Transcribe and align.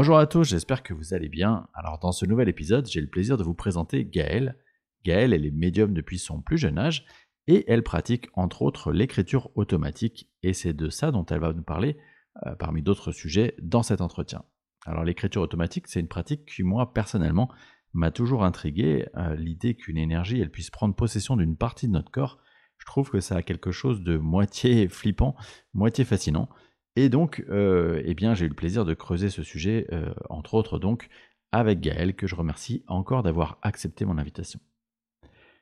Bonjour 0.00 0.16
à 0.16 0.26
tous, 0.26 0.44
j'espère 0.44 0.82
que 0.82 0.94
vous 0.94 1.12
allez 1.12 1.28
bien. 1.28 1.68
Alors 1.74 1.98
dans 1.98 2.10
ce 2.10 2.24
nouvel 2.24 2.48
épisode, 2.48 2.88
j'ai 2.88 3.02
le 3.02 3.06
plaisir 3.06 3.36
de 3.36 3.42
vous 3.42 3.52
présenter 3.52 4.06
Gaëlle. 4.06 4.56
Gaëlle, 5.04 5.34
elle 5.34 5.44
est 5.44 5.50
médium 5.50 5.92
depuis 5.92 6.18
son 6.18 6.40
plus 6.40 6.56
jeune 6.56 6.78
âge 6.78 7.04
et 7.46 7.70
elle 7.70 7.82
pratique 7.82 8.28
entre 8.32 8.62
autres 8.62 8.92
l'écriture 8.92 9.50
automatique 9.56 10.30
et 10.42 10.54
c'est 10.54 10.72
de 10.72 10.88
ça 10.88 11.10
dont 11.10 11.26
elle 11.26 11.40
va 11.40 11.52
nous 11.52 11.62
parler 11.62 11.98
euh, 12.46 12.54
parmi 12.54 12.80
d'autres 12.80 13.12
sujets 13.12 13.54
dans 13.60 13.82
cet 13.82 14.00
entretien. 14.00 14.42
Alors 14.86 15.04
l'écriture 15.04 15.42
automatique, 15.42 15.86
c'est 15.86 16.00
une 16.00 16.08
pratique 16.08 16.46
qui 16.46 16.62
moi 16.62 16.94
personnellement 16.94 17.50
m'a 17.92 18.10
toujours 18.10 18.42
intrigué. 18.42 19.06
Euh, 19.18 19.36
l'idée 19.36 19.74
qu'une 19.74 19.98
énergie, 19.98 20.42
puisse 20.48 20.70
prendre 20.70 20.94
possession 20.94 21.36
d'une 21.36 21.58
partie 21.58 21.88
de 21.88 21.92
notre 21.92 22.10
corps, 22.10 22.38
je 22.78 22.86
trouve 22.86 23.10
que 23.10 23.20
ça 23.20 23.36
a 23.36 23.42
quelque 23.42 23.70
chose 23.70 24.00
de 24.00 24.16
moitié 24.16 24.88
flippant, 24.88 25.36
moitié 25.74 26.06
fascinant. 26.06 26.48
Et 26.96 27.08
donc, 27.08 27.44
euh, 27.48 28.02
eh 28.04 28.14
bien, 28.14 28.34
j'ai 28.34 28.46
eu 28.46 28.48
le 28.48 28.54
plaisir 28.54 28.84
de 28.84 28.94
creuser 28.94 29.30
ce 29.30 29.42
sujet, 29.42 29.86
euh, 29.92 30.12
entre 30.28 30.54
autres 30.54 30.78
donc, 30.78 31.08
avec 31.52 31.80
Gaël, 31.80 32.14
que 32.14 32.26
je 32.26 32.34
remercie 32.34 32.84
encore 32.86 33.22
d'avoir 33.22 33.58
accepté 33.62 34.04
mon 34.04 34.18
invitation. 34.18 34.60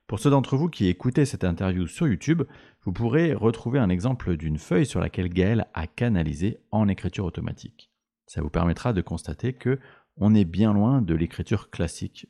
Pour 0.07 0.19
ceux 0.19 0.31
d'entre 0.31 0.57
vous 0.57 0.71
qui 0.71 0.89
écoutez 0.89 1.27
cette 1.27 1.45
interview 1.45 1.87
sur 1.87 2.09
YouTube, 2.09 2.43
vous 2.83 2.93
pourrez 2.93 3.35
retrouver 3.35 3.79
un 3.79 3.91
exemple 3.91 4.37
d'une 4.39 4.57
feuille 4.57 4.87
sur 4.87 5.01
laquelle 5.01 5.29
Gaël 5.29 5.67
a 5.75 5.87
canalisé 5.87 6.59
en 6.71 6.89
écriture 6.89 7.27
automatique. 7.27 7.91
Ça 8.27 8.41
vous 8.41 8.49
permettra 8.49 8.95
de 8.95 9.03
constater 9.03 9.53
que 9.53 9.79
on 10.17 10.35
est 10.35 10.47
bien 10.47 10.73
loin 10.73 11.03
de 11.03 11.15
l'écriture 11.15 11.71
classique. 11.71 12.27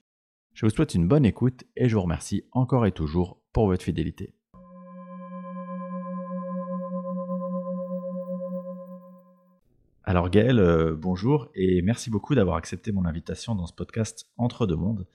Je 0.54 0.66
vous 0.66 0.70
souhaite 0.70 0.94
une 0.94 1.06
bonne 1.06 1.24
écoute 1.24 1.64
et 1.76 1.88
je 1.88 1.94
vous 1.94 2.02
remercie 2.02 2.44
encore 2.50 2.84
et 2.84 2.92
toujours 2.92 3.40
pour 3.52 3.66
votre 3.66 3.84
fidélité. 3.84 4.37
Alors 10.08 10.30
Gaël, 10.30 10.58
euh, 10.58 10.96
bonjour 10.96 11.50
et 11.54 11.82
merci 11.82 12.08
beaucoup 12.08 12.34
d'avoir 12.34 12.56
accepté 12.56 12.92
mon 12.92 13.04
invitation 13.04 13.54
dans 13.54 13.66
ce 13.66 13.74
podcast 13.74 14.24
Entre 14.38 14.66
deux 14.66 14.74
mondes. 14.74 15.06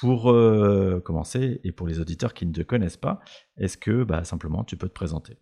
Pour 0.00 0.30
euh, 0.30 1.02
commencer, 1.04 1.60
et 1.64 1.70
pour 1.70 1.86
les 1.86 2.00
auditeurs 2.00 2.32
qui 2.32 2.46
ne 2.46 2.52
te 2.54 2.62
connaissent 2.62 2.96
pas, 2.96 3.20
est-ce 3.58 3.76
que 3.76 4.04
bah, 4.04 4.24
simplement 4.24 4.64
tu 4.64 4.78
peux 4.78 4.88
te 4.88 4.94
présenter? 4.94 5.36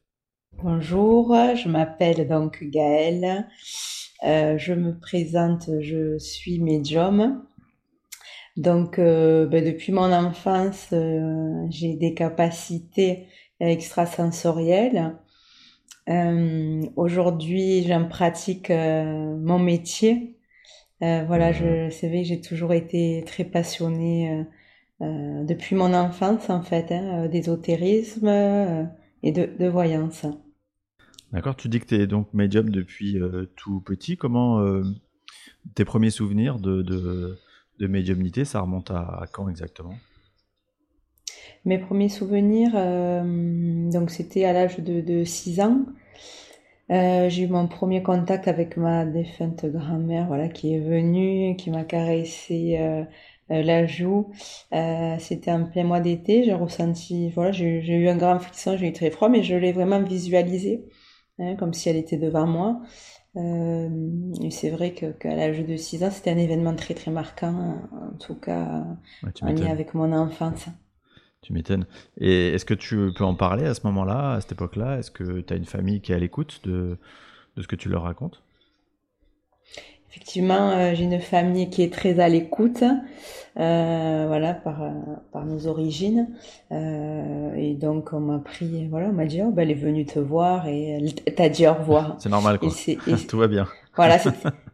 Bonjour, 0.61 1.33
je 1.55 1.69
m'appelle 1.69 2.27
donc 2.27 2.65
Gaëlle. 2.65 3.47
Euh, 4.27 4.59
je 4.59 4.75
me 4.75 4.99
présente, 4.99 5.71
je 5.81 6.19
suis 6.19 6.59
médium. 6.59 7.47
Donc 8.57 8.97
bah, 8.97 9.61
depuis 9.61 9.93
mon 9.93 10.13
enfance, 10.13 10.89
j'ai 10.91 11.95
des 11.95 12.15
capacités 12.15 13.29
extrasensorielles. 13.61 15.17
Euh, 16.11 16.83
aujourd'hui, 16.97 17.85
j'en 17.87 18.07
pratique 18.07 18.71
euh, 18.71 19.37
mon 19.37 19.59
métier. 19.59 20.37
Euh, 21.03 21.25
voilà, 21.27 21.53
je, 21.53 21.89
c'est 21.91 22.09
vrai 22.09 22.23
que 22.23 22.29
j'ai 22.29 22.41
toujours 22.41 22.73
été 22.73 23.23
très 23.27 23.45
passionnée 23.45 24.45
depuis 25.01 25.75
mon 25.77 25.95
enfance, 25.95 26.51
en 26.51 26.61
fait, 26.61 26.93
hein, 26.93 27.27
d'ésotérisme 27.27 28.29
et 29.23 29.33
de, 29.33 29.49
de, 29.59 29.67
voyance. 29.67 30.27
D'accord, 31.33 31.57
tu 31.57 31.71
dis 31.71 31.81
que 31.81 31.87
tu 31.87 31.95
es 31.95 32.07
donc 32.07 32.35
médium 32.35 32.69
depuis 32.69 33.19
tout 33.57 33.81
petit. 33.81 34.19
Comment 34.19 34.63
tes 35.75 35.87
premiers 35.87 36.11
souvenirs 36.11 36.59
de, 36.59 36.83
de, 36.83 37.39
de 37.79 37.87
médiumnité, 37.87 38.45
ça 38.45 38.61
remonte 38.61 38.91
à, 38.91 39.23
à 39.23 39.27
quand 39.27 39.49
exactement? 39.49 39.95
Mes 41.67 41.79
premiers 41.79 42.09
souvenirs, 42.09 42.73
euh, 42.75 43.91
donc 43.91 44.11
c'était 44.11 44.45
à 44.45 44.55
l'âge 44.55 44.79
de, 44.79 45.03
de 45.03 45.25
6 45.25 45.61
ans. 45.61 45.85
Euh, 46.91 47.29
j'ai 47.29 47.45
eu 47.45 47.49
mon 47.49 47.69
premier 47.69 48.03
contact 48.03 48.49
avec 48.49 48.77
ma 48.77 49.05
défunte 49.05 49.65
grand-mère, 49.67 50.27
voilà, 50.27 50.49
qui 50.49 50.75
est 50.75 50.81
venue, 50.81 51.55
qui 51.57 51.71
m'a 51.71 51.85
caressé 51.85 52.79
euh, 52.79 53.05
euh 53.53 53.63
la 53.63 53.87
joue. 53.87 54.33
Euh, 54.73 55.17
c'était 55.19 55.53
en 55.53 55.65
plein 55.67 55.85
mois 55.85 56.01
d'été. 56.01 56.43
J'ai 56.45 56.55
ressenti, 56.55 57.31
voilà, 57.31 57.53
j'ai 57.53 57.81
eu 57.81 58.09
un 58.09 58.17
grand 58.17 58.41
frisson, 58.41 58.77
j'ai 58.77 58.89
eu 58.89 58.93
très 58.93 59.11
froid, 59.11 59.29
mais 59.29 59.43
je 59.43 59.55
l'ai 59.55 59.73
vraiment 59.73 60.03
visualisé, 60.03 60.85
hein, 61.39 61.55
comme 61.57 61.75
si 61.75 61.89
elle 61.89 61.97
était 61.97 62.19
devant 62.19 62.47
moi. 62.47 62.81
Euh, 63.37 63.89
et 64.43 64.51
c'est 64.51 64.71
vrai 64.71 64.93
qu'à 64.93 65.37
l'âge 65.37 65.65
de 65.65 65.77
6 65.77 66.03
ans, 66.03 66.11
c'était 66.11 66.31
un 66.31 66.39
événement 66.39 66.75
très 66.75 66.95
très 66.95 67.13
marquant, 67.13 67.77
en 67.93 68.17
tout 68.19 68.35
cas 68.35 68.85
en 69.43 69.53
lien 69.53 69.71
avec 69.71 69.95
mon 69.95 70.13
enfance. 70.13 70.67
Tu 71.43 71.53
m'étonnes. 71.53 71.87
Et 72.19 72.49
est-ce 72.49 72.65
que 72.65 72.75
tu 72.75 73.13
peux 73.17 73.25
en 73.25 73.35
parler 73.35 73.65
à 73.65 73.75
ce 73.75 73.87
moment-là, 73.87 74.33
à 74.35 74.41
cette 74.41 74.53
époque-là? 74.53 74.99
Est-ce 74.99 75.11
que 75.11 75.41
tu 75.41 75.53
as 75.53 75.57
une 75.57 75.65
famille 75.65 76.01
qui 76.01 76.13
est 76.13 76.15
à 76.15 76.19
l'écoute 76.19 76.61
de, 76.65 76.99
de 77.57 77.63
ce 77.63 77.69
que 77.69 77.77
tu 77.77 77.89
leur 77.89 78.03
racontes? 78.03 78.43
Effectivement, 80.11 80.71
euh, 80.71 80.93
j'ai 80.95 81.05
une 81.05 81.21
famille 81.21 81.71
qui 81.71 81.83
est 81.83 81.93
très 81.93 82.19
à 82.19 82.29
l'écoute, 82.29 82.83
euh, 82.83 84.25
voilà, 84.27 84.55
par, 84.55 84.83
euh, 84.83 84.91
par 85.33 85.47
nos 85.47 85.69
origines. 85.69 86.29
Euh, 86.73 87.55
et 87.55 87.75
donc, 87.75 88.13
on 88.13 88.19
m'a 88.19 88.41
pris, 88.41 88.89
voilà, 88.89 89.07
on 89.11 89.13
m'a 89.13 89.27
dit, 89.27 89.41
oh, 89.41 89.53
ben, 89.53 89.63
elle 89.63 89.71
est 89.71 89.81
venue 89.81 90.05
te 90.05 90.19
voir 90.19 90.67
et 90.67 90.89
elle 90.89 91.15
t'a 91.35 91.49
dit 91.49 91.65
au 91.69 91.75
revoir. 91.75 92.17
C'est 92.19 92.29
normal, 92.29 92.59
quoi. 92.59 92.71
Et 92.89 92.97
tout 93.29 93.39
va 93.39 93.47
bien. 93.47 93.69
Voilà, 93.95 94.19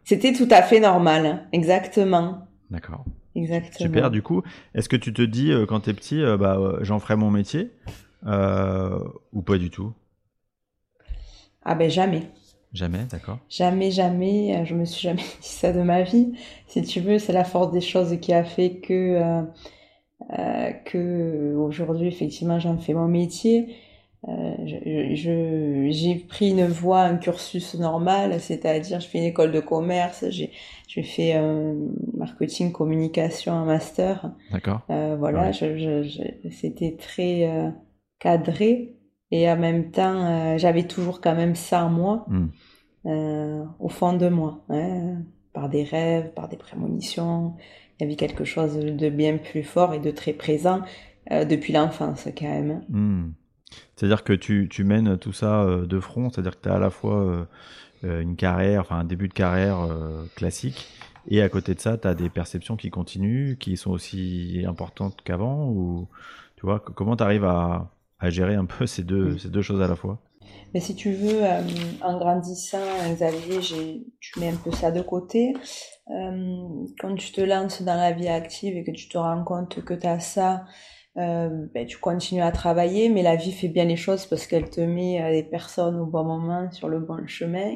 c'était 0.03 0.33
tout 0.33 0.47
à 0.49 0.63
fait 0.63 0.79
normal, 0.79 1.47
exactement. 1.51 2.47
D'accord. 2.71 3.05
Exactement. 3.37 3.87
Super. 3.87 4.11
Du 4.11 4.21
coup, 4.23 4.41
est-ce 4.73 4.89
que 4.89 4.95
tu 4.95 5.13
te 5.13 5.21
dis 5.21 5.51
euh, 5.51 5.65
quand 5.67 5.81
tu 5.81 5.91
es 5.91 5.93
petit, 5.93 6.21
euh, 6.21 6.37
bah, 6.37 6.57
euh, 6.57 6.79
j'en 6.81 6.99
ferai 6.99 7.15
mon 7.15 7.29
métier 7.29 7.71
ou 8.25 9.41
pas 9.43 9.57
du 9.57 9.69
tout? 9.69 9.93
Ah 11.63 11.75
ben 11.75 11.89
jamais. 11.89 12.23
Jamais, 12.73 13.05
d'accord. 13.09 13.39
Jamais, 13.49 13.91
jamais. 13.91 14.65
Je 14.65 14.73
me 14.73 14.85
suis 14.85 15.01
jamais 15.01 15.21
dit 15.41 15.47
ça 15.47 15.71
de 15.71 15.81
ma 15.81 16.01
vie. 16.01 16.33
Si 16.67 16.81
tu 16.81 16.99
veux, 16.99 17.19
c'est 17.19 17.33
la 17.33 17.43
force 17.43 17.71
des 17.71 17.81
choses 17.81 18.19
qui 18.19 18.33
a 18.33 18.43
fait 18.43 18.77
que 18.77 19.43
que 20.85 21.55
aujourd'hui, 21.55 22.07
effectivement, 22.07 22.59
j'en 22.59 22.77
fais 22.77 22.93
mon 22.93 23.07
métier. 23.07 23.75
Euh, 24.27 24.55
je, 24.65 25.87
j'ai 25.91 26.15
pris 26.15 26.49
une 26.49 26.65
voie, 26.65 27.01
un 27.01 27.17
cursus 27.17 27.75
normal, 27.75 28.39
c'est-à-dire 28.39 28.99
je 28.99 29.07
fais 29.07 29.19
une 29.19 29.25
école 29.25 29.51
de 29.51 29.59
commerce, 29.59 30.25
j'ai, 30.29 30.51
fait 31.03 31.33
un 31.33 31.75
marketing, 32.15 32.71
communication, 32.71 33.53
un 33.53 33.65
master. 33.65 34.31
D'accord. 34.51 34.81
Euh, 34.89 35.15
voilà, 35.17 35.53
c'était 35.53 36.97
très 36.97 37.47
euh, 37.47 37.69
cadré 38.19 38.95
et 39.29 39.49
en 39.49 39.57
même 39.57 39.91
temps, 39.91 40.25
euh, 40.25 40.57
j'avais 40.57 40.83
toujours 40.83 41.21
quand 41.21 41.35
même 41.35 41.55
ça 41.55 41.85
en 41.85 41.89
moi, 41.89 42.25
hmm. 42.27 43.67
au 43.79 43.89
fond 43.89 44.13
de 44.13 44.29
moi, 44.29 44.65
hein, 44.69 45.19
par 45.53 45.69
des 45.69 45.83
rêves, 45.83 46.33
par 46.33 46.49
des 46.49 46.57
prémonitions. 46.57 47.53
Il 47.99 48.03
y 48.03 48.05
avait 48.07 48.15
quelque 48.15 48.45
chose 48.45 48.77
de 48.77 49.09
bien 49.09 49.37
plus 49.37 49.63
fort 49.63 49.93
et 49.93 49.99
de 49.99 50.11
très 50.11 50.33
présent 50.33 50.81
depuis 51.29 51.73
l'enfance 51.73 52.27
quand 52.37 52.47
même. 52.47 52.81
Hmm. 52.89 53.31
C'est-à-dire 53.95 54.23
que 54.23 54.33
tu, 54.33 54.67
tu, 54.69 54.83
mènes 54.83 55.17
tout 55.17 55.33
ça 55.33 55.61
euh, 55.61 55.85
de 55.85 55.99
front, 55.99 56.29
c'est-à-dire 56.29 56.57
que 56.57 56.63
tu 56.63 56.69
as 56.69 56.75
à 56.75 56.79
la 56.79 56.89
fois 56.89 57.21
euh, 57.21 57.45
euh, 58.03 58.21
une 58.21 58.35
carrière, 58.35 58.81
enfin 58.81 58.99
un 58.99 59.03
début 59.03 59.27
de 59.27 59.33
carrière 59.33 59.87
classique, 60.35 60.87
et 61.27 61.41
à 61.41 61.49
côté 61.49 61.73
de 61.73 61.79
ça, 61.79 61.97
tu 61.97 62.07
as 62.07 62.13
des 62.13 62.29
perceptions 62.29 62.77
qui 62.77 62.89
continuent, 62.89 63.57
qui 63.57 63.75
sont 63.75 63.91
aussi 63.91 64.63
importantes 64.67 65.17
qu'avant, 65.23 65.69
ou 65.69 66.07
tu 66.55 66.65
vois, 66.65 66.79
comment 66.79 67.17
tu 67.17 67.23
arrives 67.23 67.45
à, 67.45 67.91
à, 68.19 68.29
gérer 68.29 68.55
un 68.55 68.65
peu 68.65 68.85
ces 68.87 69.03
deux, 69.03 69.37
ces 69.37 69.49
deux 69.49 69.61
choses 69.61 69.81
à 69.81 69.87
la 69.87 69.95
fois? 69.95 70.19
Mais 70.73 70.79
si 70.79 70.95
tu 70.95 71.11
veux, 71.13 71.41
en 72.01 72.17
grandissant, 72.17 72.77
Xavier, 73.13 73.59
tu 74.19 74.39
mets 74.39 74.49
un 74.49 74.55
peu 74.55 74.71
ça 74.71 74.91
de 74.91 75.01
côté. 75.01 75.53
quand 76.07 77.15
tu 77.15 77.31
te 77.31 77.41
lances 77.41 77.81
dans 77.81 77.95
la 77.95 78.11
vie 78.11 78.27
active 78.27 78.75
et 78.75 78.83
que 78.83 78.91
tu 78.91 79.09
te 79.09 79.17
rends 79.17 79.43
compte 79.43 79.83
que 79.83 79.93
tu 79.93 80.07
as 80.07 80.19
ça 80.19 80.65
ben, 81.17 81.85
tu 81.87 81.97
continues 81.97 82.43
à 82.43 82.51
travailler, 82.51 83.09
mais 83.09 83.23
la 83.23 83.35
vie 83.35 83.51
fait 83.51 83.67
bien 83.67 83.85
les 83.85 83.95
choses 83.95 84.25
parce 84.25 84.45
qu'elle 84.45 84.69
te 84.69 84.81
met 84.81 85.21
euh, 85.21 85.31
des 85.31 85.43
personnes 85.43 85.99
au 85.99 86.05
bon 86.05 86.23
moment, 86.23 86.71
sur 86.71 86.87
le 86.87 86.99
bon 86.99 87.25
chemin. 87.27 87.75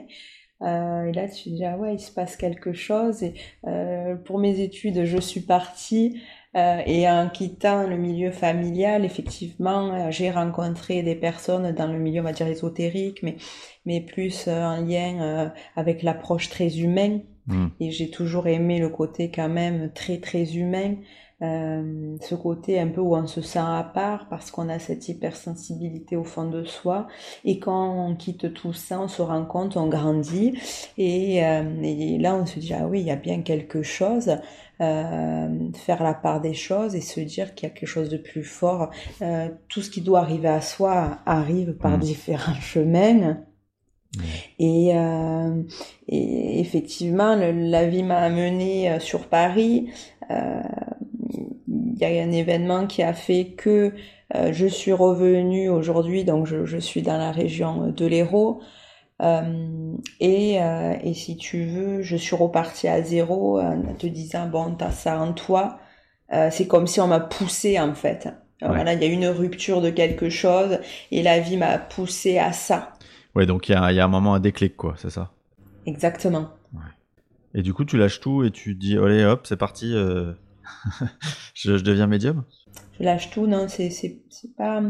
Euh, 0.62 1.06
et 1.06 1.12
là, 1.12 1.28
tu 1.28 1.46
te 1.46 1.50
dis, 1.50 1.66
ah 1.66 1.78
ouais, 1.78 1.96
il 1.96 2.00
se 2.00 2.12
passe 2.12 2.36
quelque 2.36 2.74
chose. 2.74 3.24
Et 3.24 3.34
euh, 3.68 4.16
pour 4.16 4.38
mes 4.38 4.60
études, 4.62 5.06
je 5.06 5.18
suis 5.18 5.42
partie. 5.42 6.22
Euh, 6.56 6.82
et 6.86 7.10
en 7.10 7.30
quittant 7.30 7.88
le 7.88 7.98
milieu 7.98 8.32
familial, 8.32 9.06
effectivement, 9.06 9.94
euh, 9.94 10.12
j'ai 10.12 10.30
rencontré 10.30 11.02
des 11.02 11.16
personnes 11.16 11.72
dans 11.72 11.88
le 11.88 11.98
milieu, 11.98 12.22
on 12.22 12.26
va 12.26 12.34
dire, 12.34 12.48
ésotérique, 12.48 13.24
mais, 13.24 13.38
mais 13.86 14.02
plus 14.02 14.48
en 14.48 14.86
lien 14.86 15.52
avec 15.76 16.04
l'approche 16.04 16.50
très 16.50 16.80
humaine. 16.80 17.22
Mmh. 17.48 17.68
Et 17.80 17.90
j'ai 17.90 18.12
toujours 18.12 18.48
aimé 18.48 18.80
le 18.80 18.90
côté 18.90 19.32
quand 19.32 19.50
même 19.50 19.92
très, 19.94 20.20
très 20.20 20.56
humain. 20.56 20.96
Euh, 21.42 22.18
ce 22.22 22.36
côté 22.36 22.80
un 22.80 22.88
peu 22.88 23.02
où 23.02 23.16
on 23.16 23.26
se 23.26 23.42
sent 23.42 23.58
à 23.60 23.84
part 23.84 24.28
parce 24.30 24.52
qu'on 24.52 24.70
a 24.70 24.78
cette 24.78 25.10
hypersensibilité 25.10 26.16
au 26.16 26.24
fond 26.24 26.48
de 26.48 26.64
soi. 26.64 27.08
Et 27.46 27.58
quand 27.58 28.08
on 28.08 28.16
quitte 28.16 28.54
tout 28.54 28.74
ça 28.74 29.00
on 29.02 29.08
se 29.08 29.24
rend 29.24 29.46
compte 29.46 29.76
on 29.76 29.88
grandit. 29.88 30.54
Et, 30.98 31.44
euh, 31.44 31.64
et 31.82 32.20
là 32.20 32.36
on 32.36 32.46
se 32.46 32.60
dit 32.60 32.74
ah 32.74 32.86
oui 32.88 33.00
il 33.00 33.08
y 33.08 33.12
a 33.12 33.16
bien 33.16 33.42
quelque 33.42 33.82
chose. 33.82 34.38
Euh, 34.82 35.70
faire 35.76 36.02
la 36.02 36.16
part 36.16 36.42
des 36.42 36.56
choses 36.56 36.96
et 36.96 37.02
se 37.02 37.20
dire 37.20 37.54
qu'il 37.54 37.70
y 37.70 37.72
a 37.72 37.74
quelque 37.74 37.88
chose 37.88 38.10
de 38.10 38.18
plus 38.18 38.44
fort. 38.44 38.90
Euh, 39.22 39.50
tout 39.68 39.82
ce 39.84 39.92
qui 39.92 40.02
doit 40.02 40.22
arriver 40.22 40.48
à 40.48 40.60
soi 40.60 41.20
arrive 41.28 41.74
par 41.74 41.98
mmh. 41.98 42.02
différents 42.02 42.54
chemins. 42.62 43.38
Et, 44.58 44.92
euh, 44.96 45.62
et, 46.08 46.60
effectivement, 46.60 47.36
la 47.36 47.88
vie 47.88 48.02
m'a 48.02 48.18
amené 48.18 49.00
sur 49.00 49.28
Paris. 49.28 49.90
Il 50.30 50.36
y 51.98 52.06
a 52.06 52.24
un 52.24 52.32
événement 52.32 52.88
qui 52.88 53.04
a 53.04 53.14
fait 53.14 53.54
que 53.58 53.94
je 54.34 54.66
suis 54.66 54.94
revenue 54.94 55.70
aujourd'hui, 55.70 56.24
donc 56.24 56.48
je, 56.48 56.66
je, 56.66 56.78
suis 56.78 57.02
dans 57.02 57.18
la 57.18 57.32
région 57.32 57.88
de 57.88 58.06
l'Hérault. 58.06 58.62
Euh, 59.22 59.94
et, 60.20 60.62
euh, 60.62 60.96
et, 61.04 61.14
si 61.14 61.38
tu 61.38 61.66
veux, 61.66 62.02
je 62.02 62.16
suis 62.16 62.36
repartie 62.36 62.88
à 62.88 63.02
zéro 63.02 63.60
en 63.60 63.94
te 63.94 64.08
disant, 64.08 64.48
bon, 64.48 64.74
t'as 64.76 64.92
ça 64.92 65.20
en 65.20 65.34
toi. 65.34 65.80
Euh, 66.34 66.50
c'est 66.52 66.68
comme 66.68 66.88
si 66.88 67.00
on 67.02 67.08
m'a 67.08 67.20
poussé 67.20 67.80
en 67.80 67.94
fait. 67.94 68.30
Voilà, 68.62 68.94
il 68.94 69.02
y 69.02 69.06
a 69.06 69.08
une 69.08 69.26
rupture 69.26 69.82
de 69.82 69.90
quelque 69.90 70.30
chose 70.30 70.80
et 71.10 71.24
la 71.24 71.40
vie 71.40 71.58
m'a 71.58 71.80
poussé 71.80 72.38
à 72.38 72.52
ça. 72.52 72.94
Ouais, 73.34 73.48
donc 73.48 73.68
il 73.68 73.72
y 73.72 73.76
a, 73.76 73.92
y 73.92 74.00
a, 74.00 74.06
un 74.06 74.08
moment, 74.08 74.36
un 74.36 74.40
déclic, 74.40 74.78
quoi, 74.78 74.94
c'est 74.98 75.10
ça? 75.10 75.32
Exactement. 75.88 76.50
Ouais. 76.74 76.82
Et 77.56 77.64
du 77.64 77.74
coup, 77.74 77.86
tu 77.86 77.98
lâches 77.98 78.20
tout 78.20 78.44
et 78.44 78.52
tu 78.52 78.76
dis, 78.76 79.00
allez, 79.00 79.26
hop, 79.26 79.48
c'est 79.48 79.58
parti, 79.58 79.96
je, 81.54 81.78
je, 81.78 81.84
deviens 81.84 82.08
médium 82.08 82.44
Je 83.00 83.04
lâche 83.04 83.30
tout, 83.30 83.48
non, 83.48 83.68
c'est 83.68 84.22
pas. 84.58 84.82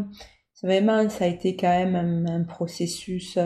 Vraiment, 0.64 1.10
ça 1.10 1.26
a 1.26 1.28
été 1.28 1.56
quand 1.56 1.70
même 1.70 1.96
un, 1.96 2.42
un 2.42 2.44
processus. 2.44 3.38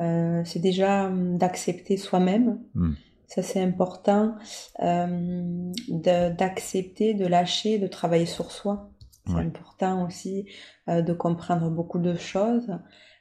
Euh, 0.00 0.42
c'est 0.44 0.58
déjà 0.58 1.06
hum, 1.06 1.38
d'accepter 1.38 1.96
soi-même. 1.96 2.60
Hmm. 2.74 2.92
Ça, 3.26 3.42
c'est 3.42 3.60
important. 3.60 4.36
Euh, 4.82 5.72
d'accepter, 5.88 7.14
de, 7.14 7.26
lâcher, 7.26 7.78
de 7.78 7.86
travailler 7.86 8.26
sur 8.26 8.50
soi. 8.50 8.90
C'est 9.28 9.34
important 9.34 10.06
aussi 10.06 10.46
euh, 10.88 11.02
de 11.02 11.12
comprendre 11.12 11.68
beaucoup 11.68 11.98
de 11.98 12.14
choses. 12.14 12.70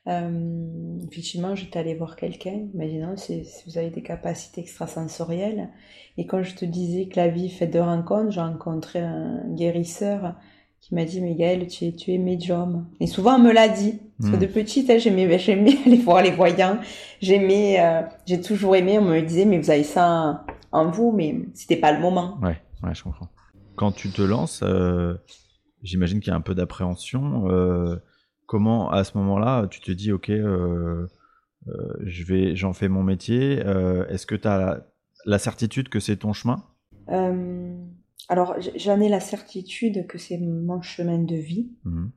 Euh, 0.07 0.99
effectivement, 1.11 1.55
j'étais 1.55 1.79
allée 1.79 1.95
voir 1.95 2.15
quelqu'un, 2.15 2.67
imaginons 2.73 3.17
si, 3.17 3.43
si 3.45 3.69
vous 3.69 3.77
avez 3.77 3.89
des 3.89 4.03
capacités 4.03 4.61
extrasensorielles. 4.61 5.69
Et 6.17 6.27
quand 6.27 6.43
je 6.43 6.55
te 6.55 6.65
disais 6.65 7.07
que 7.07 7.15
la 7.15 7.27
vie 7.27 7.49
fait 7.49 7.67
de 7.67 7.79
rencontres, 7.79 8.31
j'ai 8.31 8.41
rencontré 8.41 8.99
un 8.99 9.41
guérisseur 9.55 10.35
qui 10.79 10.93
m'a 10.93 11.03
dit, 11.03 11.19
mais 11.19 11.33
Gaëlle, 11.33 11.67
tu 11.67 11.85
es, 11.85 11.91
tu 11.93 12.13
es 12.13 12.19
médium. 12.19 12.87
Et 12.99 13.07
souvent, 13.07 13.35
on 13.35 13.39
me 13.39 13.51
l'a 13.51 13.67
dit. 13.67 13.99
Parce 14.19 14.31
que 14.31 14.37
hmm. 14.37 14.39
de 14.39 14.45
petite, 14.45 14.89
hein, 14.91 14.97
j'aimais, 14.99 15.39
j'aimais 15.39 15.75
aller 15.85 15.97
voir 15.97 16.21
les 16.21 16.29
voyants. 16.29 16.77
J'aimais, 17.21 17.77
euh, 17.79 18.03
j'ai 18.27 18.39
toujours 18.39 18.75
aimé, 18.75 18.99
on 18.99 19.03
me 19.03 19.19
disait, 19.21 19.45
mais 19.45 19.57
vous 19.57 19.71
avez 19.71 19.83
ça 19.83 20.45
en 20.71 20.91
vous, 20.91 21.11
mais 21.11 21.39
c'était 21.55 21.77
pas 21.77 21.91
le 21.91 21.99
moment. 21.99 22.37
Ouais, 22.41 22.61
ouais, 22.83 22.93
je 22.93 23.03
comprends. 23.03 23.29
Quand 23.75 23.91
tu 23.91 24.09
te 24.09 24.21
lances, 24.21 24.61
euh, 24.63 25.15
j'imagine 25.81 26.19
qu'il 26.19 26.29
y 26.29 26.33
a 26.33 26.35
un 26.35 26.41
peu 26.41 26.53
d'appréhension. 26.53 27.49
Euh, 27.49 27.95
comment, 28.45 28.89
à 28.91 29.03
ce 29.03 29.17
moment-là, 29.17 29.67
tu 29.67 29.81
te 29.81 29.91
dis, 29.91 30.11
ok, 30.11 30.29
je 30.29 32.23
vais, 32.25 32.55
j'en 32.55 32.73
fais 32.73 32.87
mon 32.87 33.03
métier. 33.03 33.59
Est-ce 34.09 34.25
que 34.25 34.35
tu 34.35 34.47
as 34.47 34.85
la 35.25 35.39
certitude 35.39 35.89
que 35.89 35.99
c'est 35.99 36.17
ton 36.17 36.33
chemin? 36.33 36.63
Alors, 38.27 38.55
j'en 38.75 38.99
ai 38.99 39.09
la 39.09 39.19
certitude 39.19 40.07
que 40.07 40.17
c'est 40.17 40.37
mon 40.37 40.81
chemin 40.81 41.19
de 41.19 41.35
vie. 41.35 41.71
Mhm. 41.83 42.11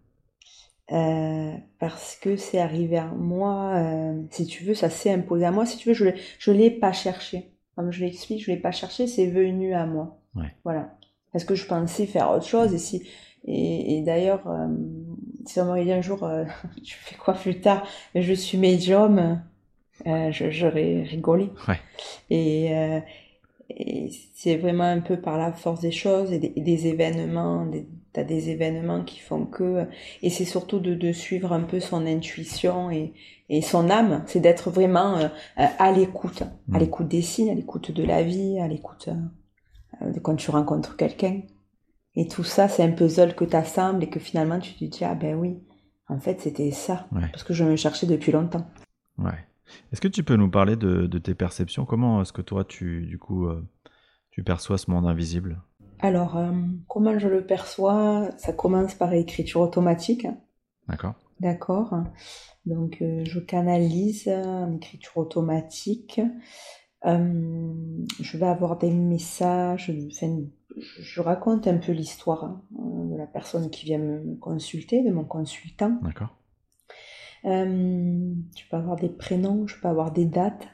Euh, 0.90 1.52
parce 1.78 2.16
que 2.16 2.36
c'est 2.36 2.58
arrivé 2.58 2.96
à 2.96 3.08
moi, 3.08 3.74
euh, 3.76 4.22
si 4.30 4.46
tu 4.46 4.64
veux, 4.64 4.72
ça 4.72 4.88
s'est 4.88 5.12
imposé 5.12 5.44
à 5.44 5.50
moi. 5.50 5.66
Si 5.66 5.76
tu 5.76 5.90
veux, 5.90 5.94
je 5.94 6.50
ne 6.50 6.56
l'ai 6.56 6.70
pas 6.70 6.92
cherché. 6.92 7.52
Comme 7.76 7.92
je 7.92 8.00
l'explique, 8.04 8.42
je 8.42 8.50
ne 8.50 8.56
l'ai 8.56 8.62
pas 8.62 8.70
cherché, 8.70 9.06
c'est 9.06 9.26
venu 9.26 9.74
à 9.74 9.86
moi. 9.86 10.20
Voilà. 10.64 10.96
Parce 11.32 11.44
que 11.44 11.54
je 11.54 11.66
pensais 11.66 12.06
faire 12.06 12.30
autre 12.30 12.46
chose. 12.46 12.72
Et, 12.72 12.78
si, 12.78 13.06
et, 13.44 14.02
d'ailleurs, 14.02 14.48
euh, 14.48 14.68
si 15.48 15.60
on 15.60 15.66
m'aurait 15.66 15.84
dit 15.84 15.92
un 15.92 16.02
jour, 16.02 16.28
tu 16.84 16.96
fais 16.96 17.16
quoi 17.16 17.34
plus 17.34 17.60
tard? 17.60 17.86
Je 18.14 18.32
suis 18.32 18.58
médium, 18.58 19.42
j'aurais 20.04 21.02
rigolé. 21.02 21.50
Ouais. 21.66 21.80
Et, 22.30 22.72
et 23.70 24.10
c'est 24.34 24.56
vraiment 24.56 24.84
un 24.84 25.00
peu 25.00 25.20
par 25.20 25.36
la 25.36 25.52
force 25.52 25.80
des 25.80 25.90
choses 25.90 26.32
et 26.32 26.38
des, 26.38 26.86
événements, 26.86 27.66
des, 27.66 27.86
t'as 28.12 28.24
des 28.24 28.48
événements 28.50 29.04
qui 29.04 29.18
font 29.20 29.44
que, 29.44 29.86
et 30.22 30.30
c'est 30.30 30.46
surtout 30.46 30.78
de, 30.78 30.94
de, 30.94 31.12
suivre 31.12 31.52
un 31.52 31.60
peu 31.60 31.78
son 31.78 32.06
intuition 32.06 32.90
et, 32.90 33.12
et 33.50 33.62
son 33.62 33.90
âme, 33.90 34.22
c'est 34.26 34.40
d'être 34.40 34.70
vraiment 34.70 35.18
euh, 35.18 35.28
à 35.56 35.92
l'écoute, 35.92 36.42
à 36.42 36.76
mm. 36.76 36.78
l'écoute 36.78 37.08
des 37.08 37.22
signes, 37.22 37.50
à 37.50 37.54
l'écoute 37.54 37.90
de 37.90 38.04
la 38.04 38.22
vie, 38.22 38.58
à 38.58 38.68
l'écoute 38.68 39.08
euh, 40.02 40.10
de 40.12 40.18
quand 40.18 40.36
tu 40.36 40.50
rencontres 40.50 40.96
quelqu'un. 40.96 41.40
Et 42.18 42.26
tout 42.26 42.42
ça, 42.42 42.66
c'est 42.66 42.82
un 42.82 42.90
puzzle 42.90 43.36
que 43.36 43.44
tu 43.44 43.54
assembles 43.54 44.02
et 44.02 44.10
que 44.10 44.18
finalement 44.18 44.58
tu 44.58 44.74
te 44.74 44.84
dis, 44.84 45.04
ah 45.04 45.14
ben 45.14 45.36
oui, 45.36 45.62
en 46.08 46.18
fait 46.18 46.40
c'était 46.40 46.72
ça, 46.72 47.06
parce 47.12 47.44
que 47.44 47.54
je 47.54 47.62
me 47.62 47.76
cherchais 47.76 48.08
depuis 48.08 48.32
longtemps. 48.32 48.68
Ouais. 49.18 49.46
Est-ce 49.92 50.00
que 50.00 50.08
tu 50.08 50.24
peux 50.24 50.34
nous 50.34 50.50
parler 50.50 50.74
de, 50.74 51.06
tes 51.18 51.36
perceptions? 51.36 51.84
Comment 51.84 52.20
est-ce 52.22 52.32
que 52.32 52.42
toi, 52.42 52.64
tu, 52.64 53.06
du 53.06 53.20
coup, 53.20 53.46
euh, 53.46 53.64
tu 54.32 54.42
perçois 54.42 54.78
ce 54.78 54.90
monde 54.90 55.06
invisible? 55.06 55.62
Alors, 56.00 56.36
euh, 56.36 56.50
comment 56.88 57.16
je 57.20 57.28
le 57.28 57.46
perçois? 57.46 58.30
Ça 58.36 58.52
commence 58.52 58.96
par 58.96 59.12
écriture 59.12 59.60
automatique. 59.60 60.26
D'accord. 60.88 61.14
D'accord. 61.38 62.02
Donc, 62.66 63.00
euh, 63.00 63.22
je 63.26 63.38
canalise 63.38 64.26
en 64.28 64.74
écriture 64.74 65.18
automatique. 65.18 66.20
Je 67.08 68.36
vais 68.36 68.46
avoir 68.46 68.78
des 68.78 68.90
messages, 68.90 69.92
je 70.76 71.20
raconte 71.20 71.66
un 71.66 71.78
peu 71.78 71.92
l'histoire 71.92 72.44
hein, 72.44 72.62
de 72.72 73.16
la 73.16 73.26
personne 73.26 73.70
qui 73.70 73.86
vient 73.86 73.98
me 73.98 74.36
consulter, 74.36 75.02
de 75.02 75.10
mon 75.10 75.24
consultant. 75.24 75.98
D'accord. 76.02 76.36
Euh, 77.44 78.34
je 78.56 78.62
peux 78.70 78.76
avoir 78.76 78.96
des 78.96 79.08
prénoms, 79.08 79.66
je 79.66 79.80
peux 79.80 79.88
avoir 79.88 80.12
des 80.12 80.24
dates. 80.24 80.68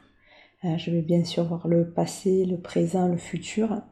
Euh, 0.64 0.76
je 0.78 0.90
vais 0.90 1.02
bien 1.02 1.24
sûr 1.24 1.44
voir 1.44 1.68
le 1.68 1.90
passé, 1.90 2.44
le 2.44 2.58
présent, 2.58 3.08
le 3.08 3.18
futur. 3.18 3.82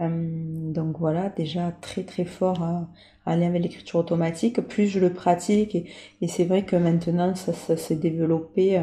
Euh, 0.00 0.72
donc 0.72 0.98
voilà, 0.98 1.30
déjà 1.30 1.72
très 1.80 2.02
très 2.02 2.26
fort 2.26 2.62
à, 2.62 2.88
aller 3.24 3.46
avec 3.46 3.62
l'écriture 3.62 4.00
automatique. 4.00 4.60
Plus 4.60 4.86
je 4.86 5.00
le 5.00 5.12
pratique, 5.12 5.74
et, 5.74 6.28
c'est 6.28 6.44
vrai 6.44 6.64
que 6.64 6.76
maintenant 6.76 7.34
ça, 7.34 7.76
s'est 7.76 7.96
développé 7.96 8.82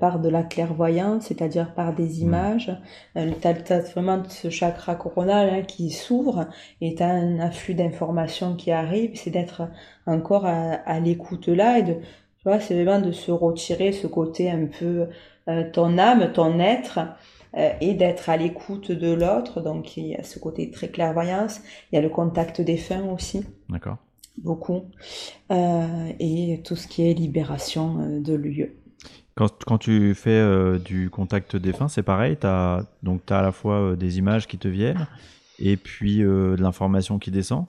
par 0.00 0.18
de 0.20 0.28
la 0.28 0.42
clairvoyance, 0.42 1.26
c'est-à-dire 1.26 1.74
par 1.74 1.94
des 1.94 2.08
mmh. 2.08 2.22
images. 2.22 2.76
Euh, 3.16 3.30
tu 3.40 3.48
as, 3.48 3.80
vraiment 3.92 4.22
ce 4.28 4.50
chakra 4.50 4.94
coronal 4.94 5.50
hein, 5.50 5.62
qui 5.62 5.90
s'ouvre 5.90 6.48
et 6.80 6.94
tu 6.94 7.02
as 7.02 7.10
un 7.10 7.38
afflux 7.40 7.74
d'informations 7.74 8.56
qui 8.56 8.70
arrive. 8.72 9.12
C'est 9.14 9.30
d'être 9.30 9.68
encore 10.06 10.46
à, 10.46 10.72
à 10.72 11.00
l'écoute 11.00 11.48
là 11.48 11.78
et 11.78 11.82
de 11.82 11.96
c'est 12.60 12.74
vraiment 12.74 13.00
de 13.00 13.12
se 13.12 13.30
retirer 13.30 13.92
ce 13.92 14.06
côté 14.06 14.50
un 14.50 14.66
peu 14.66 15.06
euh, 15.48 15.64
ton 15.72 15.98
âme, 15.98 16.32
ton 16.32 16.58
être, 16.60 16.98
euh, 16.98 17.04
et 17.56 17.94
d'être 17.94 18.28
à 18.28 18.36
l'écoute 18.36 18.92
de 18.92 19.12
l'autre. 19.12 19.60
Donc 19.60 19.96
il 19.96 20.08
y 20.08 20.14
a 20.14 20.22
ce 20.22 20.38
côté 20.38 20.70
très 20.70 20.88
clairvoyance. 20.88 21.60
Il 21.90 21.96
y 21.96 21.98
a 21.98 22.02
le 22.02 22.08
contact 22.08 22.60
des 22.60 22.76
fins 22.76 23.04
aussi. 23.04 23.44
D'accord. 23.68 23.98
Beaucoup. 24.38 24.90
Euh, 25.50 26.12
et 26.20 26.60
tout 26.64 26.76
ce 26.76 26.86
qui 26.86 27.08
est 27.08 27.14
libération 27.14 28.20
de 28.20 28.34
lieu. 28.34 28.76
Quand, 29.34 29.64
quand, 29.64 29.78
tu 29.78 30.14
fais 30.14 30.78
du 30.78 31.10
contact 31.10 31.56
des 31.56 31.72
fins, 31.72 31.88
c'est 31.88 32.02
pareil. 32.02 32.36
Tu 32.40 32.46
as 32.46 32.84
à 33.28 33.42
la 33.42 33.52
fois 33.52 33.96
des 33.96 34.18
images 34.18 34.46
qui 34.46 34.58
te 34.58 34.68
viennent 34.68 35.06
et 35.58 35.76
puis 35.76 36.18
de 36.18 36.56
l'information 36.58 37.18
qui 37.18 37.30
descend. 37.30 37.66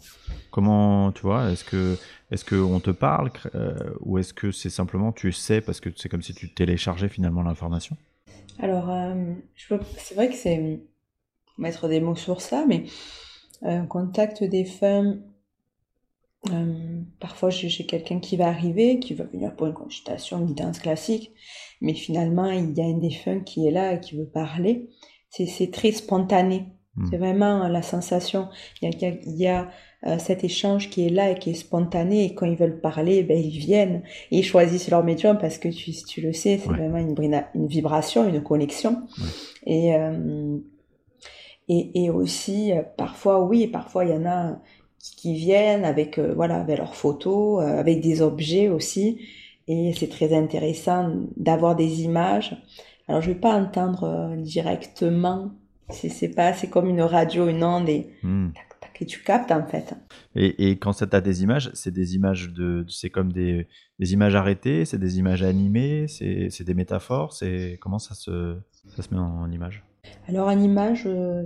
Comment, 0.52 1.12
tu 1.12 1.22
vois, 1.22 1.52
est-ce 1.52 1.64
que 1.64 1.98
est-ce 2.32 2.44
qu'on 2.44 2.80
te 2.80 2.92
parle 2.92 3.32
euh, 3.56 3.74
ou 4.02 4.18
est-ce 4.18 4.34
que 4.34 4.52
c'est 4.52 4.70
simplement 4.70 5.12
tu 5.12 5.32
sais 5.32 5.62
parce 5.62 5.80
que 5.80 5.90
c'est 5.96 6.10
comme 6.10 6.22
si 6.22 6.34
tu 6.34 6.54
téléchargeais 6.54 7.10
finalement 7.10 7.42
l'information? 7.42 7.96
Alors, 8.60 8.90
euh, 8.90 9.34
c'est 9.98 10.16
vrai 10.16 10.30
que 10.30 10.36
c'est 10.36 10.82
mettre 11.58 11.88
des 11.88 12.00
mots 12.00 12.16
sur 12.16 12.42
ça, 12.42 12.66
mais 12.68 12.86
euh, 13.64 13.84
contact 13.84 14.44
des 14.44 14.66
femmes, 14.66 15.22
parfois 17.20 17.50
j'ai 17.50 17.86
quelqu'un 17.86 18.20
qui 18.20 18.38
va 18.38 18.48
arriver, 18.48 19.00
qui 19.00 19.14
va 19.14 19.26
venir 19.26 19.56
pour 19.56 19.68
une 19.68 19.74
consultation, 19.74 20.40
une 20.40 20.46
guidance 20.46 20.80
classique, 20.80 21.32
mais 21.82 21.94
finalement 21.94 22.50
il 22.50 22.78
y 22.78 22.82
a 22.82 22.86
un 22.86 22.98
défunt 22.98 23.42
qui 23.42 23.68
est 23.68 23.72
là 23.72 23.94
et 23.94 24.00
qui 24.00 24.16
veut 24.18 24.28
parler. 24.28 24.90
C'est 25.30 25.72
très 25.72 25.92
spontané. 25.92 26.68
Hmm. 26.96 27.08
C'est 27.10 27.18
vraiment 27.18 27.68
la 27.68 27.82
sensation. 27.82 28.50
Il 28.82 28.90
y 28.90 29.06
a, 29.06 29.10
il 29.10 29.36
y 29.36 29.48
a 29.48 29.70
euh, 30.06 30.20
cet 30.20 30.44
échange 30.44 30.92
qui 30.92 31.08
est 31.08 31.10
là 31.10 31.32
et 31.32 31.40
qui 31.40 31.50
est 31.50 31.56
spontané 31.56 32.26
et 32.26 32.36
quand 32.36 32.46
ils 32.46 32.56
veulent 32.56 32.80
parler, 32.80 33.24
ben, 33.24 33.36
ils 33.36 33.58
viennent 33.58 34.04
et 34.30 34.40
ils 34.40 34.44
choisissent 34.44 34.92
leur 34.92 35.04
médium 35.04 35.40
parce 35.40 35.58
que 35.58 35.70
tu, 35.70 35.92
tu 35.92 36.22
le 36.22 36.34
sais, 36.34 36.60
c'est 36.62 36.70
vraiment 36.70 37.00
une, 37.00 37.16
une, 37.56 37.68
vibration, 37.68 38.28
une 38.30 38.44
connexion. 38.44 39.02
Et, 39.66 39.96
euh, 39.96 40.60
et, 41.68 42.04
et, 42.04 42.10
aussi, 42.12 42.74
euh, 42.74 42.84
parfois, 42.96 43.44
oui, 43.44 43.66
parfois 43.66 44.06
il 44.06 44.12
y 44.12 44.14
en 44.14 44.28
a 44.28 44.60
qui, 45.00 45.34
viennent 45.34 45.84
avec, 45.84 46.20
voilà, 46.20 46.58
avec 46.58 46.78
leurs 46.78 46.96
photos, 46.96 47.64
avec 47.64 48.00
des 48.00 48.22
objets 48.22 48.70
aussi. 48.70 49.20
Et 49.68 49.94
c'est 49.98 50.10
très 50.10 50.32
intéressant 50.32 51.12
d'avoir 51.38 51.76
des 51.76 52.04
images. 52.04 52.56
Alors 53.08 53.22
je 53.22 53.32
vais 53.32 53.40
pas 53.40 53.54
entendre 53.54 54.36
directement, 54.38 55.50
c'est 55.90 56.30
pas, 56.30 56.54
c'est 56.54 56.68
comme 56.68 56.88
une 56.88 57.02
radio, 57.02 57.48
une 57.48 57.64
onde 57.64 57.90
et 57.90 58.12
hmm 58.22 58.50
que 58.98 59.06
tu 59.06 59.24
captes 59.24 59.52
en 59.52 59.66
fait. 59.66 59.94
Et, 60.36 60.70
et 60.70 60.78
quand 60.78 60.94
tu 60.94 61.04
as 61.10 61.22
des 61.22 61.44
images, 61.44 61.70
c'est 61.74 61.92
des 61.92 62.16
images 62.16 62.50
de, 62.50 62.86
c'est 62.90 63.10
comme 63.10 63.32
des, 63.32 63.68
des, 64.00 64.14
images 64.14 64.36
arrêtées, 64.36 64.86
c'est 64.86 64.98
des 64.98 65.20
images 65.20 65.44
animées, 65.44 66.08
c'est 66.08 66.64
des 66.64 66.74
métaphores, 66.74 67.34
c'est 67.34 67.78
comment 67.82 68.00
ça 68.00 68.16
se, 68.16 68.58
ça 68.96 69.04
se 69.04 69.14
met 69.14 69.20
en, 69.20 69.52
image? 69.52 69.84
Alors 70.28 70.48
en 70.48 70.60
image, 70.60 71.04
euh, 71.06 71.44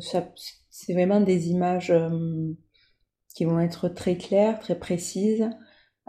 c'est 0.70 0.94
vraiment 0.94 1.22
des 1.22 1.50
images 1.50 1.92
euh, 1.92 2.54
qui 3.36 3.46
vont 3.46 3.60
être 3.60 3.90
très 3.90 4.18
claires, 4.18 4.60
très 4.60 4.78
précises, 4.78 5.50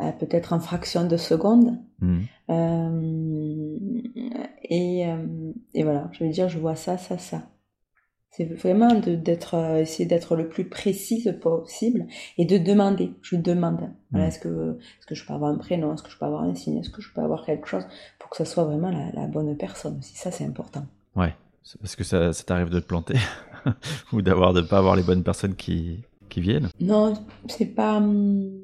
euh, 0.00 0.12
peut-être 0.12 0.52
en 0.52 0.60
fraction 0.60 1.06
de 1.06 1.16
seconde. 1.16 1.78
Mmh. 2.00 2.22
et, 4.64 5.06
et 5.74 5.84
voilà, 5.84 6.08
je 6.12 6.24
veux 6.24 6.30
dire, 6.30 6.48
je 6.48 6.58
vois 6.58 6.74
ça, 6.74 6.98
ça, 6.98 7.16
ça. 7.16 7.51
C'est 8.32 8.46
vraiment 8.46 8.94
d'être, 8.94 9.54
euh, 9.54 9.82
essayer 9.82 10.06
d'être 10.06 10.36
le 10.36 10.48
plus 10.48 10.64
précise 10.64 11.36
possible 11.42 12.06
et 12.38 12.46
de 12.46 12.56
demander. 12.56 13.12
Je 13.20 13.36
demande. 13.36 13.90
Mm. 14.10 14.20
est-ce 14.20 14.38
que, 14.38 14.78
est-ce 14.98 15.06
que 15.06 15.14
je 15.14 15.26
peux 15.26 15.34
avoir 15.34 15.50
un 15.50 15.58
prénom? 15.58 15.92
Est-ce 15.92 16.02
que 16.02 16.10
je 16.10 16.18
peux 16.18 16.24
avoir 16.24 16.42
un 16.42 16.54
signe? 16.54 16.78
Est-ce 16.78 16.88
que 16.88 17.02
je 17.02 17.12
peux 17.12 17.20
avoir 17.20 17.44
quelque 17.44 17.68
chose? 17.68 17.84
Pour 18.18 18.30
que 18.30 18.38
ce 18.38 18.46
soit 18.46 18.64
vraiment 18.64 18.90
la, 18.90 19.26
bonne 19.26 19.54
personne 19.58 19.98
aussi? 19.98 20.16
Ça, 20.16 20.30
c'est 20.30 20.46
important. 20.46 20.86
Ouais. 21.14 21.34
Parce 21.80 21.94
que 21.94 22.04
ça, 22.04 22.32
ça 22.32 22.44
t'arrive 22.44 22.70
de 22.70 22.80
te 22.80 22.86
planter 22.86 23.18
ou 24.14 24.22
d'avoir 24.22 24.54
de 24.54 24.62
pas 24.62 24.78
avoir 24.78 24.96
les 24.96 25.02
bonnes 25.02 25.22
personnes 25.22 25.54
qui, 25.54 26.02
qui 26.30 26.40
viennent? 26.40 26.70
Non, 26.80 27.12
c'est 27.48 27.66
pas, 27.66 27.98
hum, 27.98 28.62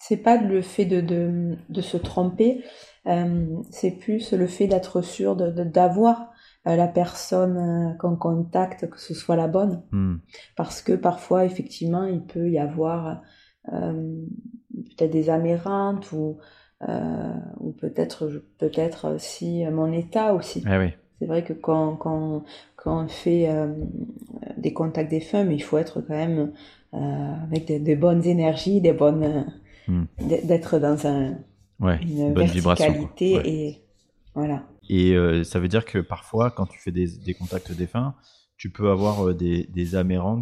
c'est 0.00 0.16
pas 0.16 0.36
le 0.36 0.62
fait 0.62 0.84
de, 0.84 1.00
de, 1.00 1.56
de 1.68 1.80
se 1.80 1.96
tromper. 1.96 2.64
Euh, 3.06 3.46
c'est 3.70 3.92
plus 3.92 4.32
le 4.32 4.48
fait 4.48 4.66
d'être 4.66 5.00
sûr 5.00 5.36
de, 5.36 5.50
d'avoir 5.62 6.33
la 6.64 6.88
personne 6.88 7.56
euh, 7.58 7.94
qu'on 7.98 8.16
contacte, 8.16 8.88
que 8.88 8.98
ce 8.98 9.14
soit 9.14 9.36
la 9.36 9.48
bonne. 9.48 9.82
Hmm. 9.92 10.16
Parce 10.56 10.82
que 10.82 10.92
parfois, 10.92 11.44
effectivement, 11.44 12.04
il 12.04 12.22
peut 12.22 12.50
y 12.50 12.58
avoir 12.58 13.22
euh, 13.72 14.24
peut-être 14.72 15.10
des 15.10 15.30
amérantes 15.30 16.12
ou, 16.12 16.38
ou 17.60 17.72
peut-être 17.72 18.42
peut-être 18.58 19.14
aussi 19.14 19.64
mon 19.72 19.90
état 19.90 20.34
aussi. 20.34 20.62
Oui. 20.66 20.90
C'est 21.18 21.26
vrai 21.26 21.42
que 21.42 21.54
quand, 21.54 21.96
quand, 21.96 22.42
quand 22.76 23.04
on 23.04 23.08
fait 23.08 23.48
des 24.58 24.74
contacts 24.74 25.10
des 25.10 25.20
femmes, 25.20 25.50
il 25.50 25.62
faut 25.62 25.78
être 25.78 26.02
quand 26.02 26.14
même 26.14 26.52
avec 26.92 27.66
des, 27.66 27.96
bonnes 27.96 28.26
énergies, 28.26 28.82
des 28.82 28.92
bonnes 28.92 29.46
hmm. 29.88 30.04
d'être 30.18 30.78
dans 30.78 31.06
un 31.06 31.38
une, 31.80 32.34
bonne 32.34 32.46
verticalité 32.46 33.40
et 33.44 33.84
voilà. 34.34 34.64
Et 34.88 35.12
euh, 35.14 35.44
ça 35.44 35.60
veut 35.60 35.68
dire 35.68 35.84
que 35.84 35.98
parfois, 35.98 36.50
quand 36.50 36.66
tu 36.66 36.78
fais 36.78 36.92
des, 36.92 37.06
des 37.18 37.34
contacts 37.34 37.72
défunts, 37.72 38.14
tu 38.56 38.70
peux 38.70 38.90
avoir 38.90 39.28
euh, 39.28 39.34
des, 39.34 39.64
des 39.64 39.90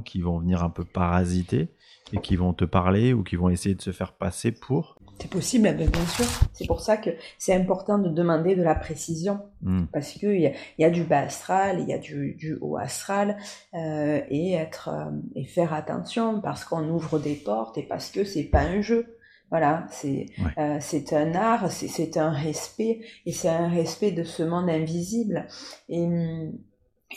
qui 0.05 0.21
vont 0.21 0.39
venir 0.39 0.63
un 0.63 0.71
peu 0.71 0.85
parasiter 0.85 1.69
et 2.13 2.21
qui 2.21 2.37
vont 2.37 2.53
te 2.53 2.65
parler 2.65 3.13
ou 3.13 3.23
qui 3.23 3.37
vont 3.37 3.49
essayer 3.49 3.75
de 3.75 3.83
se 3.83 3.91
faire 3.93 4.13
passer 4.13 4.53
pour. 4.53 4.99
C'est 5.21 5.31
possible, 5.31 5.73
bien, 5.75 5.87
bien 5.87 6.07
sûr. 6.07 6.27
C'est 6.53 6.67
pour 6.67 6.81
ça 6.81 6.97
que 6.97 7.11
c'est 7.39 7.55
important 7.55 7.99
de 7.99 8.09
demander 8.09 8.57
de 8.57 8.63
la 8.63 8.75
précision. 8.75 9.41
Hmm. 9.61 9.85
Parce 9.93 10.13
qu'il 10.13 10.41
y, 10.41 10.47
a, 10.47 10.53
y 10.79 10.85
a 10.85 10.91
du 10.91 11.05
bas 11.05 11.21
astral, 11.21 11.79
il 11.81 11.89
y 11.89 11.93
a 11.93 11.99
du, 11.99 12.35
du 12.35 12.59
haut 12.61 12.77
astral, 12.77 13.37
euh, 13.75 14.21
et, 14.29 14.53
être, 14.55 14.89
euh, 14.89 15.11
et 15.37 15.45
faire 15.45 15.73
attention 15.73 16.41
parce 16.41 16.65
qu'on 16.65 16.89
ouvre 16.89 17.19
des 17.19 17.37
portes 17.37 17.79
et 17.79 17.85
parce 17.85 18.11
que 18.11 18.25
c'est 18.25 18.45
pas 18.45 18.63
un 18.63 18.81
jeu. 18.81 19.17
Voilà, 19.53 19.87
c'est 19.91 20.31
euh, 20.57 20.79
c'est 20.81 21.13
un 21.13 21.35
art, 21.35 21.71
c'est 21.71 22.17
un 22.17 22.31
respect, 22.31 23.03
et 23.27 23.33
c'est 23.33 23.51
un 23.51 23.69
respect 23.69 24.11
de 24.11 24.25
ce 24.25 24.43
monde 24.43 24.71
invisible. 24.71 25.47
Et 25.91 26.07
hum, 26.07 26.53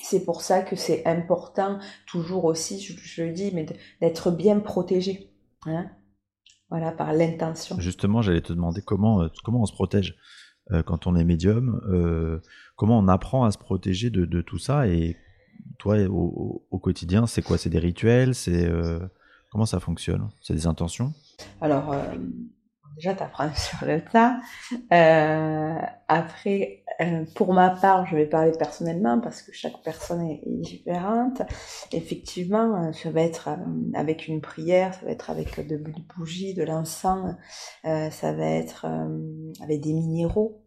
c'est 0.04 0.26
pour 0.26 0.42
ça 0.42 0.62
que 0.62 0.76
c'est 0.76 1.06
important, 1.06 1.80
toujours 2.06 2.44
aussi, 2.44 2.82
je, 2.82 3.24
le 3.24 3.32
dis, 3.32 3.52
mais 3.54 3.66
d'être 4.02 4.32
bien 4.32 4.60
protégé. 4.60 5.32
Hein 5.66 5.90
voilà, 6.70 6.92
par 6.92 7.14
l'intention. 7.14 7.80
Justement, 7.80 8.22
j'allais 8.22 8.42
te 8.42 8.52
demander 8.52 8.82
comment, 8.82 9.22
euh, 9.22 9.30
comment 9.46 9.62
on 9.62 9.66
se 9.66 9.72
protège 9.74 10.18
euh, 10.72 10.84
quand 10.84 11.08
on 11.08 11.16
est 11.16 11.24
médium, 11.24 11.80
comment 12.76 13.00
on 13.00 13.08
apprend 13.08 13.46
à 13.46 13.52
se 13.52 13.58
protéger 13.58 14.10
de, 14.10 14.26
de 14.26 14.42
tout 14.42 14.60
ça, 14.60 14.90
et 14.90 15.16
toi, 15.80 15.96
au, 16.10 16.68
au 16.70 16.80
quotidien, 16.80 17.28
c'est 17.28 17.42
quoi? 17.42 17.58
C'est 17.58 17.70
des 17.70 17.80
rituels? 17.80 18.36
C'est 18.36 18.70
Comment 19.56 19.66
ça 19.66 19.80
fonctionne? 19.80 20.28
C'est 20.42 20.54
des 20.54 20.68
intentions? 20.68 21.14
Alors, 21.62 21.94
euh, 21.94 22.02
déjà, 22.96 23.14
tu 23.14 23.24
apprends 23.24 23.54
sur 23.56 23.86
le 23.86 24.02
tas. 24.02 24.40
Euh, 24.92 25.80
après, 26.08 26.84
euh, 27.02 27.26
pour 27.36 27.54
ma 27.54 27.70
part, 27.70 28.06
je 28.06 28.16
vais 28.16 28.26
parler 28.26 28.52
personnellement 28.58 29.20
parce 29.20 29.42
que 29.42 29.52
chaque 29.52 29.82
personne 29.84 30.22
est, 30.22 30.42
différente. 30.46 31.42
Effectivement, 31.92 32.92
ça 32.94 33.12
va 33.12 33.22
être 33.22 33.50
avec 33.94 34.28
une 34.28 34.42
prière, 34.42 34.94
ça 34.94 35.06
va 35.06 35.12
être 35.12 35.30
avec 35.30 35.66
de 35.68 35.78
bougies, 36.16 36.54
de 36.54 36.64
l'encens, 36.64 37.36
ça 37.84 38.34
va 38.34 38.46
être 38.46 38.86
avec 39.62 39.82
des 39.82 39.94
minéraux. 39.94 40.64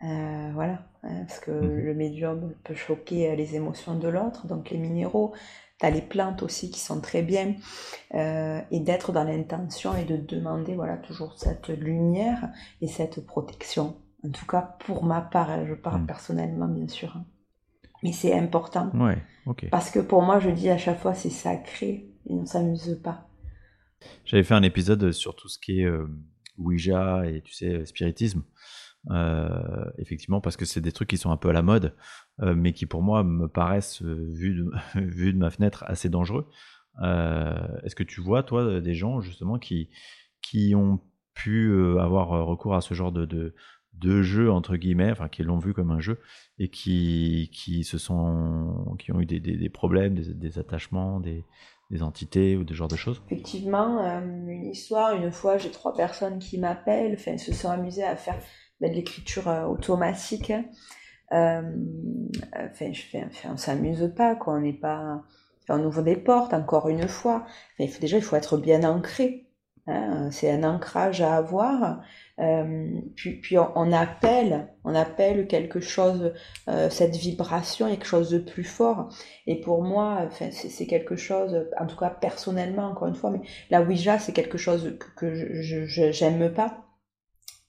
voilà, 0.00 0.86
hein, 1.02 1.24
parce 1.26 1.40
que 1.40 1.50
mmh 1.50 1.84
le 1.84 1.94
médium 1.94 2.54
peut 2.64 2.74
choquer 2.74 3.34
les 3.36 3.56
émotions 3.56 3.98
de 3.98 4.08
l'autre, 4.08 4.46
donc 4.46 4.70
les 4.70 4.78
minéraux, 4.78 5.32
tu 5.84 5.92
as 5.92 5.94
les 5.94 6.02
plantes 6.02 6.42
aussi 6.42 6.70
qui 6.70 6.80
sont 6.80 7.00
très 7.00 7.22
bien, 7.22 7.54
euh, 8.14 8.60
et 8.70 8.80
d'être 8.80 9.12
dans 9.12 9.24
l'intention 9.24 9.94
et 9.96 10.04
de 10.04 10.16
demander 10.16 10.74
voilà 10.74 10.96
toujours 10.96 11.34
cette 11.36 11.68
lumière 11.68 12.50
et 12.80 12.88
cette 12.88 13.24
protection. 13.26 13.96
En 14.24 14.30
tout 14.30 14.46
cas, 14.46 14.76
pour 14.86 15.04
ma 15.04 15.20
part, 15.20 15.50
hein, 15.50 15.66
je 15.66 15.74
parle 15.74 16.02
mm. 16.02 16.06
personnellement, 16.06 16.68
bien 16.68 16.88
sûr. 16.88 17.14
Hein. 17.16 17.26
Mais 18.02 18.12
c'est 18.12 18.34
important. 18.34 18.90
Ouais, 18.94 19.18
Parce 19.70 19.90
que 19.90 19.98
pour 19.98 20.22
moi, 20.22 20.38
je 20.38 20.50
dis 20.50 20.70
à 20.70 20.78
chaque 20.78 20.98
fois, 20.98 21.14
c'est 21.14 21.30
sacré 21.30 22.10
et 22.26 22.32
on 22.32 22.42
ne 22.42 22.46
s'amuse 22.46 23.00
pas. 23.02 23.28
J'avais 24.24 24.42
fait 24.42 24.54
un 24.54 24.62
épisode 24.62 25.12
sur 25.12 25.34
tout 25.34 25.48
ce 25.48 25.58
qui 25.58 25.80
est 25.80 25.84
euh, 25.84 26.06
Ouija 26.58 27.24
et 27.26 27.40
tu 27.42 27.52
sais, 27.52 27.84
spiritisme. 27.86 28.42
Euh, 29.10 29.84
effectivement, 29.98 30.40
parce 30.40 30.56
que 30.56 30.64
c'est 30.64 30.80
des 30.80 30.92
trucs 30.92 31.10
qui 31.10 31.18
sont 31.18 31.30
un 31.30 31.36
peu 31.36 31.50
à 31.50 31.52
la 31.52 31.62
mode, 31.62 31.94
euh, 32.40 32.54
mais 32.54 32.72
qui 32.72 32.86
pour 32.86 33.02
moi 33.02 33.22
me 33.22 33.48
paraissent, 33.48 34.02
euh, 34.02 34.30
vu 34.32 34.54
de, 34.54 34.70
vu 35.00 35.32
de 35.32 35.38
ma 35.38 35.50
fenêtre, 35.50 35.84
assez 35.86 36.08
dangereux. 36.08 36.48
Est-ce 37.02 37.94
que 37.94 38.04
tu 38.04 38.20
vois, 38.20 38.44
toi, 38.44 38.80
des 38.80 38.94
gens 38.94 39.20
justement 39.20 39.58
qui, 39.58 39.90
qui 40.42 40.74
ont 40.76 41.00
pu 41.34 41.98
avoir 41.98 42.28
recours 42.46 42.76
à 42.76 42.80
ce 42.80 42.94
genre 42.94 43.10
de, 43.10 43.26
de, 43.94 44.22
jeu 44.22 44.48
entre 44.52 44.76
guillemets, 44.76 45.10
enfin 45.10 45.28
qui 45.28 45.42
l'ont 45.42 45.58
vu 45.58 45.74
comme 45.74 45.90
un 45.90 45.98
jeu 45.98 46.20
et 46.60 46.68
qui, 46.68 47.50
qui 47.52 47.82
se 47.82 47.98
sont, 47.98 48.94
qui 49.00 49.10
ont 49.10 49.20
eu 49.20 49.26
des, 49.26 49.40
des, 49.40 49.68
problèmes, 49.68 50.14
des, 50.14 50.34
des 50.34 50.58
attachements, 50.60 51.18
des, 51.18 51.44
des 51.90 52.04
entités 52.04 52.56
ou 52.56 52.62
des 52.62 52.74
genres 52.74 52.86
de 52.86 52.94
choses? 52.94 53.20
Effectivement, 53.26 53.98
une 53.98 54.66
histoire, 54.66 55.16
une 55.16 55.32
fois 55.32 55.58
j'ai 55.58 55.72
trois 55.72 55.94
personnes 55.94 56.38
qui 56.38 56.58
m'appellent, 56.58 57.14
enfin, 57.14 57.36
se 57.38 57.52
sont 57.52 57.70
amusées 57.70 58.04
à 58.04 58.14
faire 58.14 58.38
de 58.88 58.94
l'écriture 58.94 59.48
euh, 59.48 59.64
automatique. 59.64 60.52
Euh, 61.32 61.62
enfin, 62.56 62.92
je 62.92 63.18
on 63.50 63.56
s'amuse 63.56 64.12
pas, 64.16 64.34
quoi. 64.36 64.54
On 64.54 64.60
n'est 64.60 64.72
pas, 64.72 65.22
on 65.68 65.82
ouvre 65.84 66.02
des 66.02 66.16
portes, 66.16 66.54
encore 66.54 66.88
une 66.88 67.08
fois. 67.08 67.46
il 67.78 67.88
faut, 67.88 68.00
déjà, 68.00 68.16
il 68.16 68.22
faut 68.22 68.36
être 68.36 68.56
bien 68.56 68.84
ancré. 68.84 69.48
Hein. 69.86 70.30
C'est 70.30 70.50
un 70.50 70.64
ancrage 70.64 71.20
à 71.20 71.36
avoir. 71.36 72.02
Euh, 72.38 72.88
puis, 73.14 73.40
puis 73.40 73.58
on, 73.58 73.92
appelle, 73.92 74.68
on 74.84 74.94
appelle 74.94 75.46
quelque 75.46 75.80
chose, 75.80 76.32
cette 76.90 77.16
vibration, 77.16 77.88
quelque 77.88 78.06
chose 78.06 78.30
de 78.30 78.38
plus 78.38 78.64
fort. 78.64 79.08
Et 79.46 79.60
pour 79.60 79.82
moi, 79.82 80.20
enfin, 80.26 80.50
c'est 80.50 80.86
quelque 80.86 81.16
chose, 81.16 81.66
en 81.78 81.86
tout 81.86 81.96
cas 81.96 82.10
personnellement, 82.10 82.88
encore 82.88 83.08
une 83.08 83.14
fois, 83.14 83.30
mais 83.30 83.42
la 83.70 83.82
Ouija, 83.82 84.18
c'est 84.18 84.32
quelque 84.32 84.58
chose 84.58 84.96
que, 84.98 85.26
que 85.26 85.34
je 85.34 86.10
j'aime 86.12 86.52
pas 86.52 86.83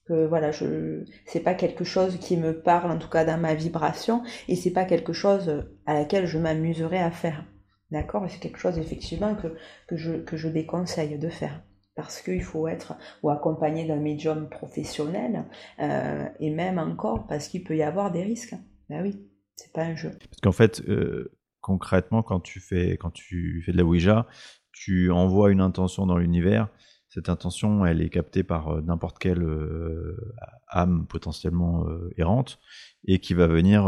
que 0.08 0.26
voilà, 0.26 0.52
je 0.52 1.04
c'est 1.26 1.40
pas 1.40 1.54
quelque 1.54 1.84
chose 1.84 2.18
qui 2.18 2.38
me 2.38 2.62
parle 2.62 2.92
en 2.92 2.98
tout 2.98 3.10
cas 3.10 3.26
dans 3.26 3.40
ma 3.40 3.56
vibration 3.56 4.24
et 4.48 4.56
c'est 4.56 4.72
pas 4.72 4.86
quelque 4.86 5.14
chose 5.14 5.66
à 5.86 5.94
laquelle 5.94 6.28
je 6.28 6.38
m'amuserais 6.38 7.00
à 7.00 7.12
faire. 7.12 7.46
D'accord? 7.92 8.26
C'est 8.30 8.40
quelque 8.40 8.60
chose 8.60 8.78
effectivement 8.78 9.36
que, 9.36 9.56
que, 9.88 9.96
je, 9.96 10.14
que 10.14 10.38
je 10.38 10.48
déconseille 10.48 11.18
de 11.18 11.30
faire 11.30 11.62
parce 11.96 12.22
qu'il 12.22 12.44
faut 12.44 12.68
être 12.68 12.96
ou 13.24 13.30
accompagné 13.30 13.88
d'un 13.88 13.96
médium 13.96 14.50
professionnel 14.50 15.46
euh, 15.80 16.26
et 16.40 16.50
même 16.50 16.78
encore 16.78 17.26
parce 17.28 17.48
qu'il 17.48 17.64
peut 17.64 17.78
y 17.78 17.84
avoir 17.84 18.12
des 18.12 18.24
risques. 18.24 18.56
Ben 18.90 19.02
oui, 19.02 19.28
c'est 19.56 19.72
pas 19.72 19.84
un 19.84 19.96
jeu. 19.96 20.12
Parce 20.12 20.42
qu'en 20.42 20.52
fait, 20.52 20.82
euh, 20.88 21.32
concrètement, 21.62 22.22
quand 22.22 22.42
tu 22.42 22.60
fais 22.60 22.98
quand 22.98 23.12
tu 23.12 23.64
fais 23.66 23.72
de 23.72 23.78
la 23.78 23.86
Ouija, 23.86 24.28
tu 24.72 25.10
envoies 25.10 25.52
une 25.52 25.62
intention 25.62 26.06
dans 26.06 26.18
l'univers 26.18 26.70
cette 27.16 27.30
intention, 27.30 27.86
elle 27.86 28.02
est 28.02 28.10
captée 28.10 28.44
par 28.44 28.68
euh, 28.68 28.82
n'importe 28.82 29.20
quelle 29.20 29.42
euh, 29.42 30.34
âme 30.68 31.06
potentiellement 31.08 31.88
euh, 31.88 32.14
errante 32.18 32.60
et 33.06 33.20
qui 33.20 33.34
va 33.34 33.48
venir, 33.48 33.86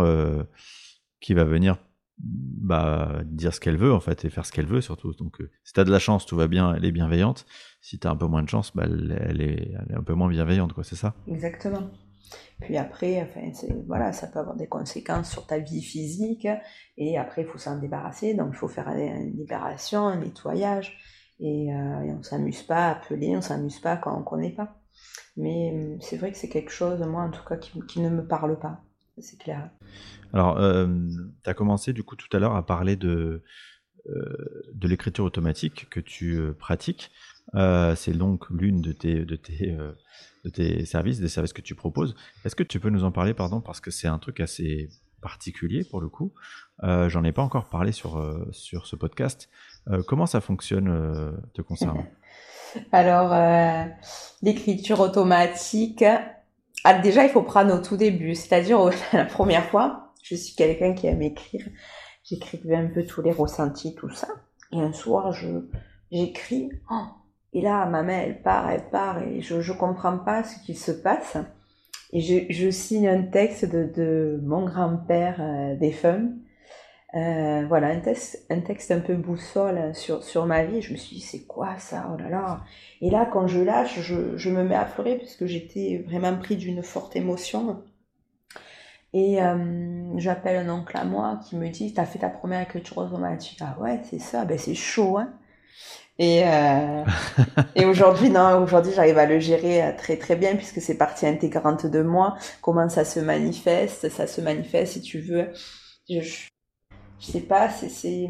qui 1.19 1.33
va 1.33 1.43
venir 1.43 1.77
bah, 2.19 3.21
dire 3.25 3.53
ce 3.53 3.59
qu'elle 3.59 3.75
veut 3.75 3.93
en 3.93 3.99
fait 3.99 4.23
et 4.23 4.29
faire 4.29 4.45
ce 4.45 4.51
qu'elle 4.53 4.65
veut 4.67 4.79
surtout. 4.79 5.13
Donc 5.13 5.41
si 5.63 5.73
tu 5.73 5.79
as 5.79 5.83
de 5.83 5.91
la 5.91 5.99
chance, 5.99 6.25
tout 6.25 6.37
va 6.37 6.47
bien, 6.47 6.73
elle 6.73 6.85
est 6.85 6.91
bienveillante. 6.91 7.45
Si 7.81 7.99
tu 7.99 8.07
as 8.07 8.11
un 8.11 8.15
peu 8.15 8.27
moins 8.27 8.43
de 8.43 8.49
chance, 8.49 8.71
bah, 8.75 8.85
elle, 8.85 9.41
est, 9.41 9.73
un 9.93 10.03
peu 10.03 10.13
moins 10.13 10.29
bienveillante, 10.29 10.71
quoi, 10.73 10.83
c'est 10.83 10.95
ça? 10.95 11.15
Exactement. 11.27 11.89
Puis 12.61 12.77
après, 12.77 13.21
enfin, 13.23 13.51
voilà, 13.87 14.13
ça 14.13 14.27
peut 14.27 14.39
avoir 14.39 14.55
des 14.55 14.67
conséquences 14.67 15.31
sur 15.31 15.47
ta 15.47 15.57
vie 15.57 15.81
physique 15.81 16.47
et 16.97 17.17
après 17.17 17.41
il 17.41 17.47
faut 17.47 17.57
s'en 17.57 17.77
débarrasser, 17.79 18.35
donc 18.35 18.49
il 18.53 18.57
faut 18.57 18.67
faire 18.67 18.87
une 18.87 19.35
libération, 19.35 20.07
un 20.07 20.17
nettoyage 20.17 20.97
Et, 21.39 21.73
euh, 21.73 22.01
et 22.01 22.11
on 22.11 22.23
s'amuse 22.23 22.63
pas 22.63 22.87
à 22.87 22.91
appeler, 22.91 23.35
on 23.37 23.41
s'amuse 23.41 23.79
pas 23.79 23.97
quand 23.97 24.17
on 24.17 24.23
connaît 24.23 24.51
pas. 24.51 24.77
Mais 25.35 25.71
euh, 25.73 25.97
c'est 26.01 26.17
vrai 26.17 26.31
que 26.31 26.37
c'est 26.37 26.49
quelque 26.49 26.71
chose, 26.71 26.99
moi 27.01 27.23
en 27.23 27.31
tout 27.31 27.43
cas, 27.47 27.57
qui, 27.57 28.01
ne 28.01 28.09
me 28.09 28.25
parle 28.25 28.59
pas. 28.59 28.81
C'est 29.19 29.39
clair. 29.39 29.69
Alors, 30.33 30.57
euh, 30.59 30.87
tu 31.43 31.49
as 31.49 31.53
commencé 31.53 31.93
du 31.93 32.03
coup 32.03 32.15
tout 32.15 32.35
à 32.35 32.39
l'heure 32.39 32.55
à 32.55 32.65
parler 32.65 32.95
de, 32.95 33.43
euh, 34.09 34.71
de 34.73 34.87
l'écriture 34.87 35.25
automatique 35.25 35.87
que 35.89 35.99
tu 35.99 36.39
pratiques. 36.59 37.11
C'est 37.53 38.15
donc 38.15 38.49
l'une 38.49 38.81
de 38.81 38.91
tes, 38.91 39.25
de, 39.25 39.35
tes, 39.35 39.75
de 40.43 40.49
tes 40.49 40.85
services, 40.85 41.19
des 41.19 41.29
services 41.29 41.53
que 41.53 41.61
tu 41.61 41.75
proposes. 41.75 42.15
Est-ce 42.45 42.55
que 42.55 42.63
tu 42.63 42.79
peux 42.79 42.89
nous 42.89 43.05
en 43.05 43.11
parler, 43.11 43.33
pardon, 43.33 43.61
parce 43.61 43.79
que 43.79 43.89
c'est 43.89 44.07
un 44.07 44.19
truc 44.19 44.39
assez 44.39 44.89
particulier 45.21 45.83
pour 45.83 46.01
le 46.01 46.09
coup. 46.09 46.33
Euh, 46.83 47.09
J'en 47.09 47.23
ai 47.23 47.31
pas 47.31 47.41
encore 47.41 47.69
parlé 47.69 47.91
sur, 47.91 48.21
sur 48.51 48.85
ce 48.85 48.95
podcast. 48.95 49.49
Euh, 49.91 50.03
comment 50.05 50.25
ça 50.25 50.41
fonctionne 50.41 50.89
euh, 50.89 51.31
te 51.53 51.61
concernant? 51.61 52.05
Alors, 52.91 53.33
euh, 53.33 53.85
l'écriture 54.41 54.99
automatique, 54.99 56.03
ah, 56.83 56.99
déjà, 56.99 57.23
il 57.23 57.29
faut 57.29 57.43
prendre 57.43 57.73
au 57.73 57.79
tout 57.79 57.97
début, 57.97 58.35
c'est-à-dire 58.35 58.79
la 59.13 59.25
première 59.25 59.65
fois, 59.65 60.13
je 60.23 60.35
suis 60.35 60.55
quelqu'un 60.55 60.93
qui 60.93 61.07
aime 61.07 61.21
écrire, 61.21 61.65
j'écrivais 62.23 62.75
un 62.75 62.87
peu 62.87 63.05
tous 63.05 63.21
les 63.21 63.31
ressentis, 63.31 63.95
tout 63.95 64.09
ça, 64.09 64.27
et 64.71 64.79
un 64.79 64.93
soir, 64.93 65.31
je 65.31 65.47
j'écris, 66.11 66.69
oh, 66.89 67.03
et 67.53 67.61
là, 67.61 67.85
ma 67.85 68.03
main, 68.03 68.19
elle 68.19 68.41
part, 68.41 68.69
elle 68.69 68.89
part, 68.89 69.21
et 69.23 69.41
je 69.41 69.61
je 69.61 69.73
comprends 69.73 70.17
pas 70.17 70.43
ce 70.43 70.59
qui 70.65 70.75
se 70.75 70.91
passe, 70.91 71.37
et 72.13 72.21
je, 72.21 72.53
je 72.53 72.69
signe 72.69 73.07
un 73.07 73.23
texte 73.23 73.65
de, 73.65 73.91
de 73.95 74.39
mon 74.43 74.65
grand-père 74.65 75.37
euh, 75.39 75.75
défunt, 75.75 76.29
euh, 77.17 77.65
voilà, 77.67 77.87
un 77.87 77.99
texte, 77.99 78.45
un 78.49 78.59
texte 78.59 78.91
un 78.91 78.99
peu 78.99 79.15
boussole 79.15 79.95
sur, 79.95 80.23
sur 80.23 80.45
ma 80.45 80.63
vie. 80.63 80.81
Je 80.81 80.93
me 80.93 80.97
suis 80.97 81.15
dit, 81.15 81.21
c'est 81.21 81.45
quoi 81.45 81.77
ça? 81.79 82.09
Oh 82.13 82.17
là 82.17 82.29
là. 82.29 82.61
Et 83.01 83.09
là, 83.09 83.25
quand 83.25 83.47
je 83.47 83.59
lâche, 83.59 83.99
je, 84.01 84.37
je 84.37 84.49
me 84.51 84.63
mets 84.63 84.75
à 84.75 84.85
pleurer 84.85 85.17
parce 85.17 85.35
que 85.35 85.47
j'étais 85.47 86.03
vraiment 86.07 86.37
pris 86.37 86.57
d'une 86.57 86.83
forte 86.83 87.15
émotion. 87.15 87.83
Et 89.13 89.41
euh, 89.41 90.17
j'appelle 90.19 90.67
un 90.67 90.69
oncle 90.73 90.95
à 90.95 91.05
moi 91.05 91.39
qui 91.47 91.55
me 91.55 91.69
dit, 91.69 91.93
t'as 91.93 92.05
fait 92.05 92.19
ta 92.19 92.29
première 92.29 92.61
écriture 92.61 92.97
automatique. 92.99 93.59
Ah 93.61 93.75
ouais, 93.79 93.99
c'est 94.03 94.19
ça. 94.19 94.45
Ben 94.45 94.57
c'est 94.59 94.75
chaud, 94.75 95.17
hein. 95.17 95.33
Et, 96.19 96.43
euh, 96.45 97.03
et 97.75 97.85
aujourd'hui, 97.85 98.29
non, 98.29 98.61
aujourd'hui, 98.63 98.93
j'arrive 98.93 99.17
à 99.17 99.25
le 99.25 99.39
gérer 99.39 99.95
très 99.97 100.17
très 100.17 100.35
bien 100.35 100.55
puisque 100.55 100.81
c'est 100.81 100.97
partie 100.97 101.25
intégrante 101.27 101.85
de 101.85 102.01
moi. 102.03 102.37
Comment 102.61 102.89
ça 102.89 103.05
se 103.05 103.19
manifeste? 103.19 104.09
Ça 104.09 104.27
se 104.27 104.41
manifeste, 104.41 104.93
si 104.93 105.01
tu 105.01 105.19
veux. 105.19 105.49
Je, 106.09 106.47
je 107.19 107.25
sais 107.25 107.41
pas, 107.41 107.69
c'est, 107.69 108.29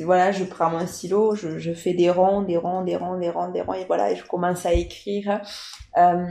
voilà, 0.00 0.32
je 0.32 0.44
prends 0.44 0.70
mon 0.70 0.86
stylo, 0.86 1.34
je, 1.34 1.72
fais 1.72 1.94
des 1.94 2.10
ronds, 2.10 2.42
des 2.42 2.56
ronds, 2.56 2.82
des 2.82 2.96
ronds, 2.96 3.18
des 3.18 3.30
ronds, 3.30 3.50
des 3.50 3.60
ronds, 3.60 3.74
et 3.74 3.84
voilà, 3.84 4.10
et 4.10 4.16
je 4.16 4.24
commence 4.24 4.66
à 4.66 4.72
écrire. 4.72 5.40
Euh, 5.96 6.26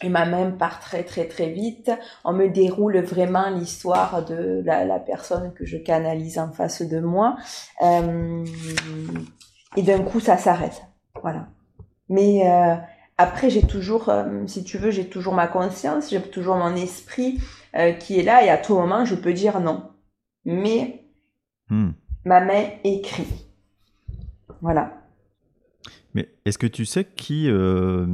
et 0.00 0.08
ma 0.08 0.26
main 0.26 0.52
part 0.52 0.78
très 0.78 1.02
très 1.02 1.26
très 1.26 1.48
vite. 1.48 1.90
On 2.24 2.32
me 2.32 2.48
déroule 2.48 3.00
vraiment 3.00 3.50
l'histoire 3.50 4.24
de 4.24 4.62
la, 4.64 5.00
personne 5.00 5.52
que 5.54 5.66
je 5.66 5.76
canalise 5.76 6.38
en 6.38 6.52
face 6.52 6.82
de 6.82 7.00
moi. 7.00 7.36
Euh, 7.82 8.44
et 9.76 9.82
d'un 9.82 10.02
coup, 10.02 10.20
ça 10.20 10.36
s'arrête. 10.36 10.82
Voilà. 11.20 11.48
Mais 12.08 12.48
euh, 12.48 12.76
après, 13.18 13.50
j'ai 13.50 13.62
toujours, 13.62 14.12
si 14.46 14.62
tu 14.62 14.78
veux, 14.78 14.92
j'ai 14.92 15.08
toujours 15.08 15.34
ma 15.34 15.48
conscience, 15.48 16.10
j'ai 16.10 16.22
toujours 16.22 16.56
mon 16.56 16.76
esprit 16.76 17.40
qui 17.98 18.20
est 18.20 18.22
là, 18.22 18.44
et 18.44 18.50
à 18.50 18.56
tout 18.56 18.76
moment, 18.76 19.04
je 19.04 19.16
peux 19.16 19.32
dire 19.32 19.60
non 19.60 19.82
mais 20.48 21.04
Hmm. 21.70 21.90
ma 22.24 22.40
main 22.40 22.64
écrit. 22.84 23.46
Voilà. 24.60 24.92
Mais 26.14 26.28
est-ce 26.44 26.58
que 26.58 26.66
tu 26.66 26.84
sais 26.84 27.04
qui, 27.04 27.48
euh, 27.50 28.06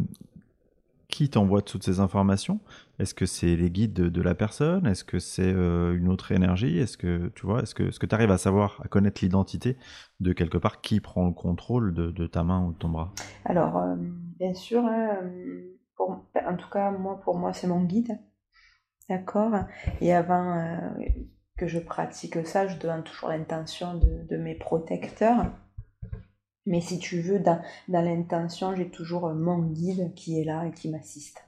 qui 1.08 1.28
t'envoie 1.30 1.62
toutes 1.62 1.84
ces 1.84 2.00
informations? 2.00 2.60
Est-ce 2.98 3.14
que 3.14 3.26
c'est 3.26 3.56
les 3.56 3.70
guides 3.70 3.92
de, 3.92 4.08
de 4.08 4.22
la 4.22 4.34
personne? 4.34 4.86
Est-ce 4.86 5.04
que 5.04 5.18
c'est 5.18 5.52
euh, 5.52 5.96
une 5.96 6.08
autre 6.08 6.32
énergie? 6.32 6.78
Est-ce 6.78 6.96
que 6.96 7.30
tu 7.34 7.46
vois 7.46 7.62
Est-ce 7.62 7.74
que 7.74 7.84
est-ce 7.84 7.98
que 7.98 8.06
tu 8.06 8.14
arrives 8.14 8.30
à 8.30 8.38
savoir, 8.38 8.80
à 8.82 8.88
connaître 8.88 9.22
l'identité 9.22 9.76
de 10.20 10.32
quelque 10.32 10.58
part? 10.58 10.80
Qui 10.80 11.00
prend 11.00 11.26
le 11.26 11.32
contrôle 11.32 11.94
de, 11.94 12.10
de 12.10 12.26
ta 12.26 12.42
main 12.42 12.64
ou 12.66 12.72
de 12.72 12.78
ton 12.78 12.88
bras? 12.88 13.12
Alors, 13.44 13.76
euh, 13.76 13.94
bien 13.98 14.54
sûr, 14.54 14.84
hein, 14.84 15.20
pour, 15.96 16.24
en 16.34 16.56
tout 16.56 16.70
cas, 16.70 16.90
moi, 16.90 17.20
pour 17.20 17.36
moi, 17.36 17.52
c'est 17.52 17.66
mon 17.66 17.84
guide. 17.84 18.18
D'accord? 19.08 19.52
Et 20.00 20.14
avant 20.14 20.80
que 21.56 21.66
je 21.66 21.78
pratique 21.78 22.46
ça, 22.46 22.66
je 22.66 22.78
demande 22.78 23.04
toujours 23.04 23.28
l'intention 23.28 23.94
de, 23.94 24.26
de 24.28 24.36
mes 24.36 24.54
protecteurs. 24.54 25.46
Mais 26.66 26.80
si 26.80 26.98
tu 26.98 27.20
veux, 27.20 27.38
dans, 27.38 27.60
dans 27.88 28.00
l'intention, 28.02 28.74
j'ai 28.74 28.90
toujours 28.90 29.28
mon 29.34 29.58
guide 29.62 30.14
qui 30.14 30.40
est 30.40 30.44
là 30.44 30.66
et 30.66 30.72
qui 30.72 30.90
m'assiste. 30.90 31.44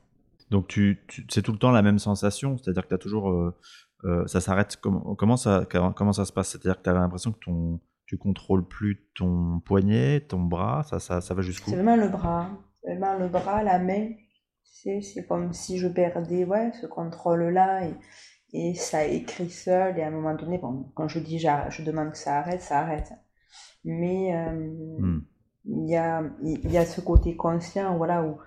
Donc 0.50 0.68
tu, 0.68 1.02
tu- 1.08 1.26
c'est 1.28 1.42
tout 1.42 1.52
le 1.52 1.58
temps 1.58 1.72
la 1.72 1.82
même 1.82 1.98
sensation, 1.98 2.56
c'est-à-dire 2.56 2.82
que 2.84 2.88
tu 2.88 2.94
as 2.94 2.98
toujours 2.98 3.30
euh, 3.30 3.56
euh, 4.04 4.26
ça 4.26 4.40
s'arrête 4.40 4.76
comment, 4.76 5.16
comment 5.16 5.36
ça 5.36 5.66
comment 5.68 6.12
ça 6.12 6.24
se 6.24 6.32
passe? 6.32 6.50
C'est-à-dire 6.50 6.76
que 6.78 6.82
tu 6.84 6.90
as 6.90 6.92
l'impression 6.92 7.32
que 7.32 7.38
ton 7.44 7.80
tu 8.04 8.16
contrôles 8.16 8.64
plus 8.68 9.08
ton 9.16 9.58
poignet, 9.58 10.20
ton 10.20 10.40
bras, 10.40 10.84
ça 10.84 11.00
ça, 11.00 11.20
ça 11.20 11.34
va 11.34 11.42
jusqu'où? 11.42 11.70
C'est 11.70 11.76
vraiment 11.76 11.96
le 11.96 12.08
bras. 12.08 12.48
C'est 12.84 12.94
vraiment 12.94 13.18
le 13.18 13.28
bras, 13.28 13.64
la 13.64 13.80
main. 13.80 14.10
C'est 14.62 15.26
comme 15.26 15.52
si 15.52 15.78
je 15.78 15.88
perdais 15.88 16.44
ouais, 16.44 16.70
ce 16.80 16.86
contrôle-là 16.86 17.86
et, 17.86 17.94
et 18.56 18.74
ça 18.74 19.04
écrit 19.04 19.50
seul. 19.50 19.98
Et 19.98 20.02
à 20.02 20.08
un 20.08 20.10
moment 20.10 20.34
donné, 20.34 20.58
bon, 20.58 20.86
quand 20.94 21.08
je 21.08 21.18
dis 21.18 21.38
je 21.38 21.82
demande 21.82 22.12
que 22.12 22.18
ça 22.18 22.38
arrête, 22.38 22.62
ça 22.62 22.80
arrête. 22.80 23.12
Mais 23.84 24.34
euh, 24.34 24.98
Hmm. 24.98 25.20
il 25.66 25.90
y 25.90 25.96
a, 25.96 26.22
il 26.42 26.70
y 26.70 26.78
a 26.78 26.86
ce 26.86 27.00
côté 27.00 27.36
conscient, 27.36 27.96
voilà, 27.96 28.22
où, 28.22 28.38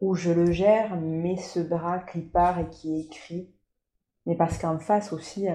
où 0.00 0.14
je 0.14 0.30
le 0.30 0.50
gère, 0.52 0.96
mais 0.96 1.36
ce 1.36 1.60
bras 1.60 1.98
qui 2.00 2.20
part 2.20 2.58
et 2.58 2.68
qui 2.68 3.00
écrit. 3.00 3.50
Mais 4.26 4.36
parce 4.36 4.58
qu'en 4.58 4.78
face 4.78 5.12
aussi, 5.12 5.46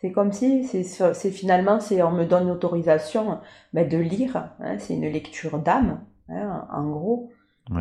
c'est 0.00 0.12
comme 0.12 0.32
si, 0.32 0.64
c'est 0.64 1.30
finalement, 1.30 1.80
c'est 1.80 2.02
on 2.02 2.10
me 2.12 2.24
donne 2.24 2.48
l'autorisation 2.48 3.40
ben, 3.72 3.88
de 3.88 3.98
lire, 3.98 4.50
hein, 4.60 4.78
c'est 4.78 4.94
une 4.94 5.08
lecture 5.08 5.58
d'âme, 5.58 6.04
hein, 6.28 6.66
en 6.72 6.90
gros. 6.90 7.30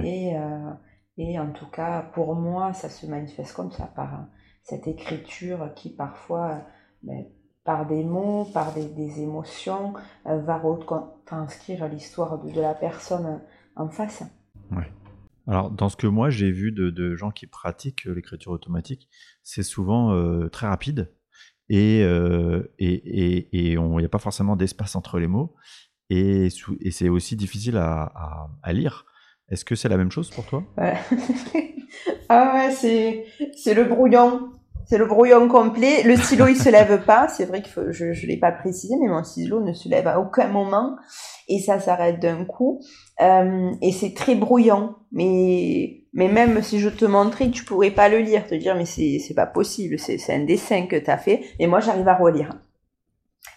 Et, 0.04 0.36
euh, 0.36 0.72
et 1.18 1.40
en 1.40 1.52
tout 1.52 1.70
cas, 1.70 2.02
pour 2.14 2.36
moi, 2.36 2.74
ça 2.74 2.90
se 2.90 3.06
manifeste 3.06 3.54
comme 3.56 3.72
ça, 3.72 3.86
par 3.96 4.28
cette 4.66 4.88
écriture 4.88 5.74
qui 5.76 5.90
parfois, 5.90 6.62
ben, 7.04 7.26
par 7.64 7.88
des 7.88 8.04
mots, 8.04 8.46
par 8.54 8.74
des, 8.74 8.86
des 8.86 9.22
émotions, 9.22 9.94
euh, 10.28 10.40
va 10.42 10.58
retranscrire 10.58 11.88
l'histoire 11.88 12.40
de, 12.40 12.52
de 12.52 12.62
la 12.62 12.74
personne 12.74 13.42
en 13.76 13.90
face. 13.90 14.24
Alors, 15.48 15.70
dans 15.70 15.90
ce 15.90 15.96
que 15.96 16.08
moi 16.08 16.30
j'ai 16.30 16.52
vu 16.52 16.72
de, 16.72 16.90
de 16.90 17.16
gens 17.16 17.32
qui 17.32 17.46
pratiquent 17.46 18.08
euh, 18.08 18.14
l'écriture 18.16 18.52
automatique, 18.52 19.10
c'est 19.44 19.64
souvent 19.64 20.12
euh, 20.14 20.50
très 20.50 20.68
rapide 20.68 21.14
et 21.70 22.02
euh, 22.04 22.64
et 22.80 22.94
et 22.94 23.38
et 23.52 23.72
il 23.74 23.80
n'y 23.80 24.06
a 24.06 24.10
pas 24.10 24.20
forcément 24.20 24.56
d'espace 24.56 24.96
entre 24.96 25.20
les 25.20 25.28
mots 25.28 25.56
et, 26.10 26.50
c'est 26.92 27.10
aussi 27.10 27.36
difficile 27.36 27.78
à, 27.78 28.12
à, 28.16 28.50
à 28.62 28.74
lire. 28.74 29.06
Est-ce 29.50 29.66
que 29.66 29.76
c'est 29.76 29.90
la 29.90 29.98
même 29.98 30.12
chose 30.12 30.30
pour 30.32 30.46
toi? 30.46 30.64
Ouais. 30.78 30.98
ah 32.30 32.54
ouais, 32.56 32.72
c'est 32.72 33.26
c'est 33.56 33.76
le 33.76 33.84
brouillon. 33.84 34.52
C'est 34.88 34.98
le 34.98 35.06
brouillon 35.06 35.48
complet. 35.48 36.04
Le 36.04 36.16
stylo, 36.16 36.48
il 36.48 36.56
se 36.56 36.70
lève 36.70 37.04
pas. 37.06 37.28
C'est 37.28 37.46
vrai 37.46 37.62
que 37.62 37.92
je 37.92 38.14
je 38.14 38.28
l'ai 38.28 38.38
pas 38.38 38.52
précisé, 38.52 38.96
mais 39.02 39.08
mon 39.08 39.24
stylo 39.24 39.62
ne 39.62 39.74
se 39.74 39.90
lève 39.90 40.08
à 40.08 40.20
aucun 40.20 40.48
moment 40.48 40.96
et 41.48 41.60
ça 41.60 41.80
s'arrête 41.80 42.20
d'un 42.20 42.46
coup. 42.46 42.82
Euh, 43.22 43.72
et 43.82 43.92
c'est 43.92 44.14
très 44.14 44.36
brouillon. 44.36 44.96
Mais 45.12 46.02
mais 46.14 46.28
même 46.28 46.62
si 46.62 46.80
je 46.80 46.90
te 46.90 47.06
montrais, 47.06 47.50
tu 47.50 47.66
pourrais 47.66 47.92
pas 47.92 48.10
le 48.10 48.20
lire, 48.20 48.46
te 48.46 48.56
dire 48.56 48.76
mais 48.76 48.86
c'est 48.86 49.20
c'est 49.20 49.34
pas 49.34 49.48
possible. 49.48 49.98
C'est 49.98 50.34
un 50.34 50.46
dessin 50.46 50.86
que 50.86 50.98
t'as 50.98 51.18
fait. 51.18 51.42
Et 51.60 51.68
moi, 51.68 51.80
j'arrive 51.80 52.08
à 52.08 52.16
relire. 52.16 52.52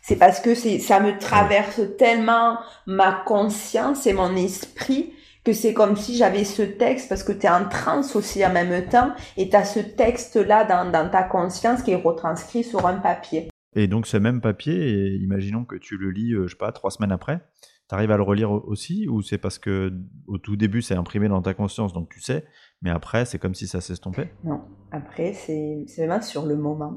C'est 0.02 0.16
parce 0.16 0.40
que 0.40 0.54
ça 0.54 1.00
me 1.00 1.18
traverse 1.18 1.82
tellement 1.98 2.56
ma 2.86 3.12
conscience 3.26 4.06
et 4.06 4.14
mon 4.14 4.34
esprit 4.36 5.12
que 5.48 5.54
c'est 5.54 5.72
comme 5.72 5.96
si 5.96 6.14
j'avais 6.14 6.44
ce 6.44 6.60
texte, 6.60 7.08
parce 7.08 7.24
que 7.24 7.32
tu 7.32 7.46
es 7.46 7.48
en 7.48 7.66
transe 7.66 8.14
aussi 8.14 8.44
en 8.44 8.52
même 8.52 8.86
temps, 8.86 9.14
et 9.38 9.48
tu 9.48 9.56
as 9.56 9.64
ce 9.64 9.80
texte-là 9.80 10.64
dans, 10.64 10.92
dans 10.92 11.08
ta 11.08 11.22
conscience 11.22 11.82
qui 11.82 11.92
est 11.92 12.02
retranscrit 12.02 12.62
sur 12.62 12.86
un 12.86 12.98
papier. 12.98 13.48
Et 13.74 13.86
donc 13.86 14.06
ce 14.06 14.18
même 14.18 14.42
papier, 14.42 14.74
et 14.74 15.14
imaginons 15.16 15.64
que 15.64 15.76
tu 15.76 15.96
le 15.96 16.10
lis, 16.10 16.34
euh, 16.34 16.46
je 16.46 16.52
sais 16.52 16.58
pas, 16.58 16.70
trois 16.70 16.90
semaines 16.90 17.12
après, 17.12 17.40
tu 17.88 17.94
arrives 17.94 18.10
à 18.10 18.18
le 18.18 18.24
relire 18.24 18.50
au- 18.50 18.62
aussi 18.66 19.08
ou 19.08 19.22
c'est 19.22 19.38
parce 19.38 19.58
que 19.58 19.90
au 20.26 20.36
tout 20.36 20.56
début 20.56 20.82
c'est 20.82 20.94
imprimé 20.94 21.28
dans 21.28 21.40
ta 21.40 21.54
conscience 21.54 21.94
donc 21.94 22.10
tu 22.10 22.20
sais, 22.20 22.44
mais 22.82 22.90
après 22.90 23.24
c'est 23.24 23.38
comme 23.38 23.54
si 23.54 23.66
ça 23.66 23.80
s'estompait? 23.80 24.30
Non, 24.44 24.60
après, 24.90 25.32
c'est 25.32 25.86
vraiment 25.96 26.20
sur 26.20 26.44
le 26.44 26.56
moment. 26.56 26.94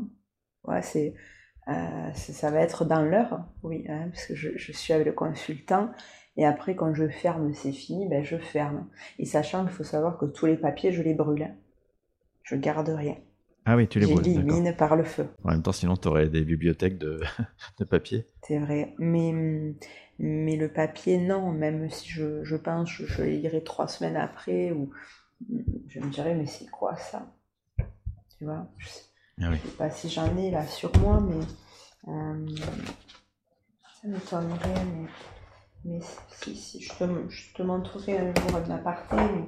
Ouais, 0.65 0.81
c'est 0.81 1.13
euh, 1.69 2.11
ça 2.13 2.51
va 2.51 2.59
être 2.59 2.83
dans 2.83 3.03
l'heure, 3.03 3.45
oui, 3.63 3.85
hein, 3.87 4.09
parce 4.11 4.25
que 4.25 4.35
je, 4.35 4.49
je 4.57 4.71
suis 4.73 4.91
avec 4.91 5.05
le 5.05 5.13
consultant, 5.13 5.91
et 6.37 6.45
après, 6.45 6.75
quand 6.75 6.93
je 6.93 7.07
ferme, 7.07 7.53
c'est 7.53 7.73
fini, 7.73 8.07
ben 8.07 8.23
je 8.23 8.37
ferme. 8.37 8.87
Et 9.19 9.25
sachant 9.25 9.63
qu'il 9.65 9.73
faut 9.73 9.83
savoir 9.83 10.17
que 10.17 10.25
tous 10.25 10.45
les 10.45 10.57
papiers, 10.57 10.91
je 10.91 11.01
les 11.01 11.13
brûle. 11.13 11.53
Je 12.43 12.55
garde 12.55 12.89
rien. 12.89 13.17
Ah 13.65 13.75
oui, 13.75 13.87
tu 13.87 13.99
les 13.99 14.05
brûles. 14.05 14.23
J'élimine 14.23 14.75
par 14.75 14.95
le 14.95 15.03
feu. 15.03 15.27
En 15.43 15.51
même 15.51 15.61
temps, 15.61 15.71
sinon, 15.71 15.95
tu 15.95 16.07
aurais 16.07 16.29
des 16.29 16.43
bibliothèques 16.43 16.97
de, 16.97 17.21
de 17.79 17.83
papier. 17.83 18.27
C'est 18.43 18.59
vrai. 18.59 18.95
Mais, 18.97 19.33
mais 20.19 20.55
le 20.55 20.69
papier, 20.69 21.17
non. 21.19 21.51
Même 21.51 21.89
si 21.89 22.09
je, 22.09 22.43
je 22.43 22.55
pense, 22.55 22.89
je, 22.89 23.05
je 23.05 23.23
les 23.23 23.37
lirai 23.37 23.63
trois 23.63 23.87
semaines 23.87 24.17
après, 24.17 24.71
ou 24.71 24.89
je 25.87 25.99
me 25.99 26.09
dirais, 26.09 26.33
mais 26.33 26.45
c'est 26.45 26.69
quoi 26.69 26.95
ça? 26.95 27.33
Tu 28.37 28.45
vois? 28.45 28.67
Je 28.77 28.87
sais, 28.87 29.01
ah 29.41 29.51
sais 29.53 29.77
pas 29.77 29.89
si 29.89 30.09
j'en 30.09 30.35
ai 30.37 30.49
là 30.49 30.65
sur 30.65 30.95
moi, 30.99 31.19
mais 31.19 31.45
euh, 32.07 32.47
ça 34.01 34.07
m'étonnerait. 34.07 34.85
Mais, 34.85 35.07
mais 35.85 35.99
si, 36.29 36.55
si, 36.55 36.81
je 36.81 36.93
te, 36.93 37.03
je 37.29 37.53
te 37.53 37.63
montrerai 37.63 38.17
un 38.17 38.33
jour 38.33 38.61
de 38.61 38.69
l'aparté. 38.69 39.15
Mais... 39.15 39.47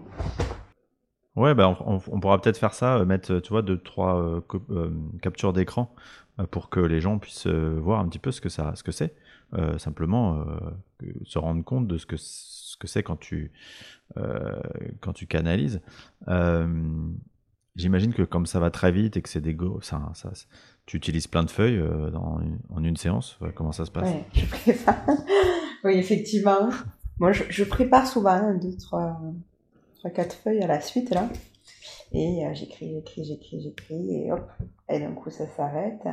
Ouais, 1.35 1.55
bah 1.55 1.75
on, 1.85 1.99
on, 2.11 2.19
pourra 2.19 2.39
peut-être 2.39 2.57
faire 2.57 2.73
ça, 2.73 2.97
euh, 2.97 3.05
mettre, 3.05 3.39
tu 3.39 3.49
vois, 3.49 3.63
deux, 3.63 3.79
trois 3.79 4.21
euh, 4.21 4.41
euh, 4.69 4.91
captures 5.21 5.51
d'écran 5.51 5.95
euh, 6.39 6.45
pour 6.45 6.69
que 6.69 6.79
les 6.79 7.01
gens 7.01 7.17
puissent 7.17 7.47
euh, 7.47 7.79
voir 7.79 7.99
un 7.99 8.07
petit 8.07 8.19
peu 8.19 8.31
ce 8.31 8.39
que 8.39 8.49
ça, 8.49 8.73
ce 8.75 8.83
que 8.83 8.91
c'est, 8.91 9.15
euh, 9.55 9.77
simplement 9.79 10.45
se 11.23 11.39
rendre 11.39 11.63
compte 11.63 11.87
de 11.87 11.97
ce 11.97 12.05
que 12.05 12.17
ce 12.17 12.77
que 12.77 12.87
c'est 12.87 13.03
quand 13.03 13.17
tu 13.17 13.51
quand 15.01 15.13
tu 15.13 15.25
canalises. 15.25 15.81
J'imagine 17.75 18.13
que 18.13 18.21
comme 18.21 18.45
ça 18.45 18.59
va 18.59 18.69
très 18.69 18.91
vite 18.91 19.17
et 19.17 19.23
que 19.23 19.29
c'est 19.29 19.41
des 19.41 19.55
go, 19.55 19.79
ça, 19.81 20.11
ça, 20.13 20.31
tu 20.85 20.97
utilises 20.97 21.25
plein 21.25 21.43
de 21.43 21.49
feuilles 21.49 21.83
dans 22.11 22.39
une, 22.39 22.59
en 22.69 22.83
une 22.83 22.97
séance. 22.97 23.39
Comment 23.55 23.71
ça 23.71 23.85
se 23.85 23.91
passe? 23.91 24.11
Ouais, 24.11 24.25
je. 24.35 24.73
Oui, 25.83 25.97
effectivement. 25.97 26.69
Moi, 27.19 27.31
je, 27.31 27.63
prépare 27.63 28.07
souvent 28.07 28.31
un, 28.31 28.55
deux, 28.55 28.75
trois 28.77 29.19
quatre 30.09 30.35
feuilles 30.35 30.61
à 30.61 30.67
la 30.67 30.81
suite 30.81 31.09
là. 31.11 31.29
Et 32.11 32.45
euh, 32.45 32.53
j'écris, 32.53 32.93
j'écris, 32.93 33.25
j'écris, 33.25 33.61
j'écris, 33.61 34.15
et 34.15 34.31
hop, 34.31 34.47
et 34.87 34.99
d'un 34.99 35.13
coup 35.13 35.31
ça 35.31 35.47
s'arrête. 35.47 36.03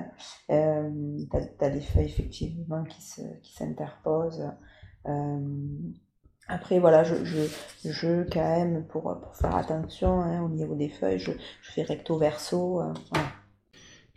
Euh, 0.50 1.18
t'as, 1.30 1.66
as 1.66 1.70
des 1.70 1.80
feuilles 1.80 2.06
effectivement 2.06 2.85
qui, 2.85 3.02
se, 3.02 3.20
qui 3.42 3.52
s'interposent. 3.52 4.50
Euh, 5.06 5.38
après, 6.48 6.78
voilà, 6.78 7.04
je, 7.04 7.24
je, 7.24 7.42
je, 7.85 8.24
quand 8.30 8.40
même, 8.40 8.85
pour, 8.87 9.02
pour 9.20 9.37
faire 9.37 9.54
attention 9.54 10.20
hein, 10.20 10.42
au 10.42 10.48
niveau 10.48 10.74
des 10.74 10.88
feuilles, 10.88 11.18
je, 11.18 11.33
je 11.62 11.70
fais 11.70 11.83
recto 11.83 12.16
verso. 12.16 12.80
Euh. 12.80 12.92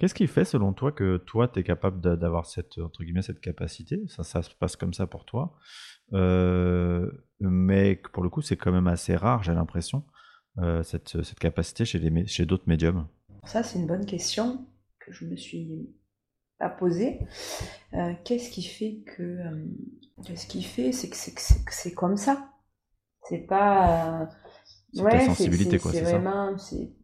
Qu'est-ce 0.03 0.15
qui 0.15 0.27
fait, 0.27 0.43
selon 0.43 0.73
toi, 0.73 0.91
que 0.91 1.15
toi, 1.15 1.47
tu 1.47 1.61
es 1.61 1.63
capable 1.63 2.01
d'avoir 2.01 2.45
cette, 2.45 2.77
entre 2.77 3.05
guillemets, 3.05 3.21
cette 3.21 3.39
capacité? 3.39 4.03
Ça, 4.09 4.23
ça 4.23 4.41
se 4.41 4.53
passe 4.53 4.75
comme 4.75 4.93
ça 4.93 5.07
pour 5.07 5.23
toi. 5.23 5.55
Euh, 6.11 7.09
mais 7.39 8.01
pour 8.11 8.21
le 8.21 8.29
coup, 8.29 8.41
c'est 8.41 8.57
quand 8.57 8.73
même 8.73 8.87
assez 8.87 9.15
rare, 9.15 9.43
j'ai 9.43 9.53
l'impression, 9.53 10.03
euh, 10.57 10.83
cette, 10.83 11.23
cette, 11.23 11.39
capacité 11.39 11.85
chez, 11.85 11.99
les, 11.99 12.27
chez 12.27 12.45
d'autres 12.45 12.67
médiums. 12.67 13.07
Ça, 13.45 13.63
c'est 13.63 13.79
une 13.79 13.87
bonne 13.87 14.05
question 14.05 14.67
que 14.99 15.13
je 15.13 15.23
me 15.23 15.37
suis 15.37 15.95
pas 16.59 16.67
posée. 16.67 17.19
Euh, 17.93 18.11
qu'est-ce 18.25 18.51
qui 18.51 18.63
fait 18.63 19.05
que... 19.15 19.23
Euh, 19.23 19.65
qu'est-ce 20.25 20.47
qui 20.47 20.63
fait? 20.63 20.91
C'est 20.91 21.09
que 21.09 21.15
c'est, 21.71 21.93
comme 21.93 22.17
ça. 22.17 22.51
C'est 23.29 23.45
pas... 23.47 24.27
c'est 24.93 25.01
ouais, 25.01 25.11
ta 25.11 25.25
sensibilité, 25.27 25.79
quoi, 25.79 25.93
c'est, 25.93 25.99
c'est 25.99 26.11
vraiment... 26.11 26.57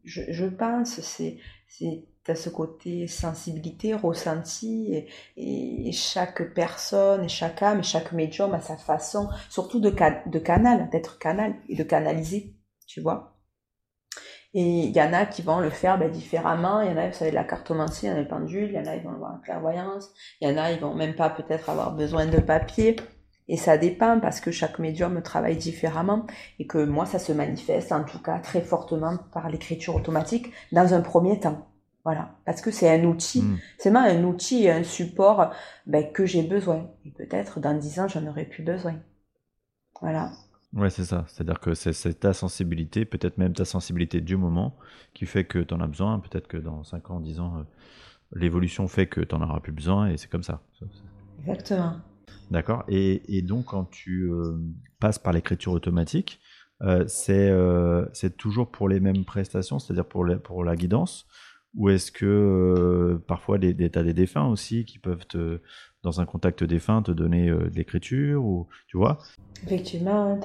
Je, 0.03 0.21
je 0.33 0.45
pense, 0.47 0.99
c'est... 0.99 1.37
c'est 1.69 2.08
à 2.27 2.35
ce 2.35 2.49
côté 2.49 3.07
sensibilité, 3.07 3.93
ressenti, 3.93 5.05
et, 5.37 5.91
chaque 5.91 6.53
personne, 6.53 7.23
et 7.23 7.29
chaque 7.29 7.61
âme, 7.63 7.79
et 7.79 7.83
chaque 7.83 8.11
médium 8.11 8.53
a 8.53 8.61
sa 8.61 8.77
façon, 8.77 9.29
surtout 9.49 9.79
de, 9.79 9.89
de 9.89 10.39
canal, 10.39 10.89
d'être 10.91 11.17
canal 11.19 11.55
et 11.67 11.75
de 11.75 11.83
canaliser, 11.83 12.55
tu 12.87 13.01
vois. 13.01 13.35
Et 14.53 14.85
il 14.85 14.95
y 14.95 15.01
en 15.01 15.13
a 15.13 15.25
qui 15.25 15.43
vont 15.43 15.59
le 15.59 15.69
faire 15.69 15.99
ben, 15.99 16.11
différemment, 16.11 16.81
il 16.81 16.89
y 16.89 16.93
en 16.93 16.97
a, 16.97 17.07
vous 17.07 17.13
savez, 17.13 17.31
de 17.31 17.35
la 17.35 17.43
cartomancie, 17.43 18.07
il 18.07 18.09
y 18.09 18.11
en 18.11 18.15
a 18.15 18.21
le 18.21 18.27
pendule, 18.27 18.69
il 18.69 18.73
y 18.73 18.79
en 18.79 18.85
a, 18.85 18.95
ils 18.95 19.03
vont 19.03 19.11
avoir 19.13 19.33
la 19.33 19.39
clairvoyance, 19.39 20.09
il 20.41 20.49
y 20.49 20.51
en 20.51 20.57
a, 20.57 20.71
ils 20.71 20.79
vont 20.79 20.95
même 20.95 21.15
pas 21.15 21.29
peut-être 21.29 21.69
avoir 21.69 21.95
besoin 21.95 22.25
de 22.25 22.39
papier, 22.39 22.95
et 23.47 23.57
ça 23.57 23.77
dépend 23.77 24.19
parce 24.19 24.39
que 24.41 24.51
chaque 24.51 24.77
médium 24.79 25.21
travaille 25.23 25.57
différemment 25.57 26.25
et 26.59 26.67
que 26.67 26.83
moi, 26.83 27.07
ça 27.07 27.17
se 27.17 27.31
manifeste 27.31 27.91
en 27.91 28.03
tout 28.03 28.21
cas 28.21 28.39
très 28.39 28.61
fortement 28.61 29.17
par 29.33 29.49
l'écriture 29.49 29.95
automatique 29.95 30.51
dans 30.71 30.93
un 30.93 31.01
premier 31.01 31.39
temps. 31.39 31.68
Voilà, 32.05 32.35
parce 32.45 32.61
que 32.61 32.71
c'est 32.71 32.89
un 32.89 33.03
outil, 33.03 33.41
mmh. 33.41 33.59
c'est 33.77 33.89
vraiment 33.89 34.07
un 34.07 34.23
outil 34.23 34.63
et 34.63 34.71
un 34.71 34.83
support 34.83 35.51
ben, 35.85 36.11
que 36.11 36.25
j'ai 36.25 36.43
besoin. 36.43 36.89
Et 37.05 37.11
peut-être 37.11 37.59
dans 37.59 37.77
dix 37.77 37.99
ans, 37.99 38.07
j'en 38.07 38.25
aurais 38.25 38.45
plus 38.45 38.63
besoin. 38.63 38.95
Voilà. 40.01 40.31
Ouais, 40.73 40.89
c'est 40.89 41.03
ça. 41.03 41.25
C'est-à-dire 41.27 41.59
que 41.59 41.73
c'est 41.73 42.19
ta 42.19 42.33
sensibilité, 42.33 43.03
peut-être 43.03 43.37
même 43.37 43.53
ta 43.53 43.65
sensibilité 43.65 44.21
du 44.21 44.37
moment, 44.37 44.77
qui 45.13 45.25
fait 45.25 45.43
que 45.43 45.59
tu 45.59 45.73
en 45.73 45.81
as 45.81 45.87
besoin. 45.87 46.19
Peut-être 46.19 46.47
que 46.47 46.57
dans 46.57 46.83
5 46.83 47.09
ans, 47.09 47.19
10 47.19 47.39
ans, 47.39 47.57
euh, 47.57 47.63
l'évolution 48.33 48.87
fait 48.87 49.07
que 49.07 49.21
tu 49.21 49.35
n'en 49.35 49.49
auras 49.49 49.59
plus 49.59 49.71
besoin 49.71 50.09
et 50.09 50.17
c'est 50.17 50.29
comme 50.29 50.43
ça. 50.43 50.61
Exactement. 51.39 51.95
D'accord. 52.51 52.83
Et, 52.87 53.37
et, 53.37 53.41
donc, 53.41 53.65
quand 53.65 53.85
tu 53.85 54.31
euh, 54.31 54.57
passes 54.99 55.19
par 55.19 55.33
l'écriture 55.33 55.71
automatique, 55.71 56.39
euh, 56.81 57.05
c'est 57.07 58.37
toujours 58.37 58.71
pour 58.71 58.87
les 58.87 58.99
mêmes 58.99 59.25
prestations, 59.25 59.79
c'est-à-dire 59.79 60.05
pour, 60.05 60.25
pour 60.43 60.63
la 60.63 60.75
guidance 60.75 61.27
ou 61.75 61.89
est-ce 61.89 62.11
que 62.11 62.25
euh, 62.25 63.23
parfois 63.27 63.57
des, 63.57 63.73
des, 63.73 63.89
t'as 63.89 64.03
des 64.03 64.13
défunts 64.13 64.47
aussi 64.47 64.85
qui 64.85 64.99
peuvent 64.99 65.25
te, 65.27 65.61
dans 66.03 66.19
un 66.19 66.25
contact 66.25 66.63
défunt 66.63 67.01
te 67.01 67.11
donner 67.11 67.49
euh, 67.49 67.69
de 67.69 67.75
l'écriture 67.75 68.43
ou 68.43 68.67
tu 68.87 68.97
vois? 68.97 69.19
Effectivement, 69.63 70.39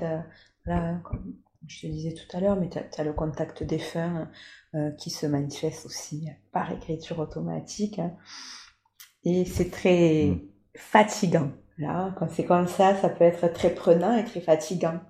là, 0.67 1.01
comme 1.05 1.35
je 1.67 1.81
te 1.81 1.87
disais 1.87 2.13
tout 2.13 2.37
à 2.37 2.41
l'heure, 2.41 2.57
mais 2.57 2.69
tu 2.69 2.79
as, 2.79 3.05
le 3.05 3.13
contact 3.13 3.63
défunt 3.63 4.29
euh, 4.75 4.91
qui 4.93 5.11
se 5.11 5.27
manifeste 5.27 5.87
aussi 5.87 6.29
par 6.53 6.71
écriture 6.73 7.19
automatique. 7.19 7.99
Hein. 7.99 8.15
et 9.25 9.45
c'est 9.45 9.71
très 9.71 10.27
mmh. 10.27 10.41
fatigant. 10.77 11.51
Là, 11.79 12.15
quand 12.19 12.29
c'est 12.31 12.45
comme 12.45 12.69
ça, 12.69 12.95
ça 12.97 13.09
peut 13.09 13.25
être 13.25 13.53
très 13.53 13.75
prenant 13.75 14.17
et 14.17 14.25
très 14.25 14.41
fatigant 14.41 15.01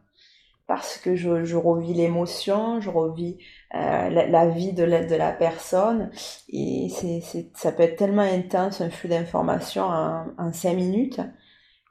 parce 0.66 0.96
que 0.98 1.14
je, 1.14 1.44
je 1.44 1.56
revis 1.56 1.94
l'émotion, 1.94 2.80
je 2.80 2.88
revis 2.90 3.38
euh, 3.74 4.08
la, 4.08 4.26
la, 4.26 4.48
vie 4.48 4.72
de 4.72 4.82
la, 4.84 5.04
de 5.04 5.14
la 5.14 5.32
personne 5.32 6.10
et 6.48 6.88
c'est, 6.90 7.50
ça 7.54 7.72
peut 7.72 7.82
être 7.82 7.96
tellement 7.96 8.22
intense 8.22 8.80
un 8.80 8.90
flux 8.90 9.08
d'informations 9.08 9.84
en, 9.84 10.26
en 10.38 10.52
cinq 10.52 10.74
minutes 10.74 11.20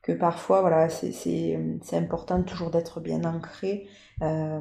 que 0.01 0.11
parfois 0.11 0.61
voilà 0.61 0.89
c'est, 0.89 1.11
c'est, 1.11 1.59
c'est 1.83 1.97
important 1.97 2.41
toujours 2.43 2.71
d'être 2.71 2.99
bien 2.99 3.23
ancré 3.25 3.87
euh, 4.21 4.59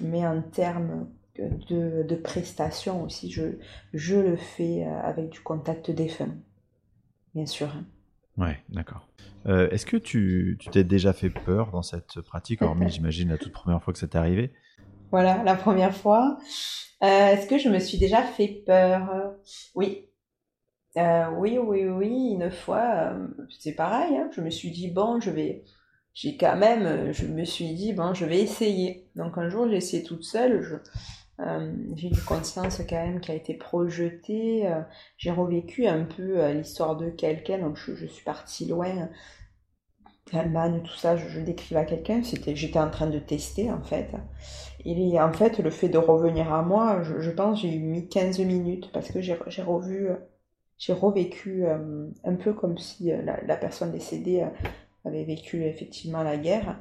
mais 0.00 0.26
en 0.26 0.42
termes 0.42 1.08
de, 1.36 2.02
de 2.02 2.16
prestations 2.16 3.02
aussi 3.04 3.30
je, 3.30 3.58
je 3.94 4.16
le 4.16 4.36
fais 4.36 4.84
euh, 4.86 5.00
avec 5.02 5.28
du 5.30 5.40
contact 5.40 5.90
défunt 5.90 6.34
bien 7.34 7.46
sûr 7.46 7.68
hein. 7.68 7.84
Ouais, 8.36 8.58
d'accord. 8.68 9.06
Euh, 9.46 9.68
Est-ce 9.70 9.86
que 9.86 9.96
tu 9.96 10.58
t'es 10.70 10.84
déjà 10.84 11.12
fait 11.12 11.30
peur 11.30 11.70
dans 11.70 11.82
cette 11.82 12.20
pratique, 12.20 12.62
hormis, 12.62 12.88
j'imagine, 12.90 13.28
la 13.30 13.38
toute 13.38 13.52
première 13.52 13.82
fois 13.82 13.92
que 13.92 13.98
ça 13.98 14.06
t'est 14.06 14.18
arrivé 14.18 14.52
Voilà, 15.10 15.42
la 15.44 15.54
première 15.54 15.94
fois. 15.94 16.38
Euh, 17.02 17.06
Est-ce 17.06 17.46
que 17.46 17.58
je 17.58 17.68
me 17.68 17.78
suis 17.78 17.98
déjà 17.98 18.22
fait 18.22 18.62
peur? 18.66 19.34
Oui. 19.74 20.06
Euh, 20.96 21.28
oui, 21.38 21.56
oui, 21.58 21.84
oui, 21.86 22.30
une 22.32 22.50
fois, 22.50 23.14
c'est 23.58 23.74
pareil, 23.74 24.16
hein, 24.16 24.28
je 24.34 24.40
me 24.40 24.50
suis 24.50 24.70
dit, 24.70 24.90
bon, 24.90 25.20
je 25.20 25.30
vais... 25.30 25.64
J'ai 26.12 26.36
quand 26.36 26.56
même, 26.56 27.12
je 27.12 27.24
me 27.24 27.44
suis 27.44 27.72
dit, 27.72 27.92
bon, 27.92 28.14
je 28.14 28.24
vais 28.24 28.40
essayer. 28.40 29.08
Donc 29.14 29.38
un 29.38 29.48
jour, 29.48 29.68
j'ai 29.68 29.76
essayé 29.76 30.02
toute 30.02 30.24
seule, 30.24 30.60
je, 30.60 30.74
euh, 31.46 31.72
j'ai 31.96 32.08
une 32.08 32.20
conscience 32.20 32.82
quand 32.88 32.96
même 32.96 33.20
qui 33.20 33.30
a 33.30 33.34
été 33.34 33.54
projetée. 33.54 34.66
Euh, 34.66 34.82
j'ai 35.16 35.30
revécu 35.30 35.86
un 35.86 36.04
peu 36.04 36.38
euh, 36.38 36.52
l'histoire 36.52 36.96
de 36.96 37.08
quelqu'un, 37.10 37.58
donc 37.58 37.76
je, 37.76 38.06
suis 38.06 38.24
partie 38.24 38.66
loin. 38.66 39.08
Allemagne, 40.32 40.80
tout 40.84 40.94
ça, 40.94 41.16
je, 41.16 41.28
je 41.28 41.40
décrive 41.40 41.76
à 41.76 41.84
quelqu'un. 41.84 42.22
C'était, 42.22 42.54
j'étais 42.54 42.78
en 42.78 42.90
train 42.90 43.08
de 43.08 43.18
tester 43.18 43.70
en 43.70 43.82
fait. 43.82 44.10
Et 44.84 45.20
en 45.20 45.32
fait, 45.32 45.58
le 45.58 45.70
fait 45.70 45.88
de 45.88 45.98
revenir 45.98 46.52
à 46.52 46.62
moi, 46.62 47.02
je, 47.02 47.20
je 47.20 47.30
pense, 47.30 47.62
j'ai 47.62 47.76
mis 47.78 48.08
15 48.08 48.38
minutes 48.40 48.92
parce 48.92 49.10
que 49.10 49.20
j'ai, 49.20 49.34
revu, 49.34 50.08
j'ai 50.78 50.92
revécu 50.92 51.64
un 51.66 52.34
peu 52.36 52.52
comme 52.52 52.78
si 52.78 53.10
la 53.24 53.56
personne 53.56 53.90
décédée 53.90 54.46
avait 55.04 55.24
vécu 55.24 55.64
effectivement 55.64 56.22
la 56.22 56.36
guerre 56.36 56.78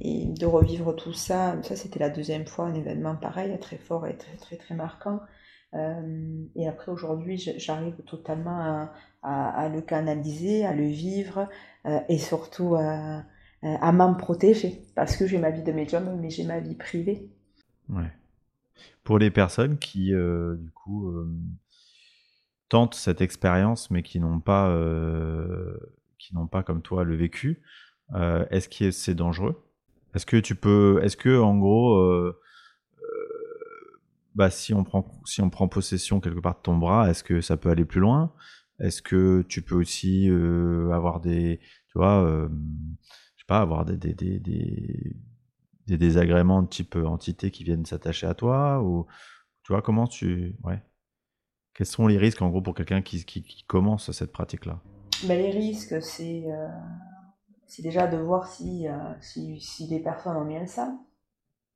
et 0.00 0.26
de 0.26 0.46
revivre 0.46 0.94
tout 0.94 1.12
ça, 1.12 1.56
ça 1.62 1.76
c'était 1.76 2.00
la 2.00 2.10
deuxième 2.10 2.46
fois 2.46 2.66
un 2.66 2.74
événement 2.74 3.16
pareil, 3.16 3.56
très 3.60 3.78
fort 3.78 4.06
et 4.06 4.16
très 4.16 4.36
très 4.36 4.56
très 4.56 4.74
marquant. 4.74 5.20
Euh, 5.74 6.44
et 6.56 6.66
après 6.66 6.90
aujourd'hui, 6.90 7.38
j'arrive 7.58 7.94
totalement 8.06 8.88
à, 9.22 9.68
le 9.68 9.80
canaliser, 9.82 10.64
à 10.66 10.74
le 10.74 10.86
vivre 10.86 11.48
euh, 11.86 12.00
et 12.08 12.18
surtout 12.18 12.74
à, 12.74 13.22
à 13.62 13.92
m'en 13.92 14.14
protéger 14.14 14.82
parce 14.96 15.16
que 15.16 15.26
j'ai 15.26 15.38
ma 15.38 15.50
vie 15.50 15.62
de 15.62 15.72
médium, 15.72 16.18
mais 16.20 16.30
j'ai 16.30 16.44
ma 16.44 16.58
vie 16.58 16.74
privée. 16.74 17.30
Ouais. 17.88 18.10
Pour 19.04 19.18
les 19.18 19.30
personnes 19.30 19.78
qui 19.78 20.12
euh, 20.12 20.56
du 20.56 20.70
coup 20.70 21.12
tentent 22.68 22.94
cette 22.94 23.20
expérience 23.20 23.90
mais 23.90 24.02
qui 24.02 24.18
n'ont 24.18 24.40
pas 24.40 24.68
qui 26.20 26.34
n'ont 26.34 26.46
pas 26.46 26.62
comme 26.62 26.82
toi 26.82 27.02
le 27.02 27.16
vécu, 27.16 27.62
euh, 28.14 28.46
est-ce 28.50 28.68
que 28.68 28.90
c'est 28.90 29.14
dangereux? 29.14 29.64
Est-ce 30.14 30.26
que 30.26 30.36
tu 30.36 30.54
peux, 30.54 31.00
est-ce 31.02 31.16
que 31.16 31.40
en 31.40 31.56
gros, 31.56 31.96
euh, 31.96 32.40
euh, 33.02 33.98
bah, 34.34 34.50
si, 34.50 34.74
on 34.74 34.84
prend, 34.84 35.10
si 35.24 35.40
on 35.40 35.50
prend 35.50 35.68
possession 35.68 36.20
quelque 36.20 36.40
part 36.40 36.56
de 36.56 36.62
ton 36.62 36.76
bras, 36.76 37.10
est-ce 37.10 37.24
que 37.24 37.40
ça 37.40 37.56
peut 37.56 37.70
aller 37.70 37.84
plus 37.84 38.00
loin? 38.00 38.32
Est-ce 38.80 39.02
que 39.02 39.42
tu 39.48 39.62
peux 39.62 39.74
aussi 39.74 40.28
avoir 40.92 41.20
des, 41.20 41.60
tu 41.88 41.98
vois, 41.98 42.48
je 43.36 43.42
sais 43.42 43.46
pas, 43.46 43.60
avoir 43.60 43.84
des, 43.84 43.96
des, 43.96 44.14
des, 44.14 44.38
des, 45.86 45.98
désagréments 45.98 46.62
de 46.62 46.68
type 46.68 46.96
entité 46.96 47.50
qui 47.50 47.62
viennent 47.62 47.84
s'attacher 47.84 48.26
à 48.26 48.34
toi 48.34 48.82
ou 48.82 49.06
tu 49.64 49.72
vois 49.72 49.82
comment 49.82 50.06
tu, 50.06 50.56
ouais. 50.62 50.82
Quels 51.74 51.86
sont 51.86 52.06
les 52.06 52.18
risques 52.18 52.42
en 52.42 52.48
gros 52.48 52.62
pour 52.62 52.74
quelqu'un 52.74 53.02
qui, 53.02 53.24
commence 53.66 54.10
cette 54.12 54.32
pratique-là? 54.32 54.82
Ben, 55.24 55.38
Les 55.38 55.50
risques, 55.50 56.02
c'est 56.02 56.44
c'est 57.66 57.82
déjà 57.82 58.08
de 58.08 58.16
voir 58.16 58.48
si, 58.48 58.86
si, 59.20 59.60
si, 59.60 59.88
des 59.88 60.00
personnes 60.00 60.36
ont 60.36 60.44
bien 60.44 60.66
ça. 60.66 60.92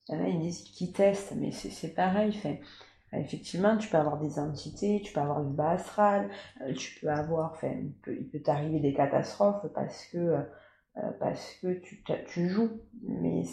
Il 0.09 0.17
y 0.17 0.19
en 0.19 0.25
a, 0.25 0.29
ils 0.29 0.41
disent 0.41 0.63
qu'ils 0.65 0.93
testent, 0.93 1.35
mais 1.37 1.53
c'est 1.53 1.95
pareil. 1.95 2.33
Fait. 2.33 2.61
Effectivement, 3.17 3.77
tu 3.77 3.89
peux 3.89 3.97
avoir 3.97 4.19
des 4.19 4.39
entités, 4.39 5.01
tu 5.05 5.13
peux 5.13 5.21
avoir 5.21 5.41
une 5.41 5.53
base 5.53 5.81
astrale, 5.81 6.31
euh, 6.63 6.73
tu 6.75 6.99
peux 7.01 7.09
avoir, 7.09 7.53
enfin, 7.53 7.73
il 8.09 8.29
peut, 8.29 8.41
t'arriver 8.41 8.81
des 8.81 8.93
catastrophes 8.93 9.67
parce 9.75 10.07
que, 10.07 10.19
euh, 10.19 10.43
parce 11.21 11.55
que 11.63 11.75
tu, 11.75 12.03
tu 12.27 12.49
joues. 12.49 12.71
Mais 13.07 13.45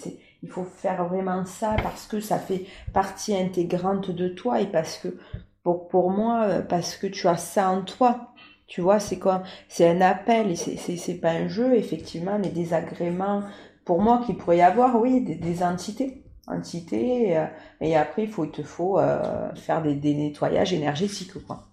il 0.41 0.49
faut 0.49 0.63
faire 0.63 1.08
vraiment 1.08 1.45
ça 1.45 1.75
parce 1.82 2.08
que 2.08 2.19
ça 2.19 2.39
fait 2.39 2.65
partie 2.93 3.36
intégrante 3.36 4.12
de 4.12 4.30
toi 4.30 4.62
et 4.62 4.67
parce 4.67 4.97
que, 4.97 5.19
pour, 5.63 5.88
pour 5.88 6.10
moi, 6.10 6.62
parce 6.67 6.95
que 6.95 7.08
tu 7.08 7.27
as 7.27 7.38
ça 7.38 7.69
en 7.69 7.84
toi. 7.84 8.31
Tu 8.71 8.79
vois, 8.79 9.01
c'est 9.01 9.19
quoi 9.19 9.43
C'est 9.67 9.86
un 9.86 9.99
appel 9.99 10.49
et 10.49 10.55
c'est 10.55 11.19
pas 11.19 11.31
un 11.31 11.49
jeu, 11.49 11.75
effectivement, 11.75 12.38
les 12.38 12.51
désagréments, 12.51 13.43
pour 13.84 14.01
moi, 14.01 14.23
qu'il 14.25 14.38
pourrait 14.38 14.60
y 14.60 14.62
avoir, 14.62 14.97
oui, 15.01 15.19
des, 15.19 15.36
des 15.36 15.62
entités 15.62 16.23
entité. 16.47 17.38
Euh, 17.38 17.45
et 17.81 17.97
après, 17.97 18.23
il, 18.23 18.29
faut, 18.29 18.45
il 18.45 18.51
te 18.51 18.63
faut 18.63 18.97
euh, 18.97 19.53
faire 19.55 19.81
des, 19.81 20.13
nettoyages 20.13 20.71
énergétiques. 20.71 21.34
Quoi. 21.45 21.67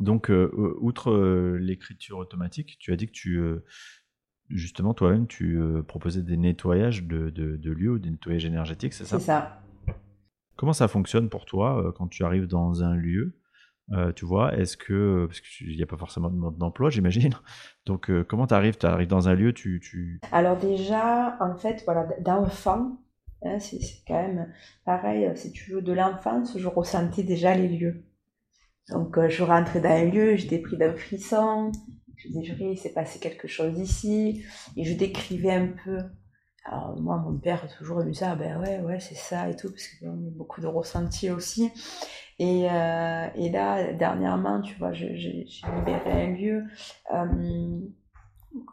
Donc, 0.00 0.30
euh, 0.30 0.50
outre 0.80 1.12
l'écriture 1.58 2.16
automatique, 2.16 2.78
tu 2.78 2.94
as 2.94 2.96
dit 2.96 3.08
que 3.08 3.12
tu, 3.12 3.38
justement, 4.48 4.94
toi-même, 4.94 5.26
tu 5.26 5.60
proposais 5.86 6.22
des 6.22 6.38
nettoyages 6.38 7.04
de, 7.04 7.28
de, 7.28 7.70
lieux 7.70 7.98
des 7.98 8.08
nettoyages 8.08 8.46
énergétiques, 8.46 8.94
c'est 8.94 9.04
ça? 9.04 9.18
C'est 9.18 9.26
ça. 9.26 9.58
Comment 10.56 10.72
ça 10.72 10.88
fonctionne 10.88 11.28
pour 11.28 11.44
toi 11.44 11.92
quand 11.94 12.08
tu 12.08 12.24
arrives 12.24 12.46
dans 12.46 12.82
un 12.82 12.94
lieu 12.94 13.34
tu 14.16 14.24
vois, 14.24 14.56
est-ce 14.56 14.76
que, 14.76 15.26
parce 15.26 15.40
qu'il 15.40 15.76
n'y 15.76 15.82
a 15.82 15.86
pas 15.86 15.96
forcément 15.96 16.30
de 16.30 16.36
mode 16.36 16.56
d'emploi, 16.56 16.90
j'imagine. 16.90 17.34
Donc, 17.86 18.10
comment 18.28 18.46
tu 18.46 18.54
arrives 18.54 18.78
Tu 18.78 18.86
arrives 18.86 19.08
dans 19.08 19.28
un 19.28 19.34
lieu, 19.34 19.52
tu. 19.52 20.20
Alors 20.30 20.56
déjà, 20.56 21.36
en 21.40 21.56
fait, 21.56 21.82
voilà, 21.84 22.06
d'enfant, 22.20 22.98
Hein, 23.44 23.58
c'est 23.58 23.80
quand 24.06 24.14
même 24.22 24.52
pareil, 24.84 25.30
si 25.34 25.52
tu 25.52 25.72
veux, 25.72 25.82
de 25.82 25.92
l'enfance, 25.92 26.56
je 26.56 26.68
ressentais 26.68 27.24
déjà 27.24 27.54
les 27.54 27.68
lieux. 27.68 28.04
Donc 28.88 29.18
euh, 29.18 29.28
je 29.28 29.42
rentrais 29.42 29.80
dans 29.80 29.90
un 29.90 30.04
lieu, 30.04 30.36
j'étais 30.36 30.58
pris 30.58 30.76
d'un 30.76 30.94
frisson, 30.94 31.72
je 32.16 32.28
disais, 32.28 32.56
il 32.60 32.78
s'est 32.78 32.92
passé 32.92 33.18
quelque 33.18 33.48
chose 33.48 33.78
ici, 33.78 34.44
et 34.76 34.84
je 34.84 34.96
décrivais 34.96 35.52
un 35.52 35.68
peu. 35.84 35.98
Alors 36.64 36.94
moi, 37.00 37.16
mon 37.16 37.36
père, 37.38 37.66
toujours, 37.76 38.00
il 38.02 38.06
me 38.06 38.12
disait, 38.12 38.26
ah 38.28 38.36
ben 38.36 38.60
ouais, 38.60 38.80
ouais, 38.80 39.00
c'est 39.00 39.16
ça 39.16 39.48
et 39.48 39.56
tout, 39.56 39.68
parce 39.70 39.86
qu'il 39.86 40.06
y 40.06 40.10
a 40.10 40.14
beaucoup 40.14 40.60
de 40.60 40.66
ressentis 40.66 41.30
aussi. 41.30 41.72
Et, 42.38 42.68
euh, 42.70 43.26
et 43.34 43.50
là, 43.50 43.92
dernièrement, 43.92 44.60
tu 44.60 44.74
vois, 44.78 44.92
j'ai 44.92 45.46
libéré 45.76 46.24
un 46.24 46.30
lieu. 46.30 46.64
Euh, 47.12 47.80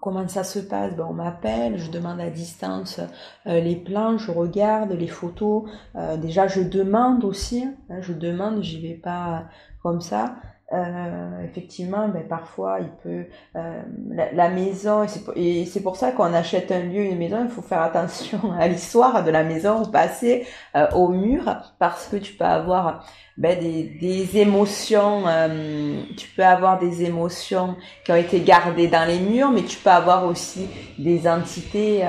Comment 0.01 0.27
ça 0.27 0.43
se 0.43 0.59
passe? 0.59 0.95
Ben, 0.95 1.05
On 1.09 1.13
m'appelle, 1.13 1.77
je 1.77 1.89
demande 1.89 2.19
à 2.19 2.29
distance 2.29 2.99
euh, 3.47 3.61
les 3.61 3.77
plans, 3.77 4.17
je 4.17 4.31
regarde 4.31 4.91
les 4.91 5.07
photos. 5.07 5.69
Euh, 5.95 6.17
déjà, 6.17 6.47
je 6.47 6.61
demande 6.61 7.23
aussi, 7.23 7.63
hein, 7.89 8.01
je 8.01 8.13
demande, 8.13 8.61
j'y 8.61 8.81
vais 8.81 8.95
pas 8.95 9.45
comme 9.81 10.01
ça. 10.01 10.35
Euh, 10.71 11.43
effectivement, 11.45 12.07
ben, 12.09 12.27
parfois, 12.27 12.77
il 12.79 12.89
peut 13.01 13.25
euh, 13.55 13.81
la, 14.11 14.49
maison, 14.49 15.03
et 15.35 15.65
c'est 15.65 15.81
pour 15.81 15.95
ça 15.95 16.11
qu'on 16.11 16.31
achète 16.31 16.71
un 16.71 16.83
lieu, 16.83 17.01
une 17.01 17.17
maison, 17.17 17.43
il 17.43 17.49
faut 17.49 17.63
faire 17.63 17.81
attention 17.81 18.39
à 18.59 18.67
l'histoire 18.67 19.23
de 19.23 19.31
la 19.31 19.43
maison, 19.43 19.81
au 19.81 19.87
passé, 19.87 20.45
euh, 20.75 20.87
au 20.91 21.09
mur, 21.09 21.73
parce 21.79 22.05
que 22.07 22.17
tu 22.17 22.33
peux 22.33 22.45
avoir 22.45 23.03
ben, 23.37 23.59
des, 23.59 23.83
des 23.83 24.37
émotions, 24.37 25.23
euh, 25.27 26.03
tu 26.15 26.27
peux 26.29 26.45
avoir 26.45 26.77
des 26.77 27.03
émotions 27.03 27.75
qui 28.05 28.11
ont 28.11 28.17
été 28.17 28.41
gardées 28.41 28.87
dans 28.87 29.07
les 29.07 29.19
murs, 29.19 29.49
mais 29.49 29.63
tu 29.63 29.77
peux 29.77 29.89
avoir 29.89 30.25
aussi 30.25 30.67
des 30.99 31.27
entités 31.27 32.01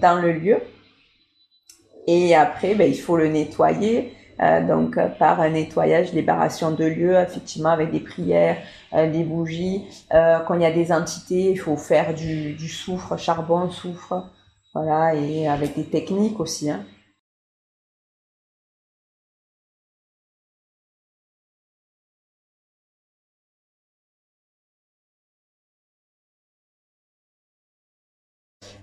dans 0.00 0.20
le 0.20 0.32
lieu. 0.32 0.58
Et 2.08 2.34
après, 2.34 2.74
ben, 2.74 2.90
il 2.90 2.98
faut 2.98 3.16
le 3.16 3.28
nettoyer. 3.28 4.12
Euh, 4.42 4.66
donc 4.66 4.98
euh, 4.98 5.08
par 5.08 5.40
un 5.40 5.50
nettoyage, 5.50 6.12
libération 6.12 6.72
de 6.72 6.84
lieux, 6.84 7.16
effectivement 7.16 7.70
avec 7.70 7.90
des 7.92 8.00
prières, 8.00 8.58
euh, 8.94 9.10
des 9.10 9.24
bougies. 9.24 9.84
quand 10.10 10.54
il 10.54 10.62
y 10.62 10.64
a 10.66 10.72
des 10.72 10.92
entités, 10.92 11.50
il 11.50 11.56
faut 11.58 11.76
faire 11.76 12.14
du, 12.14 12.68
soufre, 12.68 13.16
charbon, 13.18 13.70
soufre, 13.70 14.30
voilà, 14.74 15.14
et 15.14 15.48
avec 15.48 15.74
des 15.76 15.84
techniques 15.84 16.40
aussi. 16.40 16.70
Hein. 16.70 16.84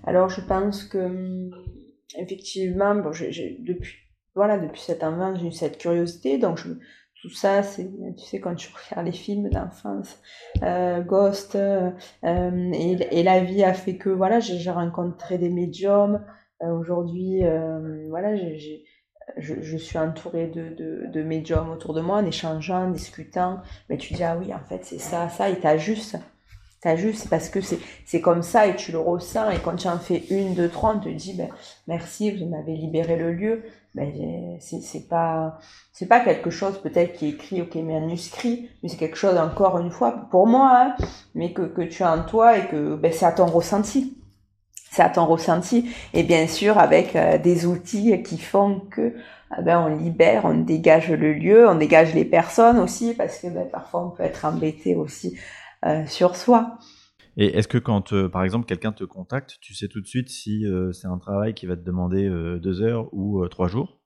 Alors 0.04 0.28
je 0.28 0.40
pense 0.40 0.84
que 0.84 0.98
hum, 0.98 1.50
effectivement, 2.18 2.94
bon, 2.94 3.10
depuis 3.10 4.09
voilà, 4.34 4.58
depuis 4.58 4.80
cette 4.80 5.02
enfance, 5.02 5.38
j'ai 5.40 5.48
eu 5.48 5.52
cette 5.52 5.78
curiosité. 5.78 6.38
Donc, 6.38 6.60
tout 7.22 7.30
ça, 7.30 7.62
c'est, 7.62 7.90
tu 8.16 8.24
sais, 8.24 8.40
quand 8.40 8.54
tu 8.54 8.70
regardes 8.90 9.06
les 9.06 9.12
films 9.12 9.50
d'enfance, 9.50 10.20
euh, 10.62 11.02
Ghost, 11.02 11.54
euh, 11.56 11.90
et, 12.22 13.18
et, 13.18 13.22
la 13.22 13.40
vie 13.40 13.62
a 13.62 13.74
fait 13.74 13.96
que, 13.96 14.08
voilà, 14.08 14.40
j'ai, 14.40 14.70
rencontré 14.70 15.38
des 15.38 15.50
médiums. 15.50 16.24
Euh, 16.62 16.72
aujourd'hui, 16.72 17.42
voilà, 18.08 18.36
je, 18.36 19.54
je, 19.60 19.76
suis 19.76 19.98
entourée 19.98 20.48
de, 20.48 20.70
de, 20.70 21.06
de, 21.06 21.22
médiums 21.22 21.70
autour 21.70 21.94
de 21.94 22.00
moi, 22.00 22.18
en 22.18 22.26
échangeant, 22.26 22.86
en 22.86 22.90
discutant. 22.90 23.60
Mais 23.88 23.96
tu 23.96 24.14
dis, 24.14 24.24
ah 24.24 24.36
oui, 24.38 24.52
en 24.54 24.60
fait, 24.60 24.84
c'est 24.84 24.98
ça, 24.98 25.28
ça, 25.28 25.50
et 25.50 25.58
t'as 25.60 25.76
c'est 26.82 27.28
parce 27.28 27.48
que 27.48 27.60
c'est, 27.60 28.20
comme 28.20 28.42
ça 28.42 28.66
et 28.66 28.76
tu 28.76 28.92
le 28.92 28.98
ressens. 28.98 29.50
Et 29.50 29.58
quand 29.58 29.76
tu 29.76 29.88
en 29.88 29.98
fais 29.98 30.24
une, 30.30 30.54
deux, 30.54 30.68
trois, 30.68 30.94
on 30.96 31.00
te 31.00 31.08
dit, 31.08 31.34
ben, 31.34 31.48
merci, 31.86 32.30
vous 32.30 32.46
m'avez 32.46 32.74
libéré 32.74 33.16
le 33.16 33.32
lieu 33.32 33.62
ben, 33.94 34.58
c'est 34.60 35.08
pas 35.08 35.58
c'est 35.92 36.06
pas 36.06 36.20
quelque 36.20 36.50
chose 36.50 36.80
peut-être 36.80 37.14
qui 37.14 37.26
est 37.26 37.30
écrit 37.30 37.62
ou 37.62 37.66
qui 37.66 37.80
est 37.80 37.82
manuscrit, 37.82 38.70
mais 38.82 38.88
c'est 38.88 38.96
quelque 38.96 39.16
chose 39.16 39.36
encore 39.36 39.78
une 39.78 39.90
fois 39.90 40.28
pour 40.30 40.46
moi, 40.46 40.70
hein, 40.74 40.96
mais 41.34 41.52
que, 41.52 41.62
que 41.62 41.82
tu 41.82 42.02
as 42.04 42.12
en 42.12 42.22
toi 42.22 42.56
et 42.56 42.66
que 42.68 42.94
ben, 42.94 43.12
c'est 43.12 43.26
à 43.26 43.32
ton 43.32 43.46
ressenti. 43.46 44.16
C'est 44.92 45.02
à 45.02 45.08
ton 45.08 45.24
ressenti 45.26 45.90
et 46.14 46.24
bien 46.24 46.48
sûr 46.48 46.78
avec 46.78 47.14
euh, 47.14 47.38
des 47.38 47.64
outils 47.66 48.22
qui 48.24 48.38
font 48.38 48.80
que 48.90 49.14
ah 49.50 49.62
ben, 49.62 49.80
on 49.80 49.96
libère, 49.96 50.44
on 50.44 50.54
dégage 50.54 51.10
le 51.10 51.32
lieu, 51.32 51.68
on 51.68 51.76
dégage 51.76 52.14
les 52.14 52.24
personnes 52.24 52.78
aussi 52.78 53.14
parce 53.14 53.38
que 53.38 53.48
ben, 53.48 53.68
parfois 53.70 54.04
on 54.06 54.10
peut 54.10 54.24
être 54.24 54.44
embêté 54.44 54.94
aussi 54.96 55.36
sur 56.06 56.36
soi. 56.36 56.78
Et 57.36 57.56
est-ce 57.56 57.68
que 57.68 57.78
quand, 57.78 58.12
euh, 58.12 58.28
par 58.28 58.44
exemple, 58.44 58.66
quelqu'un 58.66 58.92
te 58.92 59.04
contacte, 59.04 59.58
tu 59.60 59.74
sais 59.74 59.88
tout 59.88 60.00
de 60.00 60.06
suite 60.06 60.28
si 60.28 60.66
euh, 60.66 60.92
c'est 60.92 61.06
un 61.06 61.18
travail 61.18 61.54
qui 61.54 61.66
va 61.66 61.76
te 61.76 61.82
demander 61.82 62.26
euh, 62.26 62.58
deux 62.58 62.82
heures 62.82 63.12
ou 63.14 63.46
trois 63.48 63.68
jours? 63.68 64.00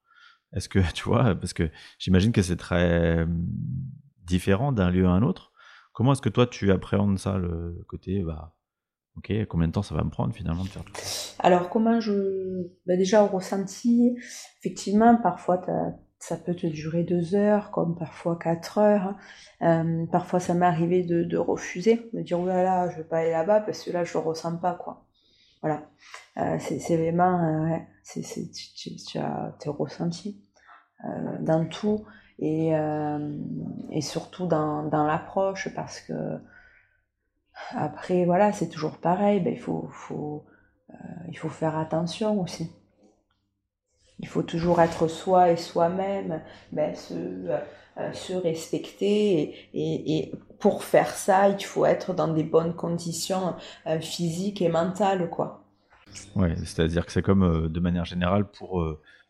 Est-ce 0.52 0.68
que, 0.68 0.78
tu 0.94 1.04
vois, 1.04 1.34
parce 1.34 1.52
que 1.52 1.70
j'imagine 1.98 2.32
que 2.32 2.42
c'est 2.42 2.56
très 2.56 3.26
différent 4.24 4.72
d'un 4.72 4.90
lieu 4.90 5.06
à 5.06 5.10
un 5.10 5.22
autre. 5.22 5.52
Comment 5.92 6.12
est-ce 6.12 6.22
que 6.22 6.28
toi, 6.28 6.46
tu 6.46 6.72
appréhendes 6.72 7.18
ça, 7.18 7.38
le 7.38 7.84
côté, 7.88 8.22
bah, 8.22 8.56
ok, 9.16 9.32
combien 9.48 9.68
de 9.68 9.72
temps 9.72 9.82
ça 9.82 9.94
va 9.94 10.02
me 10.02 10.10
prendre 10.10 10.34
finalement 10.34 10.64
de 10.64 10.68
faire 10.68 10.84
tout 10.84 10.92
ça? 10.94 11.34
Alors, 11.38 11.70
comment 11.70 12.00
je... 12.00 12.68
Bah, 12.87 12.96
déjà, 12.96 13.22
au 13.22 13.28
ressenti, 13.28 14.16
effectivement, 14.58 15.16
parfois, 15.16 15.58
tu 15.58 15.70
as 15.70 15.94
ça 16.26 16.38
peut 16.38 16.54
te 16.54 16.66
durer 16.66 17.04
deux 17.04 17.34
heures, 17.34 17.70
comme 17.70 17.98
parfois 17.98 18.38
quatre 18.38 18.78
heures. 18.78 19.14
Euh, 19.60 20.06
parfois, 20.06 20.40
ça 20.40 20.54
m'est 20.54 20.64
arrivé 20.64 21.02
de, 21.02 21.37
refuser, 21.37 22.08
de 22.14 22.22
dire, 22.22 22.38
voilà, 22.38 22.88
je 22.88 22.96
vais 22.96 23.04
pas 23.04 23.18
aller 23.18 23.30
là-bas 23.30 23.60
parce 23.60 23.82
que 23.82 23.90
là, 23.90 24.04
je 24.04 24.14
le 24.14 24.20
ressens 24.20 24.56
pas, 24.56 24.72
quoi. 24.74 25.04
Voilà. 25.60 25.82
Euh, 26.38 26.56
c'est 26.60 26.96
vraiment, 26.96 27.74
euh, 27.74 27.76
c'est, 28.02 28.22
tu, 28.22 28.96
tu, 28.96 29.18
as 29.18 29.54
tes 29.58 29.68
ressentis 29.68 30.42
euh, 31.04 31.38
dans 31.40 31.66
tout 31.66 32.06
et, 32.38 32.72
et 33.90 34.00
surtout 34.00 34.46
dans, 34.46 34.82
dans 34.82 35.04
l'approche 35.04 35.72
parce 35.74 36.00
que 36.00 36.38
après, 37.72 38.24
voilà, 38.24 38.50
c'est 38.52 38.68
toujours 38.68 38.96
pareil, 38.98 39.40
ben, 39.40 39.52
il 39.52 39.60
faut, 39.60 39.90
il 41.28 41.38
faut 41.38 41.48
faire 41.50 41.78
attention 41.78 42.40
aussi. 42.40 42.72
Il 44.20 44.29
faut 44.29 44.42
toujours 44.42 44.81
être 44.81 45.09
soi 45.09 45.50
et 45.50 45.57
soi-même, 45.57 46.40
ben, 46.72 46.94
se, 46.94 47.14
euh, 47.14 48.12
se 48.12 48.33
respecter. 48.33 49.55
Et, 49.74 50.18
et, 50.18 50.33
pour 50.59 50.85
faire 50.85 51.11
ça, 51.11 51.48
il 51.50 51.62
faut 51.62 51.85
être 51.85 52.14
dans 52.14 52.29
des 52.29 52.44
bonnes 52.44 52.74
conditions 52.74 53.55
euh, 53.87 54.00
physiques 54.00 54.62
et 54.62 54.68
mentales. 54.68 55.29
quoi. 55.31 55.64
Ouais, 56.37 56.55
c'est-à-dire 56.57 57.05
que 57.05 57.12
c'est 57.12 57.22
comme 57.22 57.42
euh, 57.42 57.68
de 57.68 57.81
manière 57.81 58.05
générale 58.05 58.48
pour, 58.48 58.83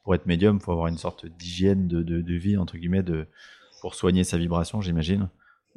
pour 0.05 0.15
être 0.15 0.27
médium, 0.27 0.59
il 0.61 0.63
faut 0.63 0.73
avoir 0.73 0.87
une 0.87 0.99
sorte 0.99 1.27
d'hygiène 1.27 1.89
de, 1.89 2.03
de, 2.03 2.35
vie, 2.35 2.57
entre 2.59 2.77
guillemets, 2.77 3.03
de, 3.03 3.27
pour 3.81 3.95
soigner 3.95 4.23
sa 4.23 4.37
vibration, 4.37 4.81
j'imagine. 4.81 5.29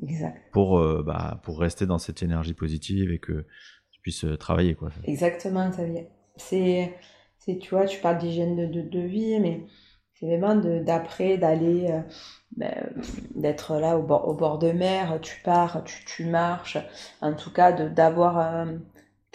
Exact. 0.03 0.37
Pour, 0.51 0.79
euh, 0.79 1.01
bah, 1.01 1.39
pour 1.43 1.59
rester 1.59 1.85
dans 1.85 1.97
cette 1.97 2.21
énergie 2.21 2.53
positive 2.53 3.11
et 3.11 3.19
que 3.19 3.45
tu 3.91 3.99
puisses 4.01 4.25
euh, 4.25 4.37
travailler. 4.37 4.75
Quoi. 4.75 4.89
Exactement, 5.05 5.69
Xavier. 5.69 6.07
C'est, 6.35 6.93
c'est, 7.47 7.57
tu 7.57 7.69
vois, 7.71 7.85
tu 7.85 7.99
parles 7.99 8.17
d'hygiène 8.17 8.69
de, 8.69 8.99
vie, 8.99 9.39
mais 9.39 9.65
c'est 10.19 10.27
vraiment 10.27 10.55
d'après, 10.55 11.37
d'aller, 11.37 11.87
euh, 11.89 12.01
ben, 12.55 12.73
d'être 13.35 13.77
là 13.77 13.97
au 13.97 14.03
bord, 14.03 14.27
au 14.27 14.33
bord 14.33 14.59
de 14.59 14.71
mer, 14.71 15.19
tu 15.21 15.41
pars, 15.43 15.83
tu, 15.85 16.05
tu 16.05 16.25
marches, 16.25 16.77
en 17.21 17.33
tout 17.33 17.51
cas 17.51 17.71
d'avoir 17.71 18.67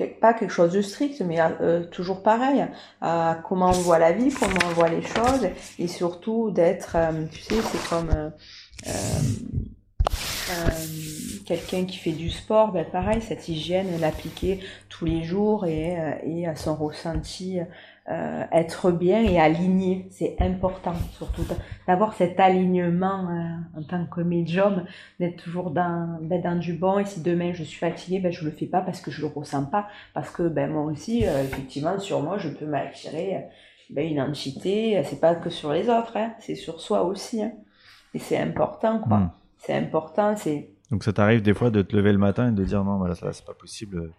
pas 0.07 0.35
quelque 0.35 0.53
chose 0.53 0.73
de 0.73 0.83
strict, 0.83 1.21
mais 1.21 1.39
euh, 1.41 1.85
toujours 1.85 2.23
pareil, 2.23 2.67
à 3.01 3.39
comment 3.49 3.69
on 3.69 3.73
voit 3.73 3.99
la 3.99 4.13
vie, 4.13 4.31
comment 4.33 4.59
on 4.65 4.75
voit 4.75 4.89
les 4.89 5.03
choses, 5.03 5.49
et 5.79 5.89
surtout 5.89 6.51
d'être, 6.51 6.97
euh, 6.97 7.25
tu 7.31 7.41
sais, 7.41 7.57
c'est 7.61 7.89
comme 7.89 8.11
euh, 8.11 8.31
quelqu'un 11.47 11.85
qui 11.85 11.99
fait 11.99 12.13
du 12.13 12.31
sport, 12.31 12.73
ben 12.73 12.85
pareil, 12.85 13.23
cette 13.23 13.49
hygiène, 13.49 14.01
l'appliquer 14.01 14.61
tous 14.89 15.05
les 15.05 15.23
jours 15.25 15.67
et, 15.67 15.97
et 16.25 16.47
à 16.47 16.57
son 16.57 16.75
ressenti 16.75 17.59
euh, 18.11 18.43
être 18.51 18.91
bien 18.91 19.23
et 19.23 19.39
aligné, 19.39 20.09
c'est 20.11 20.35
important 20.41 20.95
surtout 21.13 21.45
d'avoir 21.87 22.15
cet 22.15 22.41
alignement 22.41 23.29
euh, 23.31 23.79
en 23.79 23.85
tant 23.85 24.07
que 24.07 24.21
médium, 24.21 24.85
d'être 25.21 25.41
toujours 25.41 25.71
dans, 25.71 26.19
ben, 26.21 26.43
dans 26.43 26.59
du 26.59 26.73
bon 26.73 26.99
et 26.99 27.05
si 27.05 27.23
demain 27.23 27.53
je 27.53 27.63
suis 27.63 27.79
fatiguée, 27.79 28.19
ben, 28.19 28.33
je 28.33 28.45
le 28.45 28.51
fais 28.51 28.67
pas 28.67 28.81
parce 28.81 29.01
que 29.01 29.13
je 29.13 29.21
le 29.21 29.29
ressens 29.29 29.67
pas, 29.67 29.87
parce 30.15 30.31
que 30.31 30.49
ben, 30.49 30.73
moi 30.73 30.83
aussi, 30.83 31.25
euh, 31.25 31.45
effectivement, 31.45 31.97
sur 32.01 32.21
moi, 32.25 32.39
je 32.39 32.49
peux 32.49 32.67
m'attirer 32.67 33.45
ben, 33.89 34.05
une 34.05 34.21
entité, 34.21 35.01
c'est 35.05 35.21
pas 35.21 35.37
que 35.37 35.49
sur 35.49 35.73
les 35.73 35.89
autres, 35.89 36.17
hein, 36.17 36.33
c'est 36.41 36.57
sur 36.57 36.81
soi 36.81 37.05
aussi. 37.05 37.41
Hein. 37.41 37.53
Et 38.15 38.19
c'est 38.19 38.39
important, 38.39 38.99
quoi. 38.99 39.19
Hmm. 39.19 39.31
C'est 39.59 39.75
important, 39.75 40.35
c'est... 40.35 40.71
Donc 40.91 41.05
ça 41.05 41.13
t'arrive 41.13 41.41
des 41.41 41.55
fois 41.55 41.71
de 41.71 41.83
te 41.83 41.95
lever 41.95 42.11
le 42.11 42.19
matin 42.19 42.49
et 42.49 42.53
de 42.53 42.65
dire 42.65 42.83
non, 42.83 42.99
voilà, 42.99 43.15
ça 43.15 43.33
c'est 43.33 43.47
pas 43.47 43.55
possible, 43.55 44.11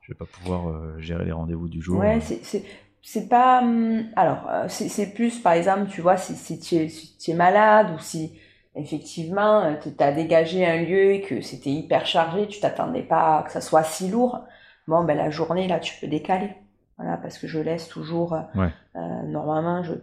je 0.00 0.12
vais 0.12 0.18
pas 0.18 0.26
pouvoir 0.26 0.98
gérer 0.98 1.24
les 1.24 1.32
rendez-vous 1.32 1.68
du 1.68 1.80
jour. 1.80 2.00
Ouais, 2.00 2.18
c'est 2.20 2.64
c'est 3.02 3.28
pas 3.28 3.62
hum, 3.62 4.04
alors 4.16 4.46
euh, 4.50 4.66
c'est 4.68 5.14
plus 5.14 5.38
par 5.38 5.54
exemple 5.54 5.90
tu 5.90 6.00
vois 6.00 6.16
si, 6.16 6.34
si 6.34 6.58
tu 6.60 6.76
es, 6.76 6.88
si 6.88 7.30
es 7.30 7.34
malade 7.34 7.90
ou 7.94 7.98
si 7.98 8.38
effectivement 8.74 9.60
euh, 9.60 9.74
tu 9.82 10.02
as 10.02 10.12
dégagé 10.12 10.66
un 10.66 10.82
lieu 10.82 11.12
et 11.12 11.22
que 11.22 11.40
c'était 11.40 11.70
hyper 11.70 12.06
chargé 12.06 12.46
tu 12.46 12.60
t'attendais 12.60 13.02
pas 13.02 13.42
que 13.46 13.52
ça 13.52 13.60
soit 13.60 13.84
si 13.84 14.08
lourd 14.08 14.40
bon 14.86 15.04
ben 15.04 15.16
la 15.16 15.30
journée 15.30 15.68
là 15.68 15.78
tu 15.80 15.98
peux 16.00 16.06
décaler. 16.06 16.50
Voilà 16.98 17.16
parce 17.16 17.38
que 17.38 17.46
je 17.46 17.58
laisse 17.58 17.88
toujours 17.88 18.34
euh, 18.34 19.22
normalement 19.24 19.82
je 19.82 19.94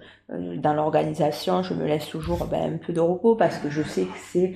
dans 0.58 0.74
l'organisation 0.74 1.62
je 1.62 1.76
me 1.76 1.86
laisse 1.86 2.10
toujours 2.10 2.48
ben, 2.48 2.74
un 2.74 2.78
peu 2.78 2.92
de 2.92 3.00
repos 3.00 3.36
parce 3.36 3.60
que 3.60 3.70
je 3.70 3.84
sais 3.84 4.06
que 4.06 4.18
c'est 4.18 4.56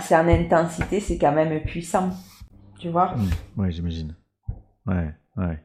c'est 0.00 0.14
en 0.14 0.28
intensité 0.28 1.00
c'est 1.00 1.18
quand 1.18 1.32
même 1.32 1.60
puissant. 1.62 2.10
Tu 2.78 2.90
vois? 2.90 3.16
Mmh. 3.16 3.60
ouais 3.60 3.72
j'imagine. 3.72 4.14
Ouais 4.86 5.12
ouais 5.36 5.58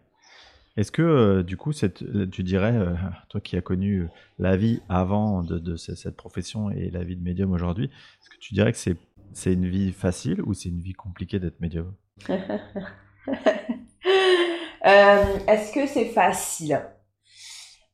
est-ce 0.77 0.91
que, 0.91 1.01
euh, 1.01 1.43
du 1.43 1.57
coup, 1.57 1.73
tu 1.73 2.43
dirais, 2.43 2.75
euh, 2.75 2.93
toi 3.27 3.41
qui 3.41 3.57
as 3.57 3.61
connu 3.61 4.07
la 4.37 4.55
vie 4.55 4.81
avant 4.87 5.43
de, 5.43 5.75
cette 5.75 6.15
profession 6.15 6.69
et 6.69 6.89
la 6.89 7.03
vie 7.03 7.15
de 7.15 7.23
médium 7.23 7.51
aujourd'hui, 7.51 7.85
est-ce 7.85 8.29
que 8.29 8.37
tu 8.39 8.53
dirais 8.53 8.71
que 8.71 8.77
c'est, 8.77 9.53
une 9.53 9.67
vie 9.67 9.91
facile 9.91 10.41
ou 10.41 10.53
c'est 10.53 10.69
une 10.69 10.81
vie 10.81 10.93
compliquée 10.93 11.39
d'être 11.39 11.59
médium? 11.59 11.93
Euh, 14.85 15.37
Est-ce 15.45 15.73
que 15.73 15.85
c'est 15.85 16.05
facile? 16.05 16.81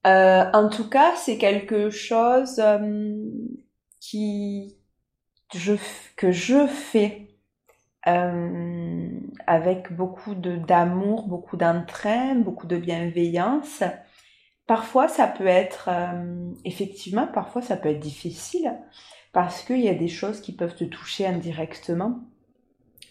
En 0.05 0.69
tout 0.69 0.87
cas, 0.87 1.15
c'est 1.15 1.39
quelque 1.39 1.89
chose 1.89 2.61
que 6.15 6.31
je 6.31 6.67
fais 6.67 7.24
euh, 8.07 9.09
avec 9.47 9.91
beaucoup 9.93 10.35
d'amour, 10.35 11.27
beaucoup 11.27 11.57
d'entrain, 11.57 12.35
beaucoup 12.35 12.67
de 12.67 12.77
bienveillance. 12.77 13.83
Parfois, 14.67 15.07
ça 15.07 15.27
peut 15.27 15.47
être 15.47 15.89
euh, 15.91 16.51
effectivement, 16.65 17.27
parfois 17.27 17.61
ça 17.61 17.77
peut 17.77 17.89
être 17.89 17.99
difficile 17.99 18.73
parce 19.33 19.63
qu'il 19.63 19.81
y 19.81 19.89
a 19.89 19.95
des 19.95 20.07
choses 20.07 20.39
qui 20.39 20.53
peuvent 20.53 20.75
te 20.75 20.83
toucher 20.83 21.25
indirectement. 21.25 22.19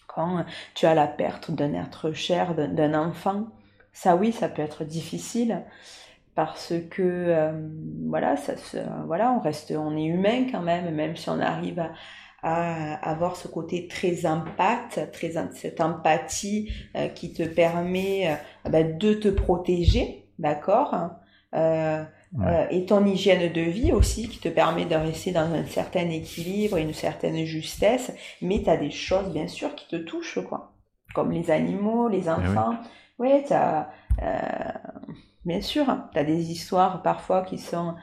Quand 0.07 0.45
tu 0.75 0.87
as 0.87 0.95
la 0.95 1.09
perte 1.09 1.51
d'un 1.51 1.75
être 1.75 2.13
cher, 2.13 2.55
d'un 2.55 2.95
enfant, 2.95 3.49
ça 3.93 4.15
oui, 4.15 4.33
ça 4.33 4.49
peut 4.49 4.63
être 4.63 4.85
difficile 4.85 5.65
parce 6.35 6.73
que 6.91 7.03
euh, 7.03 7.53
voilà, 8.09 8.37
ça 8.37 8.55
voilà, 9.07 9.33
on 9.33 9.41
reste, 9.41 9.73
on 9.73 9.97
est 9.97 10.05
humain 10.05 10.47
quand 10.51 10.63
même, 10.63 10.95
même 10.95 11.17
si 11.17 11.29
on 11.31 11.41
arrive 11.41 11.81
à, 11.81 11.93
à 12.45 12.97
avoir 12.97 13.37
ce 13.37 13.49
côté 13.49 13.89
très 13.89 14.27
empathie, 14.27 15.01
très, 15.13 15.33
cette 15.55 15.81
empathie 15.81 16.71
euh, 16.95 17.09
qui 17.09 17.33
te 17.33 17.43
permet 17.43 18.29
euh, 18.29 18.69
bah, 18.69 18.83
de 18.83 19.15
te 19.15 19.29
protéger, 19.29 20.27
d'accord 20.39 20.95
euh, 21.55 22.05
et 22.69 22.85
ton 22.85 23.07
hygiène 23.07 23.51
de 23.53 23.61
vie 23.61 23.93
aussi 23.93 24.29
qui 24.29 24.41
te 24.41 24.49
permet 24.49 24.85
de 24.85 24.97
rester 24.97 25.31
dans 25.31 25.53
un 25.53 25.65
certain 25.65 26.11
équilibre, 26.11 26.77
une 26.77 26.93
certaine 26.93 27.45
justesse, 27.45 28.13
mais 28.43 28.63
tu 28.63 28.69
as 28.69 28.77
des 28.77 28.91
choses 28.91 29.33
bien 29.33 29.47
sûr 29.47 29.75
qui 29.75 29.87
te 29.89 29.97
touchent, 29.97 30.41
quoi. 30.45 30.73
Comme 31.15 31.31
les 31.31 31.53
animaux, 31.53 32.09
les 32.09 32.25
eh 32.27 32.31
enfants. 32.31 32.75
Oui, 33.21 33.29
ouais, 33.29 33.45
tu 33.47 33.53
as... 33.55 33.89
bien 35.45 35.61
sûr, 35.61 35.87
tu 36.13 36.19
as 36.19 36.25
des 36.25 36.51
histoires 36.51 37.03
parfois 37.03 37.43
qui 37.43 37.57
sont... 37.57 37.95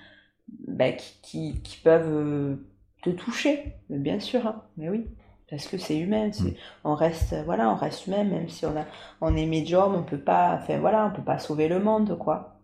Bah, 0.67 0.91
qui, 0.93 1.19
qui, 1.21 1.61
qui, 1.61 1.77
peuvent 1.77 2.57
te 3.01 3.09
toucher, 3.09 3.73
bien 3.89 4.19
sûr, 4.19 4.45
hein. 4.45 4.63
mais 4.77 4.89
oui, 4.89 5.07
parce 5.49 5.67
que 5.67 5.77
c'est 5.77 5.97
humain. 5.97 6.29
Mm. 6.29 6.49
On 6.83 6.95
reste, 6.95 7.35
voilà, 7.45 7.69
on 7.69 7.75
reste 7.75 8.07
humain, 8.07 8.23
même 8.23 8.49
si 8.49 8.65
on 8.65 8.75
a, 8.77 8.85
on 9.19 9.35
est 9.35 9.45
médium, 9.45 9.93
on 9.95 10.03
peut 10.03 10.19
pas, 10.19 10.59
enfin 10.61 10.79
voilà, 10.79 11.07
on 11.07 11.15
peut 11.15 11.23
pas 11.23 11.39
sauver 11.39 11.67
le 11.67 11.79
monde, 11.79 12.17
quoi. 12.17 12.57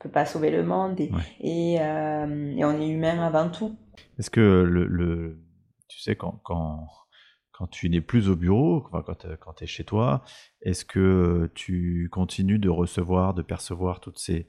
On 0.00 0.02
peut 0.04 0.10
pas 0.10 0.26
sauver 0.26 0.50
le 0.50 0.64
monde 0.64 0.98
et, 0.98 1.12
et, 1.40 1.80
euh, 1.80 2.54
et, 2.56 2.64
on 2.64 2.80
est 2.80 2.88
humain 2.88 3.24
avant 3.24 3.48
tout. 3.48 3.76
Est-ce 4.18 4.30
que 4.30 4.40
le, 4.40 4.84
le, 4.86 5.38
tu 5.86 6.00
sais, 6.00 6.16
quand, 6.16 6.40
quand, 6.42 6.88
quand 7.52 7.68
tu 7.68 7.88
n'es 7.88 8.00
plus 8.00 8.28
au 8.28 8.34
bureau, 8.34 8.80
quand, 8.80 9.02
quand 9.02 9.52
tu 9.52 9.64
es 9.64 9.66
chez 9.68 9.84
toi, 9.84 10.24
est-ce 10.62 10.84
que 10.84 11.50
tu 11.54 12.08
continues 12.10 12.58
de 12.58 12.68
recevoir, 12.68 13.32
de 13.34 13.42
percevoir 13.42 14.00
toutes 14.00 14.18
ces 14.18 14.48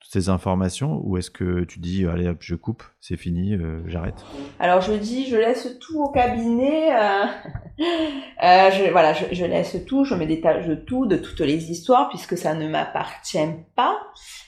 toutes 0.00 0.12
ces 0.12 0.30
informations 0.30 1.00
ou 1.04 1.18
est-ce 1.18 1.30
que 1.30 1.64
tu 1.64 1.78
dis 1.78 2.06
allez 2.06 2.26
hop 2.26 2.38
je 2.40 2.54
coupe 2.54 2.82
c'est 3.00 3.18
fini 3.18 3.54
euh, 3.54 3.82
j'arrête? 3.86 4.24
Alors 4.58 4.80
je 4.80 4.94
dis 4.94 5.26
je 5.26 5.36
laisse 5.36 5.76
tout 5.78 6.02
au 6.02 6.10
cabinet 6.10 6.94
euh, 6.94 7.26
euh, 8.42 8.70
je, 8.70 8.90
voilà 8.90 9.12
je, 9.12 9.44
laisse 9.44 9.76
tout 9.86 10.04
je 10.04 10.14
me 10.14 10.24
détache 10.24 10.66
de 10.66 10.74
tout 10.74 11.04
de 11.04 11.16
toutes 11.16 11.40
les 11.40 11.70
histoires 11.70 12.08
puisque 12.08 12.38
ça 12.38 12.54
ne 12.54 12.68
m'appartient 12.68 13.38
pas. 13.76 13.98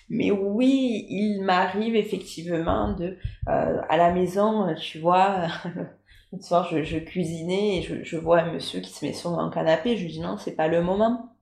Mais 0.08 0.30
oui 0.30 1.06
il 1.10 1.42
m'arrive 1.42 1.96
effectivement 1.96 2.94
de 2.94 3.18
à 3.46 3.96
la 3.98 4.10
maison 4.10 4.74
tu 4.74 5.00
vois 5.00 5.48
le 6.32 6.40
soir 6.40 6.66
je, 6.70 6.98
cuisinais 6.98 7.78
et 7.78 7.82
je, 7.82 8.02
je, 8.02 8.16
vois 8.16 8.40
un 8.40 8.52
monsieur 8.52 8.80
qui 8.80 8.90
se 8.90 9.04
met 9.04 9.12
sur 9.12 9.38
un 9.38 9.50
canapé 9.50 9.98
je 9.98 10.04
lui 10.04 10.12
dis 10.12 10.20
non 10.20 10.38
c'est 10.38 10.56
pas 10.56 10.68
le 10.68 10.82
moment. 10.82 11.36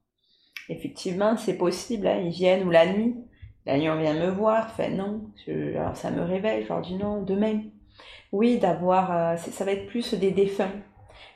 Effectivement 0.69 1.37
c'est 1.37 1.57
possible 1.57 2.09
hein, 2.09 2.21
ils 2.25 2.33
viennent 2.33 2.67
ou 2.67 2.71
la 2.71 2.93
nuit 2.93 3.15
la 3.67 3.79
nuit, 3.79 3.91
on 3.91 3.99
vient 3.99 4.15
me 4.15 4.31
voir, 4.31 4.71
fait 4.71 4.91
non. 4.91 5.31
alors 5.49 5.97
ça 5.97 6.11
me 6.11 6.23
réveille, 6.23 6.65
je 6.65 6.69
leur 6.69 6.81
dis 6.81 6.95
non, 6.95 7.23
demain. 7.23 7.61
Oui, 8.33 8.59
d'avoir, 8.59 9.13
euh, 9.13 9.37
ça 9.37 9.65
va 9.65 9.73
être 9.73 9.87
plus 9.87 10.15
des 10.15 10.31
défunts. 10.31 10.73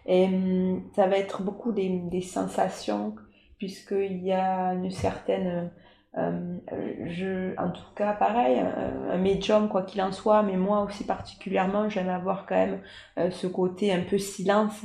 Et 0.06 0.26
hum, 0.26 0.82
ça 0.94 1.06
va 1.06 1.16
être 1.18 1.42
beaucoup 1.42 1.72
des, 1.72 2.20
sensations, 2.22 3.14
puisqu'il 3.58 4.22
y 4.22 4.32
a 4.32 4.72
une 4.74 4.90
certaine. 4.90 5.70
Euh, 6.16 6.58
je, 7.06 7.58
en 7.60 7.70
tout 7.70 7.92
cas, 7.96 8.12
pareil, 8.12 8.58
un, 8.58 9.18
médium, 9.18 9.68
quoi 9.68 9.82
qu'il 9.82 10.00
en 10.00 10.12
soit, 10.12 10.42
mais 10.42 10.56
moi 10.56 10.82
aussi 10.82 11.04
particulièrement, 11.04 11.88
j'aime 11.88 12.08
avoir 12.08 12.46
quand 12.46 12.54
même 12.54 12.80
euh, 13.18 13.30
ce 13.30 13.46
côté 13.46 13.92
un 13.92 14.02
peu 14.02 14.18
silence. 14.18 14.84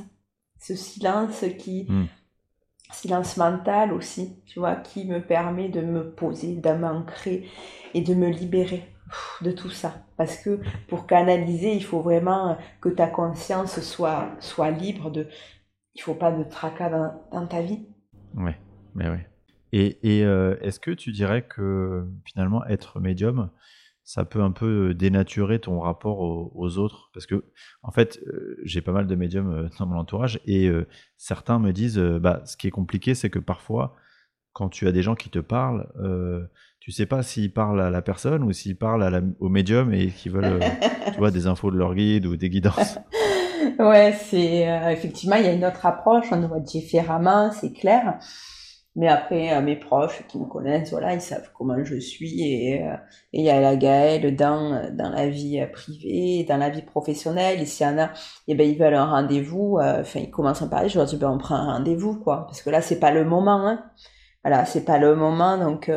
Ce 0.60 0.76
silence 0.76 1.46
qui, 1.58 1.86
hmm 1.88 2.06
silence 2.92 3.38
mental 3.38 3.94
aussi, 3.94 4.42
tu 4.46 4.60
vois, 4.60 4.76
qui 4.76 5.06
me 5.06 5.22
permet 5.22 5.70
de 5.70 5.82
me 5.82 6.10
poser, 6.12 6.56
de 6.56 6.72
m'ancrer 6.72 7.48
et 7.94 8.02
de 8.02 8.14
me 8.14 8.30
libérer 8.30 8.84
de 9.42 9.52
tout 9.52 9.70
ça. 9.70 10.06
Parce 10.18 10.38
que 10.38 10.60
pour 10.88 11.08
canaliser, 11.08 11.74
il 11.74 11.84
faut 11.84 12.02
vraiment 12.02 12.58
que 12.82 12.90
ta 12.90 13.08
conscience 13.08 13.80
soit, 13.82 14.30
soit 14.40 14.72
libre 14.72 15.10
de... 15.12 15.28
Il 15.96 16.02
faut 16.02 16.14
pas 16.14 16.32
de 16.32 16.44
tracas 16.44 16.90
dans, 17.32 17.48
ta 17.48 17.62
vie. 17.62 17.86
Ouais, 18.36 18.58
mais 18.96 19.10
oui. 19.10 19.18
Et, 19.72 20.00
et 20.04 20.24
euh, 20.24 20.56
est-ce 20.62 20.80
que 20.80 20.92
tu 20.92 21.12
dirais 21.12 21.44
que 21.44 22.08
finalement 22.26 22.66
être 22.66 23.00
médium, 23.00 23.50
ça 24.10 24.26
peut 24.26 24.42
un 24.42 24.50
peu 24.50 24.96
dénaturer 24.96 25.60
ton 25.60 25.80
rapport 25.80 26.20
aux, 26.20 26.78
autres 26.80 27.12
parce 27.14 27.28
que 27.28 27.46
en 27.84 27.92
fait 27.92 28.20
j'ai 28.64 28.82
pas 28.82 28.92
mal 28.92 29.06
de 29.06 29.14
médiums 29.14 29.70
dans 29.78 29.86
mon 29.86 30.00
entourage 30.00 30.40
et 30.48 30.68
certains 31.16 31.60
me 31.60 31.72
disent 31.72 32.00
bah 32.00 32.42
ce 32.46 32.58
qui 32.58 32.66
est 32.66 32.72
compliqué 32.72 33.14
c'est 33.14 33.30
que 33.30 33.38
parfois 33.38 33.96
quand 34.54 34.70
tu 34.70 34.88
as 34.88 34.92
des 34.92 35.04
gens 35.04 35.16
qui 35.16 35.30
te 35.30 35.40
parlent, 35.40 35.88
euh, 36.02 36.42
tu 36.80 36.92
sais 36.92 37.06
pas 37.06 37.22
s'ils 37.22 37.54
parlent 37.54 37.82
à 37.82 37.90
la 37.90 38.02
personne 38.02 38.44
ou 38.44 38.52
s'ils 38.52 38.78
parlent 38.78 39.34
au 39.40 39.48
médium 39.48 39.94
et 39.94 40.08
qui 40.08 40.30
veulent, 40.30 40.60
tu 41.14 41.18
vois, 41.20 41.32
des 41.32 41.46
infos 41.48 41.70
de 41.70 41.78
leur 41.78 41.94
guide 41.94 42.26
ou 42.26 42.36
des 42.36 42.50
guidances. 42.50 42.98
ouais, 43.80 44.14
c'est 44.20 44.68
effectivement 44.92 45.36
il 45.36 45.46
y 45.46 45.50
a 45.50 45.54
une 45.54 45.66
autre 45.66 45.86
approche, 45.86 46.26
on 46.32 46.48
voit 46.48 46.60
différemment, 46.60 47.52
c'est 47.52 47.74
clair. 47.74 48.18
Mais 49.00 49.08
après, 49.08 49.54
euh, 49.56 49.62
mes 49.62 49.78
proches 49.78 50.28
qui 50.28 50.38
me 50.38 50.46
connaissent, 50.46 50.92
voilà, 50.92 51.14
ils 51.14 51.22
savent 51.22 51.50
comment 51.58 51.82
je 51.86 51.96
suis 51.96 52.42
et 52.42 52.84
euh, 52.84 52.98
il 53.32 53.46
y 53.46 53.50
a 53.50 53.62
la 53.62 53.78
Gaëlle 53.78 54.36
dans 54.36 54.94
dans 54.94 55.10
la 55.10 55.30
vie 55.30 55.62
euh, 55.62 55.68
privée, 55.68 56.44
dans 56.44 56.58
la 56.58 56.70
vie 56.70 56.82
professionnelle. 56.82 57.62
Et 57.62 57.66
s'il 57.66 57.88
y 57.88 57.90
en 57.90 57.98
a, 57.98 58.08
et 58.08 58.10
eh 58.50 58.56
ben 58.56 58.70
ils 58.70 58.78
veulent 58.78 58.96
un 58.96 59.06
rendez-vous. 59.06 59.80
Enfin, 59.82 60.20
ils 60.20 60.30
commencent 60.30 60.62
à 60.64 60.68
parler. 60.68 60.90
Je 60.90 60.98
leur 60.98 61.08
dis 61.08 61.16
ben 61.16 61.30
on 61.32 61.38
prend 61.38 61.56
un 61.56 61.78
rendez-vous 61.78 62.20
quoi, 62.20 62.46
parce 62.48 62.62
que 62.62 62.70
là 62.70 62.82
c'est 62.82 63.00
pas 63.00 63.12
le 63.12 63.24
moment. 63.24 63.66
Hein. 63.66 63.86
Voilà, 64.44 64.66
c'est 64.66 64.84
pas 64.84 64.98
le 64.98 65.16
moment 65.16 65.58
donc 65.58 65.90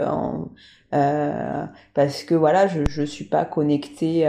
parce 1.94 2.22
que 2.24 2.34
voilà, 2.36 2.68
je 2.68 2.82
je 2.88 3.03
suis 3.03 3.24
pas 3.24 3.44
connectée. 3.44 4.28